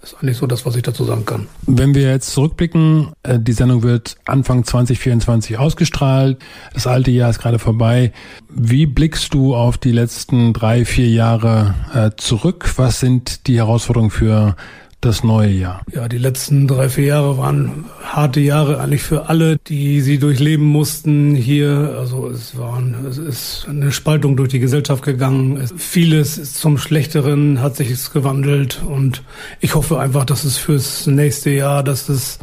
ist 0.08 0.22
eigentlich 0.22 0.38
so 0.38 0.48
das, 0.48 0.66
was 0.66 0.76
ich 0.76 0.84
dazu 0.84 1.04
sagen 1.04 1.26
kann. 1.26 1.48
Wenn 1.66 1.94
wir 1.94 2.10
jetzt 2.10 2.32
zurückblicken, 2.32 3.14
äh, 3.24 3.40
die 3.40 3.54
Sendung 3.54 3.84
wird 3.84 4.18
Anfang 4.26 4.64
2024 4.64 5.58
ausgestrahlt. 5.58 6.40
Das 6.74 6.88
alte 6.88 7.12
Jahr 7.12 7.30
ist 7.30 7.40
gerade 7.40 7.60
vorbei. 7.60 8.12
Wie 8.50 8.86
blickst 8.86 9.34
du 9.34 9.56
auf 9.56 9.78
die 9.78 9.92
letzten 9.92 10.54
drei, 10.54 10.86
vier 10.86 11.10
Jahre 11.10 11.76
äh, 11.94 12.12
zurück? 12.18 12.74
Was 12.78 13.00
sind 13.00 13.48
die 13.48 13.58
Herausforderungen 13.58 14.12
für 14.12 14.56
das 15.02 15.24
neue 15.24 15.52
Jahr? 15.52 15.82
Ja, 15.94 16.08
die 16.08 16.18
letzten 16.18 16.68
drei, 16.68 16.90
vier 16.90 17.06
Jahre 17.06 17.38
waren 17.38 17.86
harte 18.04 18.40
Jahre 18.40 18.80
eigentlich 18.80 19.04
für 19.04 19.30
alle, 19.30 19.58
die 19.68 20.02
sie 20.02 20.18
durchleben 20.18 20.66
mussten 20.66 21.36
hier. 21.36 21.96
Also 21.98 22.28
es 22.30 22.58
waren, 22.58 23.06
es 23.08 23.18
ist 23.18 23.66
eine 23.70 23.92
Spaltung 23.92 24.36
durch 24.36 24.50
die 24.50 24.60
Gesellschaft 24.60 25.04
gegangen. 25.04 25.68
Vieles 25.78 26.54
zum 26.54 26.78
Schlechteren 26.78 27.62
hat 27.62 27.76
sich 27.76 28.12
gewandelt 28.12 28.82
und 28.88 29.24
ich 29.60 29.76
hoffe 29.76 30.00
einfach, 30.00 30.26
dass 30.26 30.44
es 30.44 30.58
fürs 30.58 31.06
nächste 31.08 31.52
Jahr, 31.52 31.84
dass 31.84 32.10
es 32.10 32.40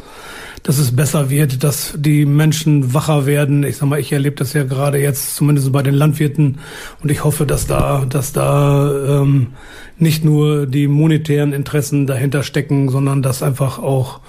dass 0.65 0.79
es 0.79 0.95
besser 0.95 1.29
wird, 1.29 1.63
dass 1.63 1.93
die 1.95 2.25
Menschen 2.25 2.95
wacher 2.95 3.27
werden. 3.27 3.63
Ich 3.63 3.77
sag 3.77 3.87
mal, 3.87 3.99
ich 3.99 4.11
erlebe 4.11 4.35
das 4.35 4.53
ja 4.53 4.63
gerade 4.63 4.99
jetzt 4.99 5.35
zumindest 5.35 5.71
bei 5.71 5.83
den 5.83 5.93
Landwirten 5.93 6.57
und 7.03 7.11
ich 7.11 7.23
hoffe, 7.23 7.45
dass 7.45 7.67
da, 7.67 8.05
dass 8.09 8.33
da 8.33 9.21
ähm, 9.21 9.49
nicht 9.99 10.25
nur 10.25 10.65
die 10.65 10.87
monetären 10.87 11.53
Interessen 11.53 12.07
dahinter 12.07 12.41
stecken, 12.41 12.89
sondern 12.89 13.21
dass 13.21 13.43
einfach 13.43 13.77
auch 13.77 14.21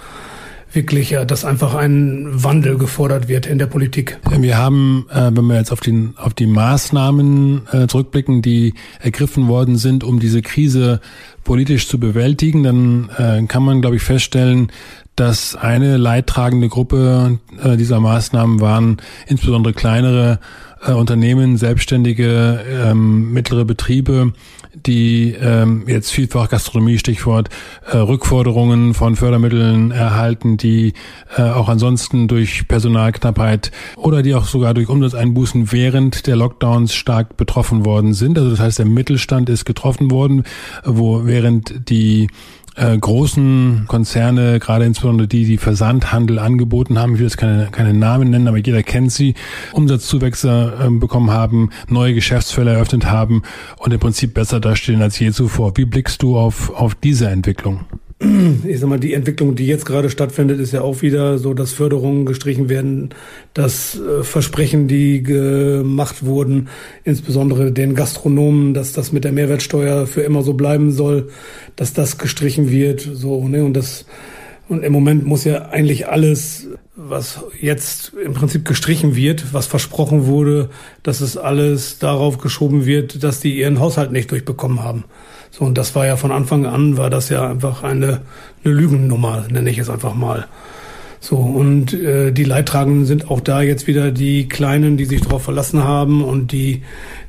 wirklich, 0.73 1.09
ja, 1.09 1.25
dass 1.25 1.47
einfach 1.47 1.75
ein 1.75 2.29
Wandel 2.31 2.77
gefordert 2.77 3.29
wird 3.29 3.47
in 3.47 3.59
der 3.59 3.67
Politik. 3.67 4.19
Wir 4.39 4.59
haben, 4.59 5.07
äh, 5.11 5.31
wenn 5.33 5.47
wir 5.47 5.57
jetzt 5.57 5.73
auf 5.73 5.81
die, 5.81 6.11
auf 6.17 6.35
die 6.35 6.47
Maßnahmen 6.47 7.63
äh, 7.73 7.87
zurückblicken, 7.87 8.43
die 8.43 8.75
ergriffen 9.01 9.49
worden 9.49 9.79
sind, 9.79 10.05
um 10.05 10.21
diese 10.21 10.43
Krise 10.43 11.01
politisch 11.45 11.89
zu 11.89 11.99
bewältigen, 11.99 12.63
dann 12.63 13.09
äh, 13.17 13.47
kann 13.47 13.63
man, 13.63 13.81
glaube 13.81 13.97
ich, 13.97 14.03
feststellen, 14.03 14.71
dass 15.17 15.57
eine 15.57 15.97
leidtragende 15.97 16.69
Gruppe 16.69 17.39
äh, 17.63 17.77
dieser 17.77 18.01
Maßnahmen 18.01 18.61
waren 18.61 18.99
insbesondere 19.27 19.73
kleinere 19.73 20.39
äh, 20.87 20.93
Unternehmen, 20.93 21.57
selbstständige 21.57 22.61
ähm, 22.71 23.33
mittlere 23.33 23.65
Betriebe, 23.65 24.33
die 24.75 25.35
ähm, 25.41 25.85
jetzt 25.87 26.11
vielfach 26.13 26.51
Gastronomie, 26.51 26.99
Stichwort, 26.99 27.49
äh, 27.91 27.97
Rückforderungen 27.97 28.93
von 28.93 29.17
Fördermitteln 29.17 29.91
erhalten, 29.91 30.59
die 30.59 30.93
äh, 31.37 31.43
auch 31.43 31.69
ansonsten 31.69 32.29
durch 32.29 32.69
Personalknappheit 32.69 33.73
oder 33.97 34.23
die 34.23 34.35
auch 34.35 34.45
sogar 34.45 34.75
durch 34.75 34.89
Umsatzeinbußen 34.89 35.73
während 35.73 36.27
der 36.27 36.37
Lockdowns 36.37 36.95
stark 36.95 37.37
betroffen 37.37 37.87
worden 37.87 38.13
sind. 38.13 38.39
Also 38.39 38.51
das 38.51 38.61
heißt, 38.61 38.79
der 38.79 38.87
Mittelstand 38.87 39.49
ist 39.49 39.65
getroffen 39.65 40.11
worden, 40.11 40.45
wo 40.85 41.25
während 41.25 41.89
die 41.89 42.29
äh, 42.77 42.97
großen 42.97 43.85
Konzerne, 43.89 44.61
gerade 44.61 44.85
insbesondere 44.85 45.29
die, 45.29 45.45
die 45.45 45.59
Versandhandel 45.59 46.39
angeboten 46.39 46.99
haben, 46.99 47.15
ich 47.15 47.19
will 47.19 47.27
jetzt 47.27 47.39
keine, 47.39 47.69
keine 47.73 47.95
Namen 47.95 48.31
nennen, 48.31 48.49
aber 48.49 48.59
jeder 48.59 48.83
kennt 48.83 49.13
sie, 49.13 49.35
Umsatzzuwächse 49.73 50.75
äh, 50.81 50.91
bekommen 50.91 51.31
haben, 51.31 51.71
neue 51.89 52.15
Geschäftsfelder 52.15 52.75
eröffnet 52.75 53.07
haben 53.07 53.43
und 53.79 53.93
im 53.93 54.01
Prinzip 54.01 54.35
besser 54.35 54.61
dastehen 54.61 55.03
als 55.03 55.19
je 55.19 55.33
zuvor. 55.33 55.77
Wie 55.77 55.85
blickst 55.85 56.23
du 56.23 56.39
auf, 56.39 56.71
auf 56.71 56.95
diese 56.95 57.29
Entwicklung? 57.29 57.81
Ich 58.19 58.81
sag 58.81 58.89
mal, 58.89 58.99
die 58.99 59.13
Entwicklung, 59.13 59.57
die 59.57 59.67
jetzt 59.67 59.85
gerade 59.85 60.09
stattfindet, 60.09 60.59
ist 60.59 60.73
ja 60.73 60.81
auch 60.81 61.03
wieder 61.03 61.37
so, 61.39 61.53
dass 61.53 61.73
Förderungen 61.73 62.25
gestrichen 62.25 62.71
werden, 62.71 63.11
dass 63.53 64.01
äh, 64.01 64.23
Versprechen, 64.23 64.89
die 64.89 65.23
gemacht 65.23 66.25
wurden, 66.25 66.69
insbesondere 67.05 67.73
den 67.73 67.95
Gastronomen, 67.95 68.73
dass 68.73 68.93
das 68.95 69.13
mit 69.13 69.25
der 69.25 69.33
Mehrwertsteuer 69.33 70.07
für 70.07 70.23
immer 70.23 70.43
so 70.43 70.55
bleiben 70.55 70.93
soll, 70.93 71.29
dass 71.77 71.93
das 71.93 72.17
gestrichen 72.17 72.71
wird, 72.71 73.01
so, 73.01 73.47
ne, 73.49 73.63
und 73.63 73.75
das, 73.75 74.07
und 74.69 74.83
im 74.83 74.95
Moment 74.95 75.27
muss 75.27 75.45
ja 75.45 75.69
eigentlich 75.69 76.09
alles, 76.09 76.69
was 76.97 77.45
jetzt 77.61 78.15
im 78.25 78.33
Prinzip 78.33 78.65
gestrichen 78.65 79.15
wird, 79.15 79.53
was 79.53 79.67
versprochen 79.67 80.25
wurde, 80.25 80.71
dass 81.03 81.21
es 81.21 81.37
alles 81.37 81.99
darauf 81.99 82.39
geschoben 82.39 82.87
wird, 82.87 83.23
dass 83.23 83.41
die 83.41 83.59
ihren 83.59 83.79
Haushalt 83.79 84.11
nicht 84.11 84.31
durchbekommen 84.31 84.83
haben. 84.83 85.05
So, 85.57 85.65
und 85.65 85.79
das 85.79 85.95
war 85.95 86.05
ja 86.07 86.17
von 86.17 86.33
Anfang 86.33 86.67
an, 86.67 86.99
war 86.99 87.09
das 87.09 87.31
ja 87.31 87.49
einfach 87.49 87.83
eine, 87.83 88.21
eine 88.63 88.75
Lügennummer, 88.75 89.47
nenne 89.49 89.71
ich 89.71 89.79
es 89.79 89.89
einfach 89.89 90.15
mal. 90.15 90.47
So, 91.19 91.37
und 91.37 91.95
äh, 91.95 92.31
die 92.31 92.45
Leidtragenden 92.45 93.07
sind 93.07 93.31
auch 93.31 93.41
da 93.41 93.63
jetzt 93.63 93.87
wieder 93.87 94.11
die 94.11 94.51
Kleinen, 94.51 94.99
die 94.99 95.07
sich 95.07 95.23
darauf 95.23 95.45
verlassen 95.45 95.83
haben 95.83 96.23
und 96.23 96.53
die, 96.53 96.83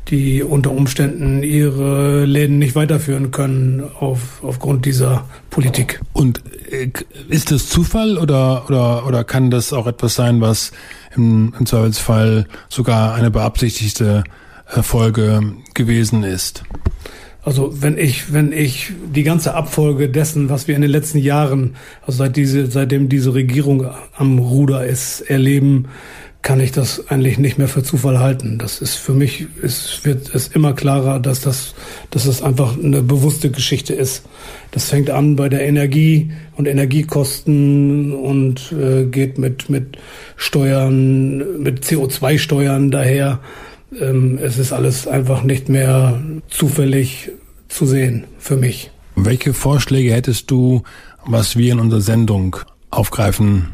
die 0.10 0.44
unter 0.44 0.72
Umständen 0.72 1.42
ihre 1.42 2.26
Läden 2.26 2.60
nicht 2.60 2.76
weiterführen 2.76 3.32
können 3.32 3.86
auf, 3.98 4.44
aufgrund 4.44 4.86
dieser 4.86 5.24
Politik. 5.50 6.02
Und 6.12 6.44
äh, 6.70 6.90
ist 7.30 7.52
das 7.52 7.70
Zufall 7.70 8.18
oder, 8.18 8.66
oder, 8.68 9.08
oder 9.08 9.24
kann 9.24 9.52
das 9.52 9.72
auch 9.72 9.88
etwas 9.88 10.16
sein, 10.16 10.42
was 10.42 10.74
im, 11.16 11.54
im 11.58 11.66
Zweifelsfall 11.66 12.46
sogar 12.68 13.16
eine 13.16 13.32
beabsichtigte 13.32 14.26
Folge 14.82 15.54
gewesen 15.74 16.24
ist? 16.24 16.66
Also 17.48 17.82
wenn 17.82 17.98
ich, 17.98 18.34
wenn 18.34 18.52
ich 18.52 18.92
die 19.16 19.24
ganze 19.24 19.54
Abfolge 19.54 20.10
dessen, 20.10 20.50
was 20.50 20.68
wir 20.68 20.76
in 20.76 20.82
den 20.82 20.92
letzten 20.92 21.18
Jahren, 21.18 21.78
also 22.02 22.18
seit 22.18 22.36
diese, 22.36 22.70
seitdem 22.70 23.08
diese 23.08 23.34
Regierung 23.34 23.88
am 24.18 24.38
Ruder 24.40 24.86
ist, 24.86 25.22
erleben, 25.22 25.86
kann 26.42 26.60
ich 26.60 26.74
das 26.74 27.08
eigentlich 27.08 27.38
nicht 27.38 27.58
mehr 27.58 27.70
für 27.70 27.84
Zufall 27.84 28.20
halten. 28.20 28.58
Das 28.58 28.82
ist 28.82 28.96
für 28.96 29.14
mich, 29.14 29.48
es 29.64 30.02
wird 30.04 30.36
es 30.36 30.50
immer 30.50 30.74
klarer, 30.74 31.22
dass 31.22 31.40
das, 31.40 31.74
dass 32.12 32.26
das 32.26 32.42
einfach 32.42 32.78
eine 32.78 33.02
bewusste 33.02 33.50
Geschichte 33.50 33.94
ist. 33.94 34.26
Das 34.72 34.90
fängt 34.90 35.10
an 35.10 35.38
bei 35.38 35.48
der 35.48 35.66
Energie 35.66 36.34
und 36.58 36.68
Energiekosten 36.68 38.12
und 38.12 38.74
äh, 38.74 39.06
geht 39.06 39.38
mit 39.38 39.70
mit 39.70 39.98
Steuern, 40.36 41.62
mit 41.64 41.86
CO2-Steuern 41.86 42.92
daher. 42.92 43.40
Ähm, 44.00 44.38
es 44.42 44.58
ist 44.58 44.74
alles 44.74 45.08
einfach 45.08 45.44
nicht 45.44 45.70
mehr 45.70 46.22
zufällig 46.50 47.32
zu 47.68 47.86
sehen 47.86 48.26
für 48.38 48.58
mich. 48.58 48.92
Welche 49.16 49.54
Vorschläge 49.54 50.14
hättest 50.14 50.52
du, 50.52 50.84
was 51.26 51.58
wir 51.58 51.74
in 51.74 51.80
unserer 51.80 52.02
Sendung 52.02 52.58
aufgreifen 52.92 53.70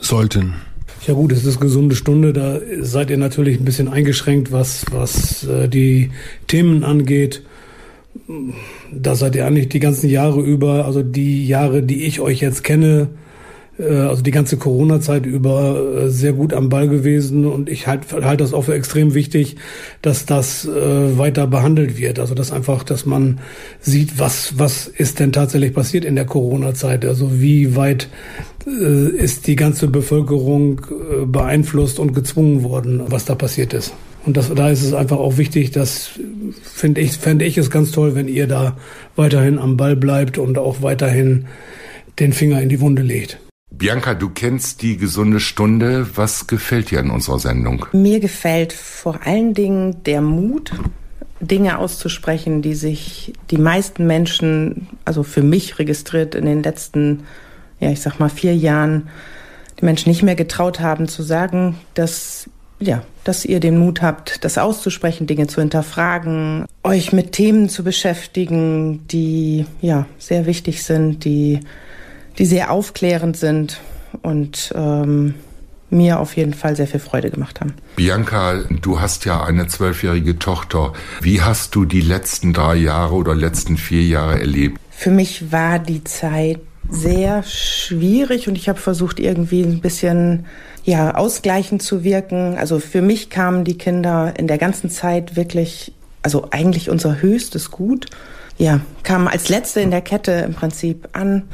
sollten? 0.00 0.54
Ja 1.06 1.14
gut, 1.14 1.32
es 1.32 1.44
ist 1.44 1.60
gesunde 1.60 1.94
Stunde, 1.94 2.32
da 2.32 2.58
seid 2.80 3.10
ihr 3.10 3.18
natürlich 3.18 3.58
ein 3.58 3.64
bisschen 3.64 3.88
eingeschränkt, 3.88 4.50
was, 4.50 4.84
was 4.90 5.44
äh, 5.44 5.68
die 5.68 6.10
Themen 6.46 6.84
angeht. 6.84 7.42
Da 8.92 9.14
seid 9.14 9.36
ihr 9.36 9.46
eigentlich 9.46 9.68
die 9.68 9.80
ganzen 9.80 10.08
Jahre 10.10 10.40
über, 10.40 10.86
also 10.86 11.02
die 11.02 11.46
Jahre, 11.46 11.82
die 11.82 12.04
ich 12.04 12.20
euch 12.20 12.40
jetzt 12.40 12.64
kenne, 12.64 13.08
also 13.82 14.22
die 14.22 14.30
ganze 14.30 14.56
Corona-Zeit 14.56 15.26
über 15.26 16.04
äh, 16.04 16.10
sehr 16.10 16.32
gut 16.32 16.52
am 16.52 16.68
Ball 16.68 16.88
gewesen 16.88 17.46
und 17.46 17.68
ich 17.68 17.86
halte 17.86 18.24
halt 18.24 18.40
das 18.40 18.52
auch 18.52 18.62
für 18.62 18.74
extrem 18.74 19.14
wichtig, 19.14 19.56
dass 20.02 20.26
das 20.26 20.66
äh, 20.66 21.18
weiter 21.18 21.46
behandelt 21.46 21.98
wird. 21.98 22.18
Also 22.18 22.34
dass 22.34 22.52
einfach, 22.52 22.82
dass 22.82 23.06
man 23.06 23.40
sieht, 23.80 24.18
was 24.18 24.58
was 24.58 24.88
ist 24.88 25.20
denn 25.20 25.32
tatsächlich 25.32 25.72
passiert 25.72 26.04
in 26.04 26.16
der 26.16 26.26
Corona-Zeit. 26.26 27.04
Also 27.04 27.40
wie 27.40 27.76
weit 27.76 28.08
ist 28.66 29.46
die 29.46 29.56
ganze 29.56 29.88
Bevölkerung 29.88 30.82
beeinflusst 31.26 31.98
und 31.98 32.12
gezwungen 32.12 32.64
worden, 32.64 33.00
was 33.06 33.24
da 33.24 33.34
passiert 33.34 33.72
ist. 33.72 33.94
Und 34.26 34.36
das, 34.36 34.52
da 34.54 34.68
ist 34.68 34.82
es 34.82 34.92
einfach 34.92 35.16
auch 35.16 35.38
wichtig, 35.38 35.70
dass 35.70 36.10
finde 36.62 37.00
ich 37.00 37.12
fände 37.12 37.46
ich 37.46 37.56
es 37.56 37.70
ganz 37.70 37.92
toll, 37.92 38.14
wenn 38.14 38.28
ihr 38.28 38.46
da 38.46 38.76
weiterhin 39.16 39.58
am 39.58 39.78
Ball 39.78 39.96
bleibt 39.96 40.36
und 40.36 40.58
auch 40.58 40.82
weiterhin 40.82 41.46
den 42.18 42.34
Finger 42.34 42.60
in 42.60 42.68
die 42.68 42.80
Wunde 42.80 43.00
legt. 43.00 43.38
Bianca, 43.70 44.14
du 44.14 44.30
kennst 44.30 44.82
die 44.82 44.96
gesunde 44.96 45.40
Stunde. 45.40 46.08
Was 46.16 46.46
gefällt 46.46 46.90
dir 46.90 47.00
an 47.00 47.10
unserer 47.10 47.38
Sendung? 47.38 47.86
Mir 47.92 48.18
gefällt 48.20 48.72
vor 48.72 49.20
allen 49.24 49.54
Dingen 49.54 50.02
der 50.04 50.20
Mut, 50.20 50.72
Dinge 51.40 51.78
auszusprechen, 51.78 52.62
die 52.62 52.74
sich 52.74 53.32
die 53.50 53.58
meisten 53.58 54.06
Menschen, 54.06 54.88
also 55.04 55.22
für 55.22 55.42
mich 55.42 55.78
registriert 55.78 56.34
in 56.34 56.46
den 56.46 56.62
letzten, 56.62 57.24
ja, 57.78 57.90
ich 57.90 58.00
sag 58.00 58.18
mal 58.18 58.30
vier 58.30 58.56
Jahren, 58.56 59.08
die 59.80 59.84
Menschen 59.84 60.08
nicht 60.08 60.22
mehr 60.22 60.34
getraut 60.34 60.80
haben 60.80 61.06
zu 61.06 61.22
sagen, 61.22 61.78
dass 61.94 62.50
ja, 62.80 63.02
dass 63.24 63.44
ihr 63.44 63.58
den 63.58 63.76
Mut 63.76 64.02
habt, 64.02 64.44
das 64.44 64.56
auszusprechen, 64.56 65.26
Dinge 65.26 65.48
zu 65.48 65.60
hinterfragen, 65.60 66.64
euch 66.84 67.12
mit 67.12 67.32
Themen 67.32 67.68
zu 67.68 67.82
beschäftigen, 67.82 69.06
die 69.08 69.66
ja 69.80 70.06
sehr 70.18 70.46
wichtig 70.46 70.84
sind, 70.84 71.24
die 71.24 71.60
die 72.38 72.46
sehr 72.46 72.70
aufklärend 72.70 73.36
sind 73.36 73.80
und 74.22 74.72
ähm, 74.74 75.34
mir 75.90 76.20
auf 76.20 76.36
jeden 76.36 76.54
Fall 76.54 76.76
sehr 76.76 76.86
viel 76.86 77.00
Freude 77.00 77.30
gemacht 77.30 77.60
haben. 77.60 77.74
Bianca, 77.96 78.62
du 78.82 79.00
hast 79.00 79.24
ja 79.24 79.42
eine 79.42 79.66
zwölfjährige 79.66 80.38
Tochter. 80.38 80.92
Wie 81.20 81.40
hast 81.40 81.74
du 81.74 81.84
die 81.84 82.00
letzten 82.00 82.52
drei 82.52 82.76
Jahre 82.76 83.14
oder 83.14 83.34
letzten 83.34 83.76
vier 83.76 84.02
Jahre 84.02 84.38
erlebt? 84.38 84.78
Für 84.90 85.10
mich 85.10 85.50
war 85.52 85.78
die 85.78 86.04
Zeit 86.04 86.60
sehr 86.90 87.42
schwierig 87.42 88.48
und 88.48 88.56
ich 88.56 88.68
habe 88.68 88.78
versucht, 88.78 89.20
irgendwie 89.20 89.62
ein 89.62 89.80
bisschen 89.80 90.46
ja, 90.84 91.14
ausgleichend 91.14 91.82
zu 91.82 92.02
wirken. 92.02 92.56
Also 92.56 92.78
für 92.78 93.02
mich 93.02 93.30
kamen 93.30 93.64
die 93.64 93.76
Kinder 93.76 94.34
in 94.36 94.46
der 94.46 94.58
ganzen 94.58 94.90
Zeit 94.90 95.36
wirklich, 95.36 95.92
also 96.22 96.48
eigentlich 96.50 96.88
unser 96.90 97.20
höchstes 97.20 97.70
Gut. 97.70 98.06
Ja, 98.56 98.80
kamen 99.02 99.28
als 99.28 99.48
letzte 99.48 99.80
in 99.80 99.90
der 99.90 100.00
Kette 100.00 100.32
im 100.32 100.54
Prinzip 100.54 101.08
an 101.12 101.44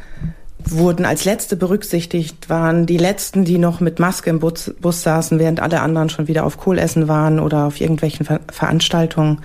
wurden 0.66 1.04
als 1.04 1.24
letzte 1.24 1.56
berücksichtigt, 1.56 2.48
waren 2.48 2.86
die 2.86 2.96
letzten, 2.96 3.44
die 3.44 3.58
noch 3.58 3.80
mit 3.80 3.98
Maske 3.98 4.30
im 4.30 4.40
Bus, 4.40 4.72
Bus 4.80 5.02
saßen, 5.02 5.38
während 5.38 5.60
alle 5.60 5.80
anderen 5.80 6.08
schon 6.08 6.28
wieder 6.28 6.44
auf 6.44 6.58
Kohlessen 6.58 7.08
waren 7.08 7.40
oder 7.40 7.64
auf 7.66 7.80
irgendwelchen 7.80 8.26
Ver 8.26 8.40
Veranstaltungen. 8.50 9.40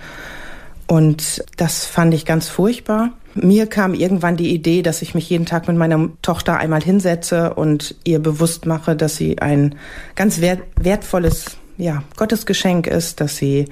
Und 0.86 1.44
das 1.56 1.86
fand 1.86 2.14
ich 2.14 2.24
ganz 2.24 2.48
furchtbar. 2.48 3.10
Mir 3.34 3.66
kam 3.66 3.94
irgendwann 3.94 4.36
die 4.36 4.52
Idee, 4.52 4.82
dass 4.82 5.02
ich 5.02 5.14
mich 5.14 5.30
jeden 5.30 5.46
Tag 5.46 5.68
mit 5.68 5.76
meiner 5.76 6.08
Tochter 6.20 6.58
einmal 6.58 6.82
hinsetze 6.82 7.54
und 7.54 7.94
ihr 8.02 8.18
bewusst 8.18 8.66
mache, 8.66 8.96
dass 8.96 9.16
sie 9.16 9.38
ein 9.38 9.76
ganz 10.16 10.40
wert 10.40 10.62
wertvolles 10.80 11.56
ja, 11.76 12.02
Gottesgeschenk 12.16 12.88
ist, 12.88 13.20
dass 13.20 13.36
sie 13.36 13.66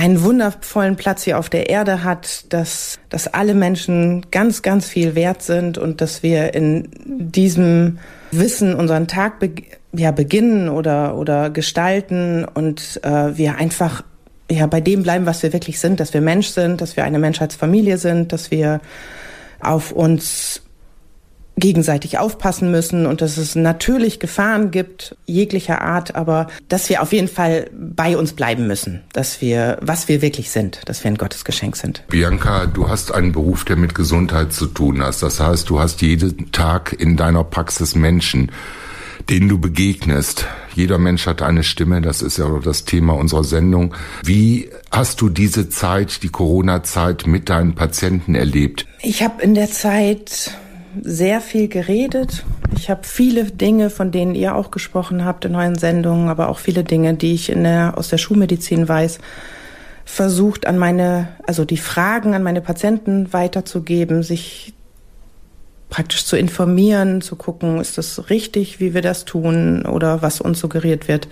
einen 0.00 0.22
wundervollen 0.22 0.96
Platz 0.96 1.24
hier 1.24 1.38
auf 1.38 1.50
der 1.50 1.68
Erde 1.68 2.02
hat, 2.02 2.50
dass, 2.54 2.98
dass 3.10 3.26
alle 3.26 3.52
Menschen 3.54 4.24
ganz, 4.30 4.62
ganz 4.62 4.86
viel 4.88 5.14
wert 5.14 5.42
sind 5.42 5.76
und 5.76 6.00
dass 6.00 6.22
wir 6.22 6.54
in 6.54 6.88
diesem 7.04 7.98
Wissen 8.30 8.74
unseren 8.74 9.08
Tag 9.08 9.40
be 9.40 9.50
ja, 9.92 10.10
beginnen 10.10 10.70
oder, 10.70 11.16
oder 11.16 11.50
gestalten 11.50 12.46
und 12.46 13.00
äh, 13.02 13.36
wir 13.36 13.56
einfach 13.56 14.02
ja, 14.50 14.66
bei 14.66 14.80
dem 14.80 15.02
bleiben, 15.02 15.26
was 15.26 15.42
wir 15.42 15.52
wirklich 15.52 15.80
sind, 15.80 16.00
dass 16.00 16.14
wir 16.14 16.22
Mensch 16.22 16.48
sind, 16.48 16.80
dass 16.80 16.96
wir 16.96 17.04
eine 17.04 17.18
Menschheitsfamilie 17.18 17.98
sind, 17.98 18.32
dass 18.32 18.50
wir 18.50 18.80
auf 19.60 19.92
uns 19.92 20.62
gegenseitig 21.60 22.18
aufpassen 22.18 22.70
müssen 22.70 23.06
und 23.06 23.20
dass 23.20 23.36
es 23.36 23.54
natürlich 23.54 24.18
Gefahren 24.18 24.70
gibt, 24.70 25.16
jeglicher 25.26 25.82
Art, 25.82 26.16
aber 26.16 26.48
dass 26.68 26.88
wir 26.88 27.02
auf 27.02 27.12
jeden 27.12 27.28
Fall 27.28 27.70
bei 27.72 28.16
uns 28.16 28.32
bleiben 28.32 28.66
müssen, 28.66 29.02
dass 29.12 29.40
wir, 29.40 29.78
was 29.80 30.08
wir 30.08 30.22
wirklich 30.22 30.50
sind, 30.50 30.80
dass 30.86 31.04
wir 31.04 31.10
ein 31.10 31.18
Gottesgeschenk 31.18 31.76
sind. 31.76 32.02
Bianca, 32.08 32.66
du 32.66 32.88
hast 32.88 33.12
einen 33.12 33.32
Beruf, 33.32 33.64
der 33.64 33.76
mit 33.76 33.94
Gesundheit 33.94 34.52
zu 34.52 34.66
tun 34.66 35.02
hast. 35.02 35.22
Das 35.22 35.38
heißt, 35.40 35.70
du 35.70 35.78
hast 35.78 36.02
jeden 36.02 36.50
Tag 36.52 36.96
in 36.98 37.16
deiner 37.16 37.44
Praxis 37.44 37.94
Menschen, 37.94 38.50
denen 39.28 39.48
du 39.48 39.58
begegnest. 39.58 40.46
Jeder 40.74 40.98
Mensch 40.98 41.26
hat 41.26 41.42
eine 41.42 41.62
Stimme, 41.62 42.00
das 42.00 42.22
ist 42.22 42.38
ja 42.38 42.46
das 42.62 42.84
Thema 42.84 43.14
unserer 43.14 43.44
Sendung. 43.44 43.94
Wie 44.24 44.70
hast 44.90 45.20
du 45.20 45.28
diese 45.28 45.68
Zeit, 45.68 46.22
die 46.22 46.28
Corona-Zeit 46.28 47.26
mit 47.26 47.48
deinen 47.48 47.74
Patienten 47.74 48.34
erlebt? 48.34 48.86
Ich 49.02 49.22
habe 49.22 49.42
in 49.42 49.54
der 49.54 49.70
Zeit 49.70 50.52
sehr 51.02 51.40
viel 51.40 51.68
geredet. 51.68 52.44
Ich 52.76 52.90
habe 52.90 53.02
viele 53.04 53.44
Dinge, 53.44 53.90
von 53.90 54.10
denen 54.10 54.34
ihr 54.34 54.54
auch 54.54 54.70
gesprochen 54.70 55.24
habt 55.24 55.44
in 55.44 55.54
euren 55.54 55.78
Sendungen, 55.78 56.28
aber 56.28 56.48
auch 56.48 56.58
viele 56.58 56.84
Dinge, 56.84 57.14
die 57.14 57.34
ich 57.34 57.50
in 57.50 57.64
der, 57.64 57.94
aus 57.96 58.08
der 58.08 58.18
Schulmedizin 58.18 58.88
weiß, 58.88 59.18
versucht 60.04 60.66
an 60.66 60.78
meine, 60.78 61.28
also 61.46 61.64
die 61.64 61.76
Fragen 61.76 62.34
an 62.34 62.42
meine 62.42 62.60
Patienten 62.60 63.32
weiterzugeben, 63.32 64.22
sich 64.22 64.74
praktisch 65.88 66.24
zu 66.24 66.36
informieren, 66.36 67.20
zu 67.20 67.36
gucken, 67.36 67.80
ist 67.80 67.98
das 67.98 68.30
richtig, 68.30 68.80
wie 68.80 68.94
wir 68.94 69.02
das 69.02 69.24
tun 69.24 69.84
oder 69.84 70.22
was 70.22 70.40
uns 70.40 70.60
suggeriert 70.60 71.08
wird. 71.08 71.28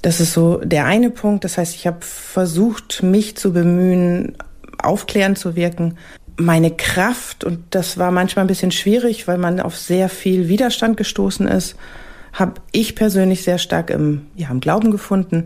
Das 0.00 0.18
ist 0.18 0.32
so 0.32 0.56
der 0.56 0.86
eine 0.86 1.10
Punkt. 1.10 1.44
Das 1.44 1.58
heißt, 1.58 1.74
ich 1.74 1.86
habe 1.86 1.98
versucht, 2.00 3.02
mich 3.02 3.36
zu 3.36 3.52
bemühen, 3.52 4.36
aufklärend 4.78 5.38
zu 5.38 5.54
wirken, 5.54 5.96
meine 6.36 6.70
Kraft, 6.70 7.44
und 7.44 7.60
das 7.70 7.98
war 7.98 8.10
manchmal 8.10 8.44
ein 8.44 8.48
bisschen 8.48 8.70
schwierig, 8.70 9.28
weil 9.28 9.38
man 9.38 9.60
auf 9.60 9.76
sehr 9.76 10.08
viel 10.08 10.48
Widerstand 10.48 10.96
gestoßen 10.96 11.46
ist, 11.46 11.76
habe 12.32 12.54
ich 12.72 12.94
persönlich 12.94 13.42
sehr 13.42 13.58
stark 13.58 13.90
im, 13.90 14.26
ja, 14.34 14.50
im 14.50 14.60
Glauben 14.60 14.90
gefunden, 14.90 15.44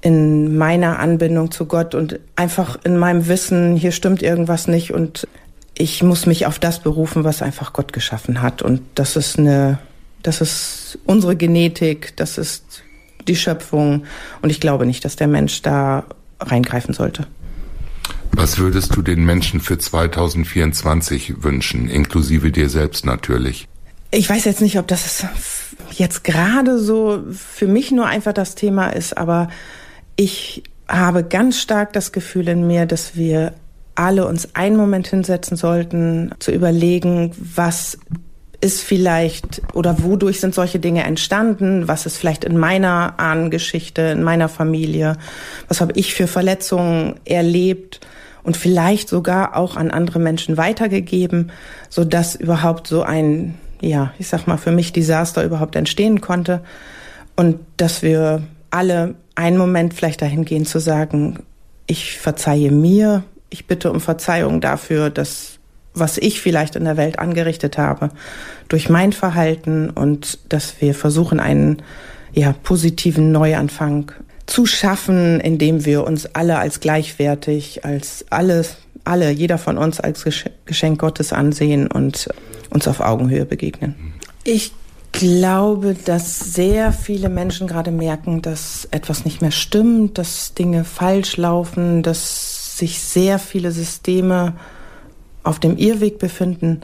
in 0.00 0.56
meiner 0.56 0.98
Anbindung 0.98 1.50
zu 1.50 1.66
Gott 1.66 1.94
und 1.94 2.18
einfach 2.34 2.78
in 2.84 2.96
meinem 2.96 3.28
Wissen, 3.28 3.76
hier 3.76 3.92
stimmt 3.92 4.22
irgendwas 4.22 4.66
nicht 4.66 4.92
und 4.92 5.28
ich 5.74 6.02
muss 6.02 6.26
mich 6.26 6.46
auf 6.46 6.58
das 6.58 6.80
berufen, 6.80 7.24
was 7.24 7.42
einfach 7.42 7.72
Gott 7.72 7.92
geschaffen 7.92 8.42
hat. 8.42 8.60
Und 8.60 8.82
das 8.94 9.16
ist 9.16 9.38
eine, 9.38 9.78
das 10.22 10.40
ist 10.40 10.98
unsere 11.06 11.36
Genetik, 11.36 12.16
das 12.16 12.36
ist 12.38 12.82
die 13.28 13.36
Schöpfung. 13.36 14.04
Und 14.42 14.50
ich 14.50 14.60
glaube 14.60 14.84
nicht, 14.84 15.04
dass 15.04 15.16
der 15.16 15.28
Mensch 15.28 15.62
da 15.62 16.04
reingreifen 16.38 16.92
sollte. 16.92 17.26
Was 18.40 18.56
würdest 18.56 18.96
du 18.96 19.02
den 19.02 19.22
Menschen 19.26 19.60
für 19.60 19.76
2024 19.76 21.42
wünschen, 21.42 21.90
inklusive 21.90 22.50
dir 22.50 22.70
selbst 22.70 23.04
natürlich? 23.04 23.68
Ich 24.12 24.30
weiß 24.30 24.46
jetzt 24.46 24.62
nicht, 24.62 24.78
ob 24.78 24.88
das 24.88 25.26
jetzt 25.92 26.24
gerade 26.24 26.78
so 26.78 27.22
für 27.32 27.66
mich 27.66 27.90
nur 27.90 28.06
einfach 28.06 28.32
das 28.32 28.54
Thema 28.54 28.88
ist, 28.88 29.18
aber 29.18 29.50
ich 30.16 30.62
habe 30.88 31.22
ganz 31.22 31.60
stark 31.60 31.92
das 31.92 32.12
Gefühl 32.12 32.48
in 32.48 32.66
mir, 32.66 32.86
dass 32.86 33.14
wir 33.14 33.52
alle 33.94 34.26
uns 34.26 34.54
einen 34.54 34.78
Moment 34.78 35.08
hinsetzen 35.08 35.58
sollten, 35.58 36.34
zu 36.38 36.50
überlegen, 36.50 37.32
was 37.36 37.98
ist 38.62 38.80
vielleicht 38.82 39.60
oder 39.74 40.02
wodurch 40.02 40.40
sind 40.40 40.54
solche 40.54 40.78
Dinge 40.78 41.04
entstanden? 41.04 41.88
Was 41.88 42.06
ist 42.06 42.16
vielleicht 42.16 42.44
in 42.44 42.56
meiner 42.56 43.20
Ahnengeschichte, 43.20 44.00
in 44.00 44.22
meiner 44.22 44.48
Familie? 44.48 45.18
Was 45.68 45.82
habe 45.82 45.92
ich 45.96 46.14
für 46.14 46.26
Verletzungen 46.26 47.20
erlebt? 47.26 48.00
Und 48.42 48.56
vielleicht 48.56 49.08
sogar 49.08 49.56
auch 49.56 49.76
an 49.76 49.90
andere 49.90 50.18
Menschen 50.18 50.56
weitergegeben, 50.56 51.52
so 51.88 52.04
dass 52.04 52.34
überhaupt 52.34 52.86
so 52.86 53.02
ein, 53.02 53.58
ja, 53.80 54.12
ich 54.18 54.28
sag 54.28 54.46
mal, 54.46 54.56
für 54.56 54.72
mich 54.72 54.92
Desaster 54.92 55.44
überhaupt 55.44 55.76
entstehen 55.76 56.20
konnte. 56.20 56.62
Und 57.36 57.58
dass 57.76 58.02
wir 58.02 58.42
alle 58.70 59.14
einen 59.34 59.56
Moment 59.56 59.94
vielleicht 59.94 60.22
dahin 60.22 60.44
gehen 60.44 60.66
zu 60.66 60.78
sagen, 60.78 61.40
ich 61.86 62.18
verzeihe 62.18 62.70
mir, 62.70 63.24
ich 63.50 63.66
bitte 63.66 63.90
um 63.90 64.00
Verzeihung 64.00 64.60
dafür, 64.60 65.10
dass 65.10 65.58
was 65.92 66.18
ich 66.18 66.40
vielleicht 66.40 66.76
in 66.76 66.84
der 66.84 66.96
Welt 66.96 67.18
angerichtet 67.18 67.76
habe, 67.76 68.10
durch 68.68 68.88
mein 68.88 69.12
Verhalten 69.12 69.90
und 69.90 70.38
dass 70.48 70.80
wir 70.80 70.94
versuchen, 70.94 71.40
einen 71.40 71.82
ja, 72.32 72.54
positiven 72.62 73.32
Neuanfang 73.32 74.12
zu 74.50 74.66
schaffen, 74.66 75.40
indem 75.40 75.84
wir 75.84 76.04
uns 76.04 76.26
alle 76.34 76.58
als 76.58 76.80
gleichwertig, 76.80 77.84
als 77.84 78.24
alles, 78.30 78.76
alle, 79.04 79.30
jeder 79.30 79.58
von 79.58 79.78
uns 79.78 80.00
als 80.00 80.24
Geschenk 80.64 81.00
Gottes 81.00 81.32
ansehen 81.32 81.86
und 81.86 82.28
uns 82.70 82.88
auf 82.88 83.00
Augenhöhe 83.00 83.44
begegnen. 83.44 83.94
Ich 84.44 84.72
glaube, 85.12 85.94
dass 86.04 86.40
sehr 86.40 86.92
viele 86.92 87.28
Menschen 87.28 87.66
gerade 87.66 87.92
merken, 87.92 88.42
dass 88.42 88.88
etwas 88.90 89.24
nicht 89.24 89.40
mehr 89.40 89.52
stimmt, 89.52 90.18
dass 90.18 90.54
Dinge 90.54 90.84
falsch 90.84 91.36
laufen, 91.36 92.02
dass 92.02 92.76
sich 92.76 93.00
sehr 93.00 93.38
viele 93.38 93.70
Systeme 93.70 94.54
auf 95.42 95.60
dem 95.60 95.76
Irrweg 95.76 96.18
befinden. 96.18 96.80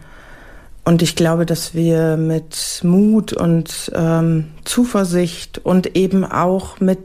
Und 0.84 1.02
ich 1.02 1.16
glaube, 1.16 1.46
dass 1.46 1.74
wir 1.74 2.16
mit 2.16 2.80
Mut 2.84 3.32
und 3.32 3.90
ähm, 3.94 4.52
Zuversicht 4.64 5.58
und 5.58 5.96
eben 5.96 6.24
auch 6.24 6.78
mit 6.78 6.98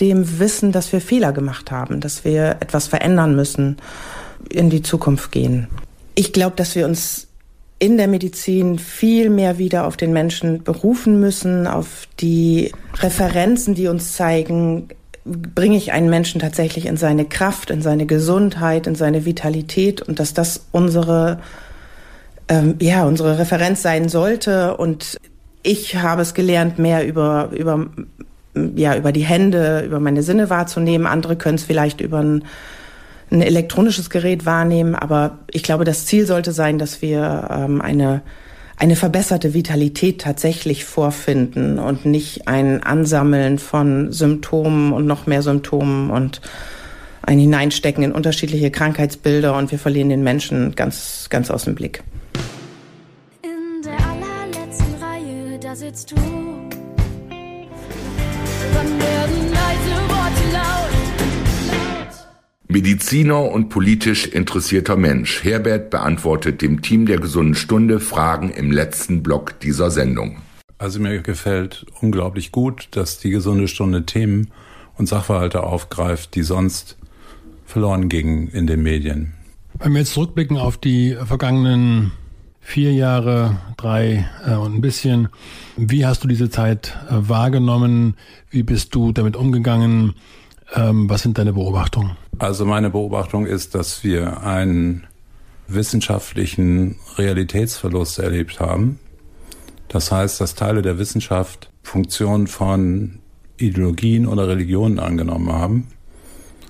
dem 0.00 0.38
Wissen, 0.38 0.72
dass 0.72 0.92
wir 0.92 1.00
Fehler 1.00 1.32
gemacht 1.32 1.70
haben, 1.70 2.00
dass 2.00 2.24
wir 2.24 2.56
etwas 2.60 2.86
verändern 2.86 3.34
müssen, 3.34 3.78
in 4.50 4.70
die 4.70 4.82
Zukunft 4.82 5.32
gehen. 5.32 5.68
Ich 6.14 6.32
glaube, 6.32 6.56
dass 6.56 6.74
wir 6.74 6.86
uns 6.86 7.26
in 7.78 7.96
der 7.96 8.08
Medizin 8.08 8.78
viel 8.78 9.28
mehr 9.28 9.58
wieder 9.58 9.86
auf 9.86 9.96
den 9.96 10.12
Menschen 10.12 10.62
berufen 10.62 11.20
müssen, 11.20 11.66
auf 11.66 12.08
die 12.20 12.72
Referenzen, 12.94 13.74
die 13.74 13.88
uns 13.88 14.12
zeigen, 14.14 14.88
bringe 15.24 15.76
ich 15.76 15.92
einen 15.92 16.08
Menschen 16.08 16.40
tatsächlich 16.40 16.86
in 16.86 16.96
seine 16.96 17.24
Kraft, 17.24 17.70
in 17.70 17.82
seine 17.82 18.06
Gesundheit, 18.06 18.86
in 18.86 18.94
seine 18.94 19.24
Vitalität 19.24 20.00
und 20.00 20.20
dass 20.20 20.32
das 20.32 20.66
unsere, 20.72 21.40
ähm, 22.48 22.76
ja, 22.80 23.04
unsere 23.04 23.38
Referenz 23.38 23.82
sein 23.82 24.08
sollte 24.08 24.76
und 24.76 25.18
ich 25.62 25.96
habe 25.96 26.22
es 26.22 26.32
gelernt, 26.32 26.78
mehr 26.78 27.04
über, 27.06 27.50
über, 27.52 27.88
ja, 28.76 28.96
über 28.96 29.12
die 29.12 29.24
Hände, 29.24 29.82
über 29.84 30.00
meine 30.00 30.22
Sinne 30.22 30.50
wahrzunehmen. 30.50 31.06
Andere 31.06 31.36
können 31.36 31.56
es 31.56 31.64
vielleicht 31.64 32.00
über 32.00 32.18
ein, 32.18 32.44
ein 33.30 33.42
elektronisches 33.42 34.10
Gerät 34.10 34.46
wahrnehmen. 34.46 34.94
Aber 34.94 35.38
ich 35.50 35.62
glaube, 35.62 35.84
das 35.84 36.06
Ziel 36.06 36.26
sollte 36.26 36.52
sein, 36.52 36.78
dass 36.78 37.02
wir 37.02 37.48
ähm, 37.50 37.80
eine, 37.80 38.22
eine 38.76 38.96
verbesserte 38.96 39.54
Vitalität 39.54 40.20
tatsächlich 40.20 40.84
vorfinden 40.84 41.78
und 41.78 42.04
nicht 42.04 42.48
ein 42.48 42.82
Ansammeln 42.82 43.58
von 43.58 44.12
Symptomen 44.12 44.92
und 44.92 45.06
noch 45.06 45.26
mehr 45.26 45.42
Symptomen 45.42 46.10
und 46.10 46.40
ein 47.22 47.38
Hineinstecken 47.38 48.04
in 48.04 48.12
unterschiedliche 48.12 48.70
Krankheitsbilder 48.70 49.56
und 49.56 49.70
wir 49.72 49.78
verlieren 49.78 50.08
den 50.08 50.22
Menschen 50.22 50.74
ganz, 50.76 51.26
ganz 51.28 51.50
aus 51.50 51.64
dem 51.64 51.74
Blick. 51.74 52.02
In 53.42 53.82
der 53.82 53.98
allerletzten 54.06 54.94
Reihe, 55.02 55.58
da 55.58 55.74
sitzt 55.74 56.12
du. 56.12 56.45
Mediziner 62.76 63.40
und 63.40 63.70
politisch 63.70 64.26
interessierter 64.26 64.96
Mensch. 64.96 65.42
Herbert 65.42 65.88
beantwortet 65.88 66.60
dem 66.60 66.82
Team 66.82 67.06
der 67.06 67.18
gesunden 67.18 67.54
Stunde 67.54 68.00
Fragen 68.00 68.50
im 68.50 68.70
letzten 68.70 69.22
Block 69.22 69.58
dieser 69.60 69.90
Sendung. 69.90 70.42
Also 70.76 71.00
mir 71.00 71.22
gefällt 71.22 71.86
unglaublich 72.02 72.52
gut, 72.52 72.88
dass 72.90 73.18
die 73.18 73.30
gesunde 73.30 73.66
Stunde 73.66 74.04
Themen 74.04 74.48
und 74.98 75.08
Sachverhalte 75.08 75.62
aufgreift, 75.62 76.34
die 76.34 76.42
sonst 76.42 76.98
verloren 77.64 78.10
ging 78.10 78.48
in 78.48 78.66
den 78.66 78.82
Medien. 78.82 79.32
Wenn 79.78 79.92
wir 79.92 80.00
jetzt 80.00 80.12
zurückblicken 80.12 80.58
auf 80.58 80.76
die 80.76 81.16
vergangenen 81.24 82.12
vier 82.60 82.92
Jahre, 82.92 83.56
drei 83.78 84.28
äh, 84.46 84.54
und 84.54 84.74
ein 84.74 84.80
bisschen, 84.82 85.28
wie 85.78 86.04
hast 86.04 86.24
du 86.24 86.28
diese 86.28 86.50
Zeit 86.50 86.94
äh, 87.08 87.14
wahrgenommen? 87.26 88.16
Wie 88.50 88.62
bist 88.62 88.94
du 88.94 89.12
damit 89.12 89.34
umgegangen? 89.34 90.12
Ähm, 90.74 91.08
was 91.08 91.22
sind 91.22 91.38
deine 91.38 91.54
Beobachtungen? 91.54 92.18
Also 92.38 92.64
meine 92.64 92.90
Beobachtung 92.90 93.46
ist, 93.46 93.74
dass 93.74 94.04
wir 94.04 94.42
einen 94.42 95.06
wissenschaftlichen 95.68 96.96
Realitätsverlust 97.16 98.18
erlebt 98.18 98.60
haben. 98.60 98.98
Das 99.88 100.12
heißt, 100.12 100.40
dass 100.40 100.54
Teile 100.54 100.82
der 100.82 100.98
Wissenschaft 100.98 101.70
Funktionen 101.82 102.46
von 102.46 103.20
Ideologien 103.56 104.26
oder 104.26 104.48
Religionen 104.48 104.98
angenommen 104.98 105.52
haben 105.52 105.88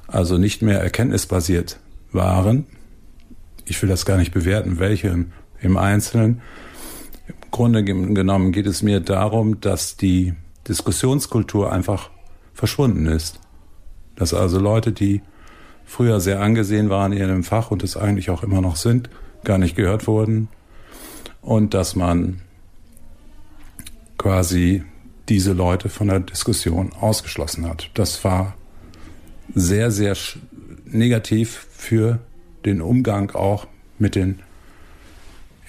also 0.08 0.38
nicht 0.38 0.62
mehr 0.62 0.80
erkenntnisbasiert 0.80 1.80
waren. 2.12 2.66
Ich 3.64 3.80
will 3.82 3.88
das 3.88 4.06
gar 4.06 4.16
nicht 4.16 4.32
bewerten, 4.32 4.78
welche 4.78 5.26
im 5.60 5.76
Einzelnen. 5.76 6.42
Im 7.26 7.50
Grunde 7.50 7.82
genommen 7.82 8.52
geht 8.52 8.66
es 8.66 8.82
mir 8.82 9.00
darum, 9.00 9.60
dass 9.60 9.96
die 9.96 10.34
Diskussionskultur 10.68 11.72
einfach 11.72 12.10
verschwunden 12.54 13.06
ist. 13.06 13.40
Dass 14.14 14.32
also 14.32 14.60
Leute, 14.60 14.92
die 14.92 15.22
früher 15.86 16.20
sehr 16.20 16.40
angesehen 16.40 16.90
waren 16.90 17.12
in 17.12 17.18
ihrem 17.18 17.44
Fach 17.44 17.70
und 17.70 17.82
es 17.82 17.96
eigentlich 17.96 18.28
auch 18.28 18.42
immer 18.42 18.60
noch 18.60 18.76
sind, 18.76 19.08
gar 19.44 19.56
nicht 19.56 19.76
gehört 19.76 20.06
wurden. 20.06 20.48
Und 21.40 21.72
dass 21.72 21.96
man 21.96 22.40
quasi 24.18 24.82
diese 25.28 25.52
Leute 25.52 25.88
von 25.88 26.08
der 26.08 26.20
Diskussion 26.20 26.92
ausgeschlossen 27.00 27.68
hat. 27.68 27.90
Das 27.94 28.22
war 28.24 28.54
sehr, 29.54 29.90
sehr 29.90 30.16
negativ 30.84 31.66
für 31.70 32.18
den 32.64 32.80
Umgang 32.80 33.30
auch 33.30 33.66
mit 33.98 34.14
den 34.14 34.40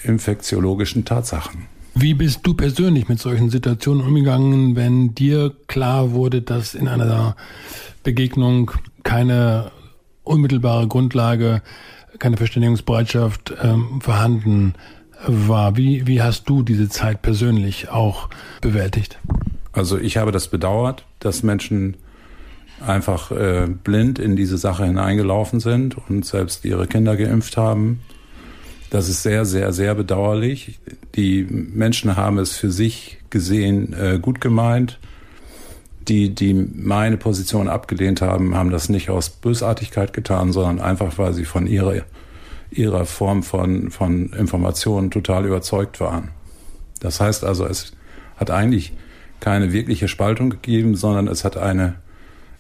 infektiologischen 0.04 1.06
Tatsachen. 1.06 1.66
Wie 1.96 2.14
bist 2.14 2.42
du 2.44 2.54
persönlich 2.54 3.10
mit 3.10 3.20
solchen 3.20 3.50
Situationen 3.50 4.06
umgegangen, 4.06 4.76
wenn 4.76 5.16
dir 5.16 5.56
klar 5.68 6.12
wurde, 6.12 6.44
dass 6.44 6.76
in 6.76 6.88
einer 6.88 7.36
Begegnung 8.04 8.72
keine 9.04 9.72
unmittelbare 10.28 10.88
Grundlage, 10.88 11.62
keine 12.20 12.38
Verständigungsbereitschaft 12.38 13.54
ähm, 13.62 14.02
vorhanden 14.02 14.74
war? 15.26 15.78
Wie, 15.78 16.08
wie 16.08 16.22
hast 16.22 16.48
du 16.50 16.64
diese 16.64 16.90
Zeit 16.90 17.22
persönlich 17.22 17.90
auch 17.90 18.30
bewältigt? 18.62 19.20
Also 19.72 19.98
ich 19.98 20.18
habe 20.18 20.32
das 20.32 20.48
bedauert, 20.48 21.06
dass 21.20 21.44
Menschen 21.44 21.98
einfach 22.86 23.32
äh, 23.32 23.68
blind 23.68 24.20
in 24.20 24.36
diese 24.36 24.58
Sache 24.58 24.86
hineingelaufen 24.86 25.60
sind 25.60 25.98
und 26.10 26.26
selbst 26.26 26.66
ihre 26.66 26.88
Kinder 26.88 27.16
geimpft 27.16 27.58
haben. 27.58 28.02
Das 28.90 29.10
ist 29.10 29.24
sehr, 29.24 29.46
sehr, 29.46 29.74
sehr 29.74 29.96
bedauerlich. 29.96 30.80
Die 31.16 31.44
Menschen 31.44 32.16
haben 32.16 32.38
es 32.38 32.56
für 32.56 32.72
sich 32.72 33.18
gesehen 33.30 33.94
äh, 33.94 34.20
gut 34.22 34.40
gemeint. 34.40 35.00
Die, 36.08 36.34
die 36.34 36.54
meine 36.54 37.18
Position 37.18 37.68
abgelehnt 37.68 38.22
haben, 38.22 38.56
haben 38.56 38.70
das 38.70 38.88
nicht 38.88 39.10
aus 39.10 39.30
Bösartigkeit 39.30 40.14
getan, 40.14 40.52
sondern 40.54 40.80
einfach, 40.80 41.18
weil 41.18 41.34
sie 41.34 41.46
von 41.46 41.68
ihrer, 41.68 42.04
ihrer 42.72 43.06
Form 43.06 43.44
von, 43.44 43.92
von 43.92 44.32
Informationen 44.34 45.12
total 45.12 45.46
überzeugt 45.46 46.00
waren. 46.00 46.30
Das 47.00 47.20
heißt 47.20 47.44
also, 47.44 47.66
es 47.66 47.94
hat 48.38 48.52
eigentlich 48.52 48.94
keine 49.40 49.74
wirkliche 49.74 50.08
Spaltung 50.08 50.50
gegeben, 50.50 50.96
sondern 50.96 51.28
es 51.28 51.44
hat 51.44 51.58
eine 51.58 51.96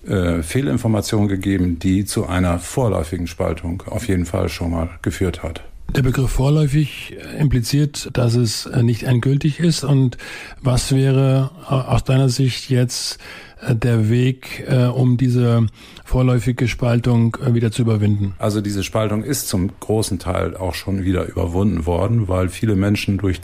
äh, 0.05 0.43
Fehlinformation 0.43 1.27
gegeben, 1.27 1.79
die 1.79 2.05
zu 2.05 2.27
einer 2.27 2.59
vorläufigen 2.59 3.27
Spaltung 3.27 3.83
auf 3.87 4.07
jeden 4.07 4.25
Fall 4.25 4.49
schon 4.49 4.71
mal 4.71 4.89
geführt 5.01 5.43
hat. 5.43 5.63
Der 5.95 6.01
Begriff 6.03 6.31
vorläufig 6.31 7.15
impliziert, 7.39 8.09
dass 8.13 8.35
es 8.35 8.65
äh, 8.65 8.83
nicht 8.83 9.03
endgültig 9.03 9.59
ist. 9.59 9.83
Und 9.83 10.17
was 10.61 10.93
wäre 10.93 11.51
aus 11.67 12.03
deiner 12.03 12.29
Sicht 12.29 12.69
jetzt 12.69 13.19
äh, 13.61 13.75
der 13.75 14.09
Weg, 14.09 14.67
um 14.93 15.17
diese 15.17 15.65
vorläufige 16.05 16.67
Spaltung 16.67 17.37
wieder 17.51 17.71
zu 17.71 17.81
überwinden? 17.81 18.35
Also 18.37 18.61
diese 18.61 18.83
Spaltung 18.83 19.23
ist 19.23 19.47
zum 19.47 19.71
großen 19.79 20.19
Teil 20.19 20.55
auch 20.55 20.75
schon 20.75 21.03
wieder 21.03 21.25
überwunden 21.25 21.85
worden, 21.85 22.27
weil 22.27 22.49
viele 22.49 22.75
Menschen 22.75 23.17
durch 23.17 23.41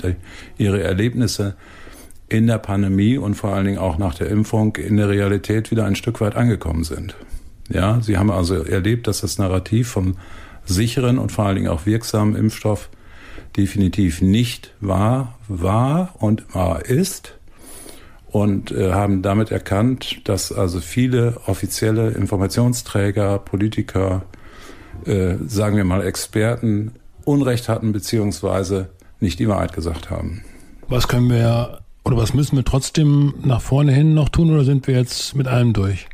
ihre 0.58 0.84
Erlebnisse 0.84 1.56
in 2.30 2.48
der 2.48 2.58
Pandemie 2.58 3.18
und 3.18 3.36
vor 3.36 3.54
allen 3.54 3.66
Dingen 3.66 3.78
auch 3.78 3.98
nach 3.98 4.16
der 4.16 4.28
Impfung 4.28 4.76
in 4.76 4.98
der 4.98 5.10
Realität 5.10 5.72
wieder 5.72 5.86
ein 5.86 5.96
Stück 5.96 6.20
weit 6.22 6.36
angekommen 6.36 6.84
sind. 6.84 7.16
Ja, 7.70 8.02
sie 8.02 8.18
haben 8.18 8.32
also 8.32 8.56
erlebt, 8.56 9.08
dass 9.08 9.22
das 9.22 9.38
Narrativ 9.38 9.89
vom 9.89 10.18
sicheren 10.66 11.18
und 11.18 11.32
vor 11.32 11.45
allen 11.45 11.55
Dingen 11.55 11.68
auch 11.68 11.86
wirksamen 11.86 12.36
Impfstoff 12.36 12.89
definitiv 13.57 14.22
nicht 14.22 14.74
wahr 14.80 15.38
war 15.47 16.16
und 16.20 16.53
wahr 16.55 16.86
ist 16.86 17.38
und 18.28 18.72
äh, 18.72 18.91
haben 18.91 19.22
damit 19.22 19.51
erkannt, 19.51 20.22
dass 20.28 20.51
also 20.51 20.80
viele 20.80 21.38
offizielle 21.45 22.11
Informationsträger, 22.11 23.38
Politiker, 23.39 24.24
äh, 25.05 25.36
sagen 25.45 25.78
wir 25.78 25.84
mal 25.84 26.05
Experten 26.05 26.93
Unrecht 27.26 27.70
hatten 27.70 27.93
beziehungsweise 27.93 28.89
nicht 29.20 29.39
die 29.39 29.47
Wahrheit 29.47 29.74
gesagt 29.74 30.09
haben. 30.09 30.43
Was 30.88 31.07
können 31.07 31.30
wir 31.30 31.80
oder 32.03 32.18
was 32.18 32.34
müssen 32.34 32.57
wir 32.57 32.66
trotzdem 32.66 33.36
nach 33.43 33.61
vorne 33.61 33.93
hin 33.93 34.14
noch 34.14 34.30
tun 34.30 34.51
oder 34.51 34.66
sind 34.66 34.88
wir 34.88 34.95
jetzt 34.95 35.36
mit 35.36 35.47
allem 35.47 35.74
durch? 35.74 36.07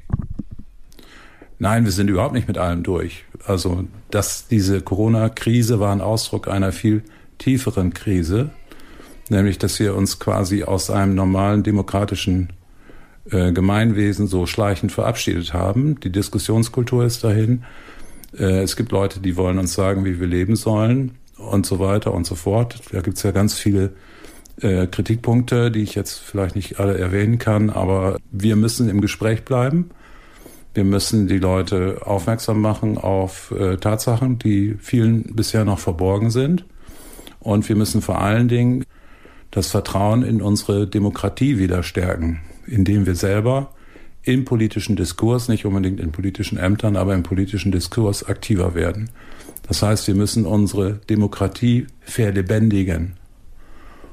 Nein, 1.59 1.83
wir 1.83 1.91
sind 1.91 2.09
überhaupt 2.09 2.33
nicht 2.33 2.47
mit 2.47 2.57
allem 2.57 2.83
durch. 2.83 3.25
Also, 3.45 3.85
dass 4.11 4.47
diese 4.47 4.81
Corona-Krise 4.81 5.79
war 5.81 5.91
ein 5.91 6.01
Ausdruck 6.01 6.47
einer 6.47 6.71
viel 6.71 7.03
tieferen 7.37 7.93
Krise, 7.93 8.49
nämlich, 9.29 9.57
dass 9.57 9.77
wir 9.79 9.95
uns 9.95 10.19
quasi 10.19 10.63
aus 10.63 10.89
einem 10.89 11.15
normalen 11.15 11.63
demokratischen 11.63 12.53
äh, 13.29 13.51
Gemeinwesen 13.51 14.27
so 14.27 14.45
schleichend 14.45 14.93
verabschiedet 14.93 15.53
haben. 15.53 15.99
Die 15.99 16.11
Diskussionskultur 16.11 17.03
ist 17.03 17.25
dahin. 17.25 17.63
Äh, 18.37 18.61
es 18.61 18.77
gibt 18.77 18.93
Leute, 18.93 19.19
die 19.19 19.35
wollen 19.35 19.59
uns 19.59 19.73
sagen, 19.73 20.05
wie 20.05 20.19
wir 20.19 20.27
leben 20.27 20.55
sollen 20.55 21.17
und 21.37 21.65
so 21.65 21.79
weiter 21.79 22.13
und 22.13 22.25
so 22.25 22.35
fort. 22.35 22.79
Da 22.91 23.01
gibt 23.01 23.17
es 23.17 23.23
ja 23.23 23.31
ganz 23.31 23.55
viele 23.55 23.91
äh, 24.61 24.87
Kritikpunkte, 24.87 25.71
die 25.71 25.83
ich 25.83 25.95
jetzt 25.95 26.19
vielleicht 26.19 26.55
nicht 26.55 26.79
alle 26.79 26.97
erwähnen 26.97 27.37
kann, 27.37 27.69
aber 27.69 28.17
wir 28.31 28.55
müssen 28.55 28.89
im 28.89 29.01
Gespräch 29.01 29.43
bleiben. 29.43 29.91
Wir 30.79 30.85
müssen 30.85 31.27
die 31.27 31.39
Leute 31.39 32.03
aufmerksam 32.05 32.61
machen 32.61 32.97
auf 32.97 33.51
äh, 33.51 33.75
Tatsachen, 33.75 34.39
die 34.39 34.77
vielen 34.79 35.23
bisher 35.35 35.65
noch 35.65 35.77
verborgen 35.77 36.29
sind. 36.29 36.63
Und 37.41 37.67
wir 37.67 37.75
müssen 37.75 38.01
vor 38.01 38.21
allen 38.21 38.47
Dingen 38.47 38.85
das 39.51 39.67
Vertrauen 39.67 40.23
in 40.23 40.41
unsere 40.41 40.87
Demokratie 40.87 41.57
wieder 41.57 41.83
stärken, 41.83 42.39
indem 42.65 43.05
wir 43.05 43.15
selber 43.15 43.73
im 44.23 44.45
politischen 44.45 44.95
Diskurs, 44.95 45.49
nicht 45.49 45.65
unbedingt 45.65 45.99
in 45.99 46.13
politischen 46.13 46.57
Ämtern, 46.57 46.95
aber 46.95 47.13
im 47.13 47.23
politischen 47.23 47.73
Diskurs 47.73 48.23
aktiver 48.23 48.73
werden. 48.73 49.09
Das 49.67 49.83
heißt, 49.83 50.07
wir 50.07 50.15
müssen 50.15 50.45
unsere 50.45 51.01
Demokratie 51.09 51.87
verlebendigen 52.05 53.17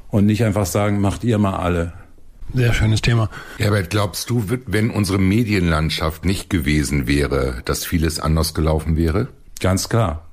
und 0.08 0.26
nicht 0.26 0.42
einfach 0.42 0.66
sagen, 0.66 1.00
macht 1.00 1.22
ihr 1.22 1.38
mal 1.38 1.58
alle. 1.58 1.92
Sehr 2.54 2.72
schönes 2.72 3.02
Thema. 3.02 3.28
Herbert, 3.58 3.90
glaubst 3.90 4.30
du, 4.30 4.44
wenn 4.66 4.90
unsere 4.90 5.18
Medienlandschaft 5.18 6.24
nicht 6.24 6.48
gewesen 6.48 7.06
wäre, 7.06 7.62
dass 7.64 7.84
vieles 7.84 8.20
anders 8.20 8.54
gelaufen 8.54 8.96
wäre? 8.96 9.28
Ganz 9.60 9.88
klar. 9.88 10.26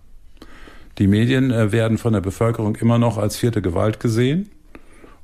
Die 1.00 1.08
Medien 1.08 1.52
äh, 1.52 1.72
werden 1.72 1.98
von 1.98 2.14
der 2.14 2.22
Bevölkerung 2.22 2.76
immer 2.76 3.00
noch 3.00 3.18
als 3.18 3.36
vierte 3.38 3.62
Gewalt 3.62 4.00
gesehen 4.00 4.50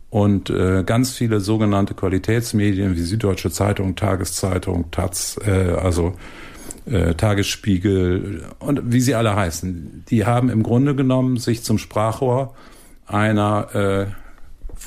und 0.09 0.49
äh, 0.49 0.83
ganz 0.83 1.11
viele 1.11 1.39
sogenannte 1.39 1.93
Qualitätsmedien 1.93 2.95
wie 2.95 3.01
Süddeutsche 3.01 3.51
Zeitung, 3.51 3.95
Tageszeitung, 3.95 4.89
Taz, 4.89 5.39
äh, 5.45 5.51
also 5.51 6.13
äh, 6.85 7.13
Tagesspiegel 7.13 8.45
und 8.59 8.91
wie 8.91 9.01
sie 9.01 9.13
alle 9.13 9.35
heißen, 9.35 10.05
die 10.09 10.25
haben 10.25 10.49
im 10.49 10.63
Grunde 10.63 10.95
genommen 10.95 11.37
sich 11.37 11.63
zum 11.63 11.77
Sprachrohr 11.77 12.55
einer 13.05 13.75
äh, 13.75 14.05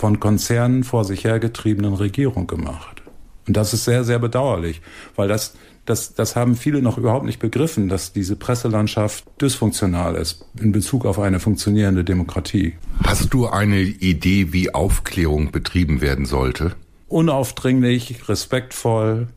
von 0.02 0.18
Konzernen 0.18 0.82
vor 0.82 1.04
sich 1.04 1.22
hergetriebenen 1.22 1.94
Regierung 1.94 2.48
gemacht. 2.48 3.02
Und 3.46 3.56
das 3.56 3.72
ist 3.72 3.84
sehr, 3.84 4.02
sehr 4.02 4.18
bedauerlich, 4.18 4.82
weil 5.14 5.28
das, 5.28 5.54
das, 5.84 6.14
das 6.14 6.34
haben 6.34 6.56
viele 6.56 6.82
noch 6.82 6.98
überhaupt 6.98 7.24
nicht 7.24 7.38
begriffen, 7.38 7.88
dass 7.88 8.12
diese 8.12 8.34
Presselandschaft 8.34 9.24
dysfunktional 9.40 10.16
ist 10.16 10.44
in 10.60 10.72
Bezug 10.72 11.06
auf 11.06 11.20
eine 11.20 11.38
funktionierende 11.38 12.02
Demokratie. 12.02 12.72
Hast 13.04 13.32
du 13.32 13.46
eine 13.46 13.80
Idee, 13.80 14.52
wie 14.52 14.74
Aufklärung 14.74 15.52
betrieben 15.52 16.00
werden 16.00 16.26
sollte? 16.26 16.74
Unaufdringlich, 17.06 18.28
respektvoll, 18.28 19.28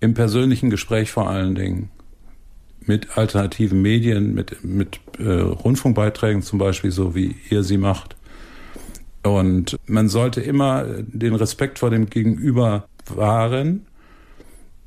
im 0.00 0.14
persönlichen 0.14 0.68
Gespräch 0.68 1.12
vor 1.12 1.30
allen 1.30 1.54
Dingen 1.54 1.90
mit 2.80 3.16
alternativen 3.16 3.80
Medien, 3.82 4.34
mit, 4.34 4.64
mit 4.64 4.98
äh, 5.20 5.30
Rundfunkbeiträgen 5.30 6.42
zum 6.42 6.58
Beispiel, 6.58 6.90
so 6.90 7.14
wie 7.14 7.36
ihr 7.50 7.62
sie 7.62 7.78
macht. 7.78 8.16
Und 9.22 9.78
man 9.86 10.08
sollte 10.08 10.40
immer 10.40 10.84
den 10.84 11.34
Respekt 11.34 11.78
vor 11.78 11.90
dem 11.90 12.08
Gegenüber 12.08 12.88
wahren, 13.06 13.86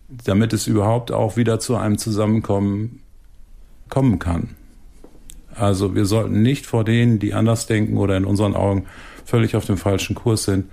damit 0.08 0.54
es 0.54 0.68
überhaupt 0.68 1.12
auch 1.12 1.38
wieder 1.38 1.60
zu 1.60 1.76
einem 1.76 1.98
Zusammenkommen 1.98 3.02
kommen 3.90 4.20
kann. 4.20 4.56
Also 5.54 5.96
wir 5.96 6.06
sollten 6.06 6.42
nicht 6.42 6.66
vor 6.66 6.84
denen, 6.84 7.20
die 7.20 7.34
anders 7.34 7.68
denken 7.68 7.98
oder 7.98 8.16
in 8.16 8.26
unseren 8.26 8.56
Augen 8.56 8.86
völlig 9.26 9.56
auf 9.56 9.66
dem 9.66 9.78
falschen 9.78 10.16
Kurs 10.16 10.46
sind, 10.46 10.66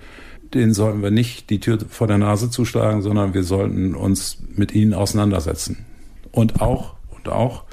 denen 0.53 0.73
sollten 0.73 1.01
wir 1.01 1.11
nicht 1.11 1.49
die 1.49 1.59
Tür 1.59 1.79
vor 1.89 2.07
der 2.07 2.17
Nase 2.17 2.49
zuschlagen, 2.49 3.01
sondern 3.01 3.33
wir 3.33 3.43
sollten 3.43 3.93
uns 3.93 4.37
mit 4.55 4.73
ihnen 4.73 4.93
auseinandersetzen. 4.93 5.85
Und 6.31 6.61
auch, 6.61 6.95
und 7.09 7.29
auch 7.29 7.65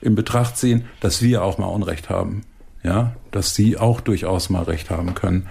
in 0.00 0.14
Betracht 0.14 0.56
ziehen, 0.56 0.86
dass 1.00 1.22
wir 1.22 1.44
auch 1.44 1.58
mal 1.58 1.66
Unrecht 1.66 2.08
haben 2.10 2.42
ja, 2.86 3.14
dass 3.32 3.54
sie 3.54 3.76
auch 3.76 4.00
durchaus 4.00 4.48
mal 4.48 4.62
recht 4.62 4.88
haben 4.88 5.14
können. 5.14 5.48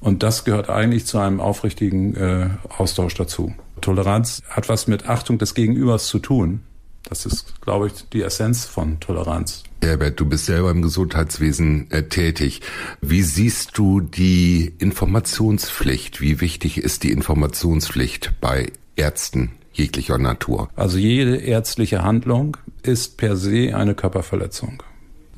Und 0.00 0.22
das 0.22 0.44
gehört 0.44 0.68
eigentlich 0.68 1.06
zu 1.06 1.18
einem 1.18 1.40
aufrichtigen 1.40 2.16
äh, 2.16 2.50
Austausch 2.76 3.14
dazu. 3.14 3.54
Toleranz 3.80 4.42
hat 4.48 4.68
was 4.68 4.86
mit 4.86 5.08
Achtung 5.08 5.38
des 5.38 5.54
Gegenübers 5.54 6.06
zu 6.06 6.18
tun. 6.18 6.62
Das 7.08 7.26
ist, 7.26 7.60
glaube 7.62 7.86
ich, 7.86 7.92
die 8.12 8.22
Essenz 8.22 8.64
von 8.64 9.00
Toleranz. 9.00 9.62
Herbert, 9.82 10.18
du 10.18 10.26
bist 10.26 10.46
selber 10.46 10.70
im 10.70 10.82
Gesundheitswesen 10.82 11.90
äh, 11.90 12.04
tätig. 12.04 12.60
Wie 13.00 13.22
siehst 13.22 13.78
du 13.78 14.00
die 14.00 14.74
Informationspflicht? 14.78 16.20
Wie 16.20 16.40
wichtig 16.40 16.78
ist 16.78 17.04
die 17.04 17.12
Informationspflicht 17.12 18.34
bei 18.40 18.72
Ärzten 18.96 19.52
jeglicher 19.72 20.18
Natur? 20.18 20.68
Also 20.74 20.98
jede 20.98 21.36
ärztliche 21.36 22.02
Handlung 22.02 22.56
ist 22.82 23.16
per 23.16 23.36
se 23.36 23.74
eine 23.74 23.94
Körperverletzung. 23.94 24.82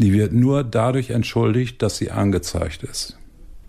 Die 0.01 0.14
wird 0.14 0.32
nur 0.32 0.64
dadurch 0.64 1.11
entschuldigt, 1.11 1.82
dass 1.82 1.98
sie 1.98 2.11
angezeigt 2.11 2.82
ist. 2.82 3.18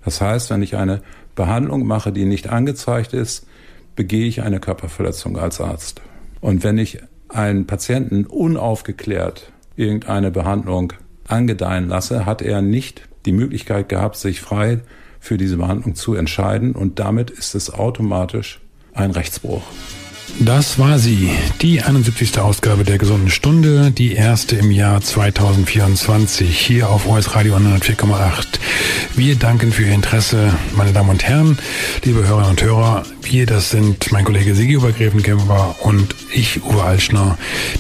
Das 0.06 0.22
heißt, 0.22 0.50
wenn 0.50 0.62
ich 0.62 0.78
eine 0.78 1.02
Behandlung 1.36 1.86
mache, 1.86 2.14
die 2.14 2.24
nicht 2.24 2.48
angezeigt 2.48 3.12
ist, 3.14 3.46
begehe 3.98 4.28
ich 4.28 4.42
eine 4.42 4.62
Körperverletzung 4.62 5.38
als 5.38 5.60
Arzt. 5.60 6.02
Und 6.40 6.64
wenn 6.64 6.78
ich 6.78 7.00
einen 7.28 7.68
Patienten 7.68 8.26
unaufgeklärt 8.26 9.52
irgendeine 9.76 10.32
Behandlung 10.32 10.94
angedeihen 11.28 11.90
lasse, 11.90 12.26
hat 12.26 12.42
er 12.42 12.62
nicht 12.62 13.02
die 13.26 13.34
Möglichkeit 13.34 13.90
gehabt, 13.90 14.16
sich 14.16 14.40
frei 14.40 14.80
für 15.20 15.38
diese 15.38 15.58
Behandlung 15.58 15.96
zu 15.96 16.16
entscheiden 16.16 16.72
und 16.72 17.00
damit 17.00 17.30
ist 17.30 17.56
es 17.56 17.74
automatisch 17.74 18.62
ein 18.94 19.12
Rechtsbruch. 19.12 19.64
Das 20.40 20.80
war 20.80 20.98
sie, 20.98 21.30
die 21.62 21.82
71. 21.82 22.40
Ausgabe 22.40 22.84
der 22.84 22.98
gesunden 22.98 23.30
Stunde, 23.30 23.92
die 23.92 24.14
erste 24.14 24.56
im 24.56 24.72
Jahr 24.72 25.02
2024 25.02 26.58
hier 26.58 26.90
auf 26.90 27.08
OS 27.08 27.36
Radio 27.36 27.56
104,8. 27.58 28.46
Wir 29.16 29.36
danken 29.36 29.72
für 29.72 29.84
Ihr 29.84 29.94
Interesse, 29.94 30.54
meine 30.76 30.94
Damen 30.94 31.10
und 31.10 31.24
Herren, 31.24 31.58
liebe 32.04 32.28
Hörerinnen 32.28 32.52
und 32.52 32.64
Hörer. 32.64 33.04
Wir, 33.24 33.46
das 33.46 33.70
sind 33.70 34.12
mein 34.12 34.26
Kollege 34.26 34.56
Sigi 34.56 34.78
Obergräfenkämper 34.78 35.76
und 35.82 36.16
ich, 36.34 36.64
Uwe 36.64 36.84
Altschner, 36.84 37.38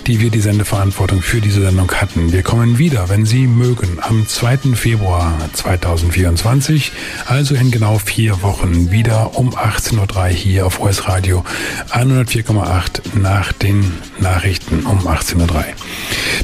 die 0.08 0.20
wir 0.20 0.30
die 0.30 0.39
Sendeverantwortung 0.39 1.22
für 1.22 1.42
diese 1.42 1.62
Sendung 1.62 1.92
hatten. 1.92 2.32
Wir 2.32 2.44
kommen 2.44 2.78
wieder, 2.78 3.10
wenn 3.10 3.26
Sie 3.26 3.48
mögen, 3.48 3.98
am 4.02 4.28
2. 4.28 4.76
Februar 4.76 5.38
2024, 5.54 6.92
also 7.26 7.56
in 7.56 7.72
genau 7.72 7.98
vier 7.98 8.42
Wochen, 8.42 8.92
wieder 8.92 9.38
um 9.38 9.56
18.03 9.56 10.16
Uhr 10.16 10.28
hier 10.28 10.66
auf 10.66 10.80
OS 10.80 11.08
Radio 11.08 11.44
104,8 11.92 13.18
nach 13.18 13.52
den 13.52 13.92
Nachrichten 14.20 14.61
um 14.80 15.08
18.03 15.08 15.52
Uhr. 15.52 15.64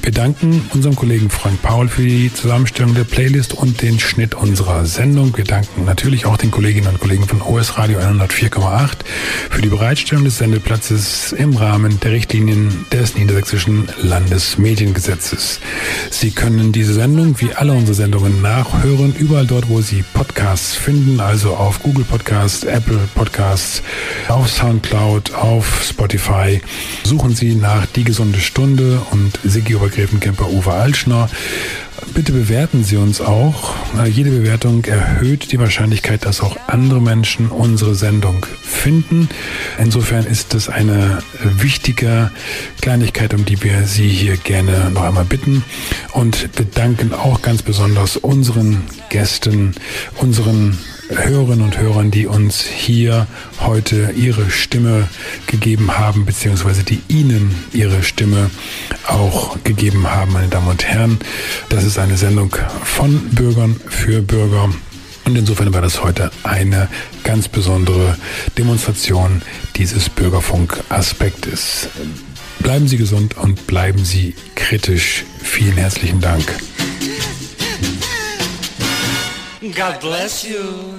Wir 0.02 0.12
danken 0.12 0.70
unserem 0.74 0.96
Kollegen 0.96 1.30
Frank 1.30 1.62
Paul 1.62 1.88
für 1.88 2.04
die 2.04 2.32
Zusammenstellung 2.34 2.94
der 2.94 3.04
Playlist 3.04 3.54
und 3.54 3.82
den 3.82 4.00
Schnitt 4.00 4.36
unserer 4.36 4.86
Sendung. 4.86 5.36
Wir 5.36 5.44
danken 5.44 5.86
natürlich 5.86 6.26
auch 6.26 6.38
den 6.38 6.52
Kolleginnen 6.52 6.88
und 6.88 7.00
Kollegen 7.00 7.28
von 7.28 7.42
OS 7.42 7.78
Radio 7.78 8.00
104,8 8.00 8.90
für 9.50 9.62
die 9.62 9.70
Bereitstellung 9.70 10.26
des 10.26 10.38
Sendeplatzes 10.38 11.32
im 11.34 11.56
Rahmen 11.56 12.00
der 12.00 12.12
Richtlinien 12.12 12.86
des 12.92 13.16
Niedersächsischen 13.16 13.88
Landesmediengesetzes. 14.02 15.60
Sie 16.12 16.32
können 16.32 16.72
diese 16.72 16.94
Sendung 16.94 17.40
wie 17.40 17.54
alle 17.54 17.74
unsere 17.74 17.96
Sendungen 17.96 18.42
nachhören, 18.42 19.16
überall 19.16 19.46
dort, 19.46 19.70
wo 19.70 19.82
Sie 19.82 20.04
Podcasts 20.14 20.76
finden, 20.76 21.20
also 21.20 21.56
auf 21.56 21.82
Google 21.84 22.06
Podcasts, 22.06 22.64
Apple 22.64 23.00
Podcasts, 23.16 23.82
auf 24.28 24.50
Soundcloud, 24.50 25.34
auf 25.34 25.84
Spotify. 25.84 26.62
Suchen 27.04 27.36
Sie 27.36 27.56
nach 27.56 27.86
Die 27.88 28.04
gesunde 28.18 28.40
Stunde 28.40 29.00
und 29.12 29.40
Sigi 29.44 29.76
Obergräfenkemper 29.76 30.50
Uwe 30.50 30.74
Altschner. 30.74 31.30
Bitte 32.16 32.32
bewerten 32.32 32.84
Sie 32.84 32.98
uns 32.98 33.22
auch. 33.22 33.76
Jede 34.08 34.32
Bewertung 34.32 34.84
erhöht 34.86 35.52
die 35.52 35.60
Wahrscheinlichkeit, 35.60 36.26
dass 36.26 36.42
auch 36.42 36.58
andere 36.66 37.00
Menschen 37.00 37.50
unsere 37.50 37.94
Sendung 37.94 38.44
finden. 38.64 39.30
Insofern 39.78 40.26
ist 40.26 40.56
es 40.56 40.68
eine 40.68 41.20
wichtige 41.44 42.32
Kleinigkeit, 42.82 43.36
um 43.36 43.46
die 43.46 43.62
wir 43.62 43.84
Sie 43.84 44.10
hier 44.10 44.38
gerne 44.38 44.90
noch 44.90 45.04
einmal 45.04 45.26
bitten. 45.26 45.64
Und 46.12 46.54
bedanken 46.54 47.14
auch 47.14 47.44
ganz 47.44 47.62
besonders 47.62 48.18
unseren 48.18 48.82
Gästen, 49.10 49.76
unseren 50.16 50.76
Hörerinnen 51.10 51.64
und 51.64 51.78
Hörern, 51.78 52.12
die 52.12 52.28
uns 52.28 52.62
hier 52.62 53.28
heute 53.62 54.12
ihre 54.16 54.50
Stimme 54.50 55.08
gegeben 55.48 55.98
haben, 55.98 56.26
beziehungsweise 56.26 56.84
die 56.84 57.02
Ihnen 57.08 57.56
ihre 57.74 58.04
Stimme 58.04 58.50
auch 59.08 59.58
gegeben 59.64 60.10
haben, 60.10 60.34
meine 60.34 60.48
Damen 60.50 60.68
und 60.68 60.84
Herren. 60.84 61.20
Das 61.70 61.84
ist 61.84 61.98
eine 61.98 62.18
Sendung 62.18 62.56
von 62.84 63.20
Bürgern 63.30 63.80
für 63.88 64.22
Bürger. 64.22 64.70
Und 65.26 65.36
insofern 65.36 65.74
war 65.74 65.82
das 65.82 66.04
heute 66.04 66.32
eine 66.44 66.88
ganz 67.24 67.48
besondere 67.48 68.18
Demonstration 68.58 69.42
dieses 69.76 70.10
Bürgerfunk-Aspektes. 70.10 71.90
Bleiben 72.60 72.88
Sie 72.88 72.98
gesund 72.98 73.38
und 73.38 73.68
bleiben 73.68 74.04
Sie 74.04 74.36
kritisch. 74.56 75.26
Vielen 75.42 75.78
herzlichen 75.78 76.22
Dank. 76.22 76.46
God 79.62 80.00
bless 80.00 80.44
you. 80.44 80.97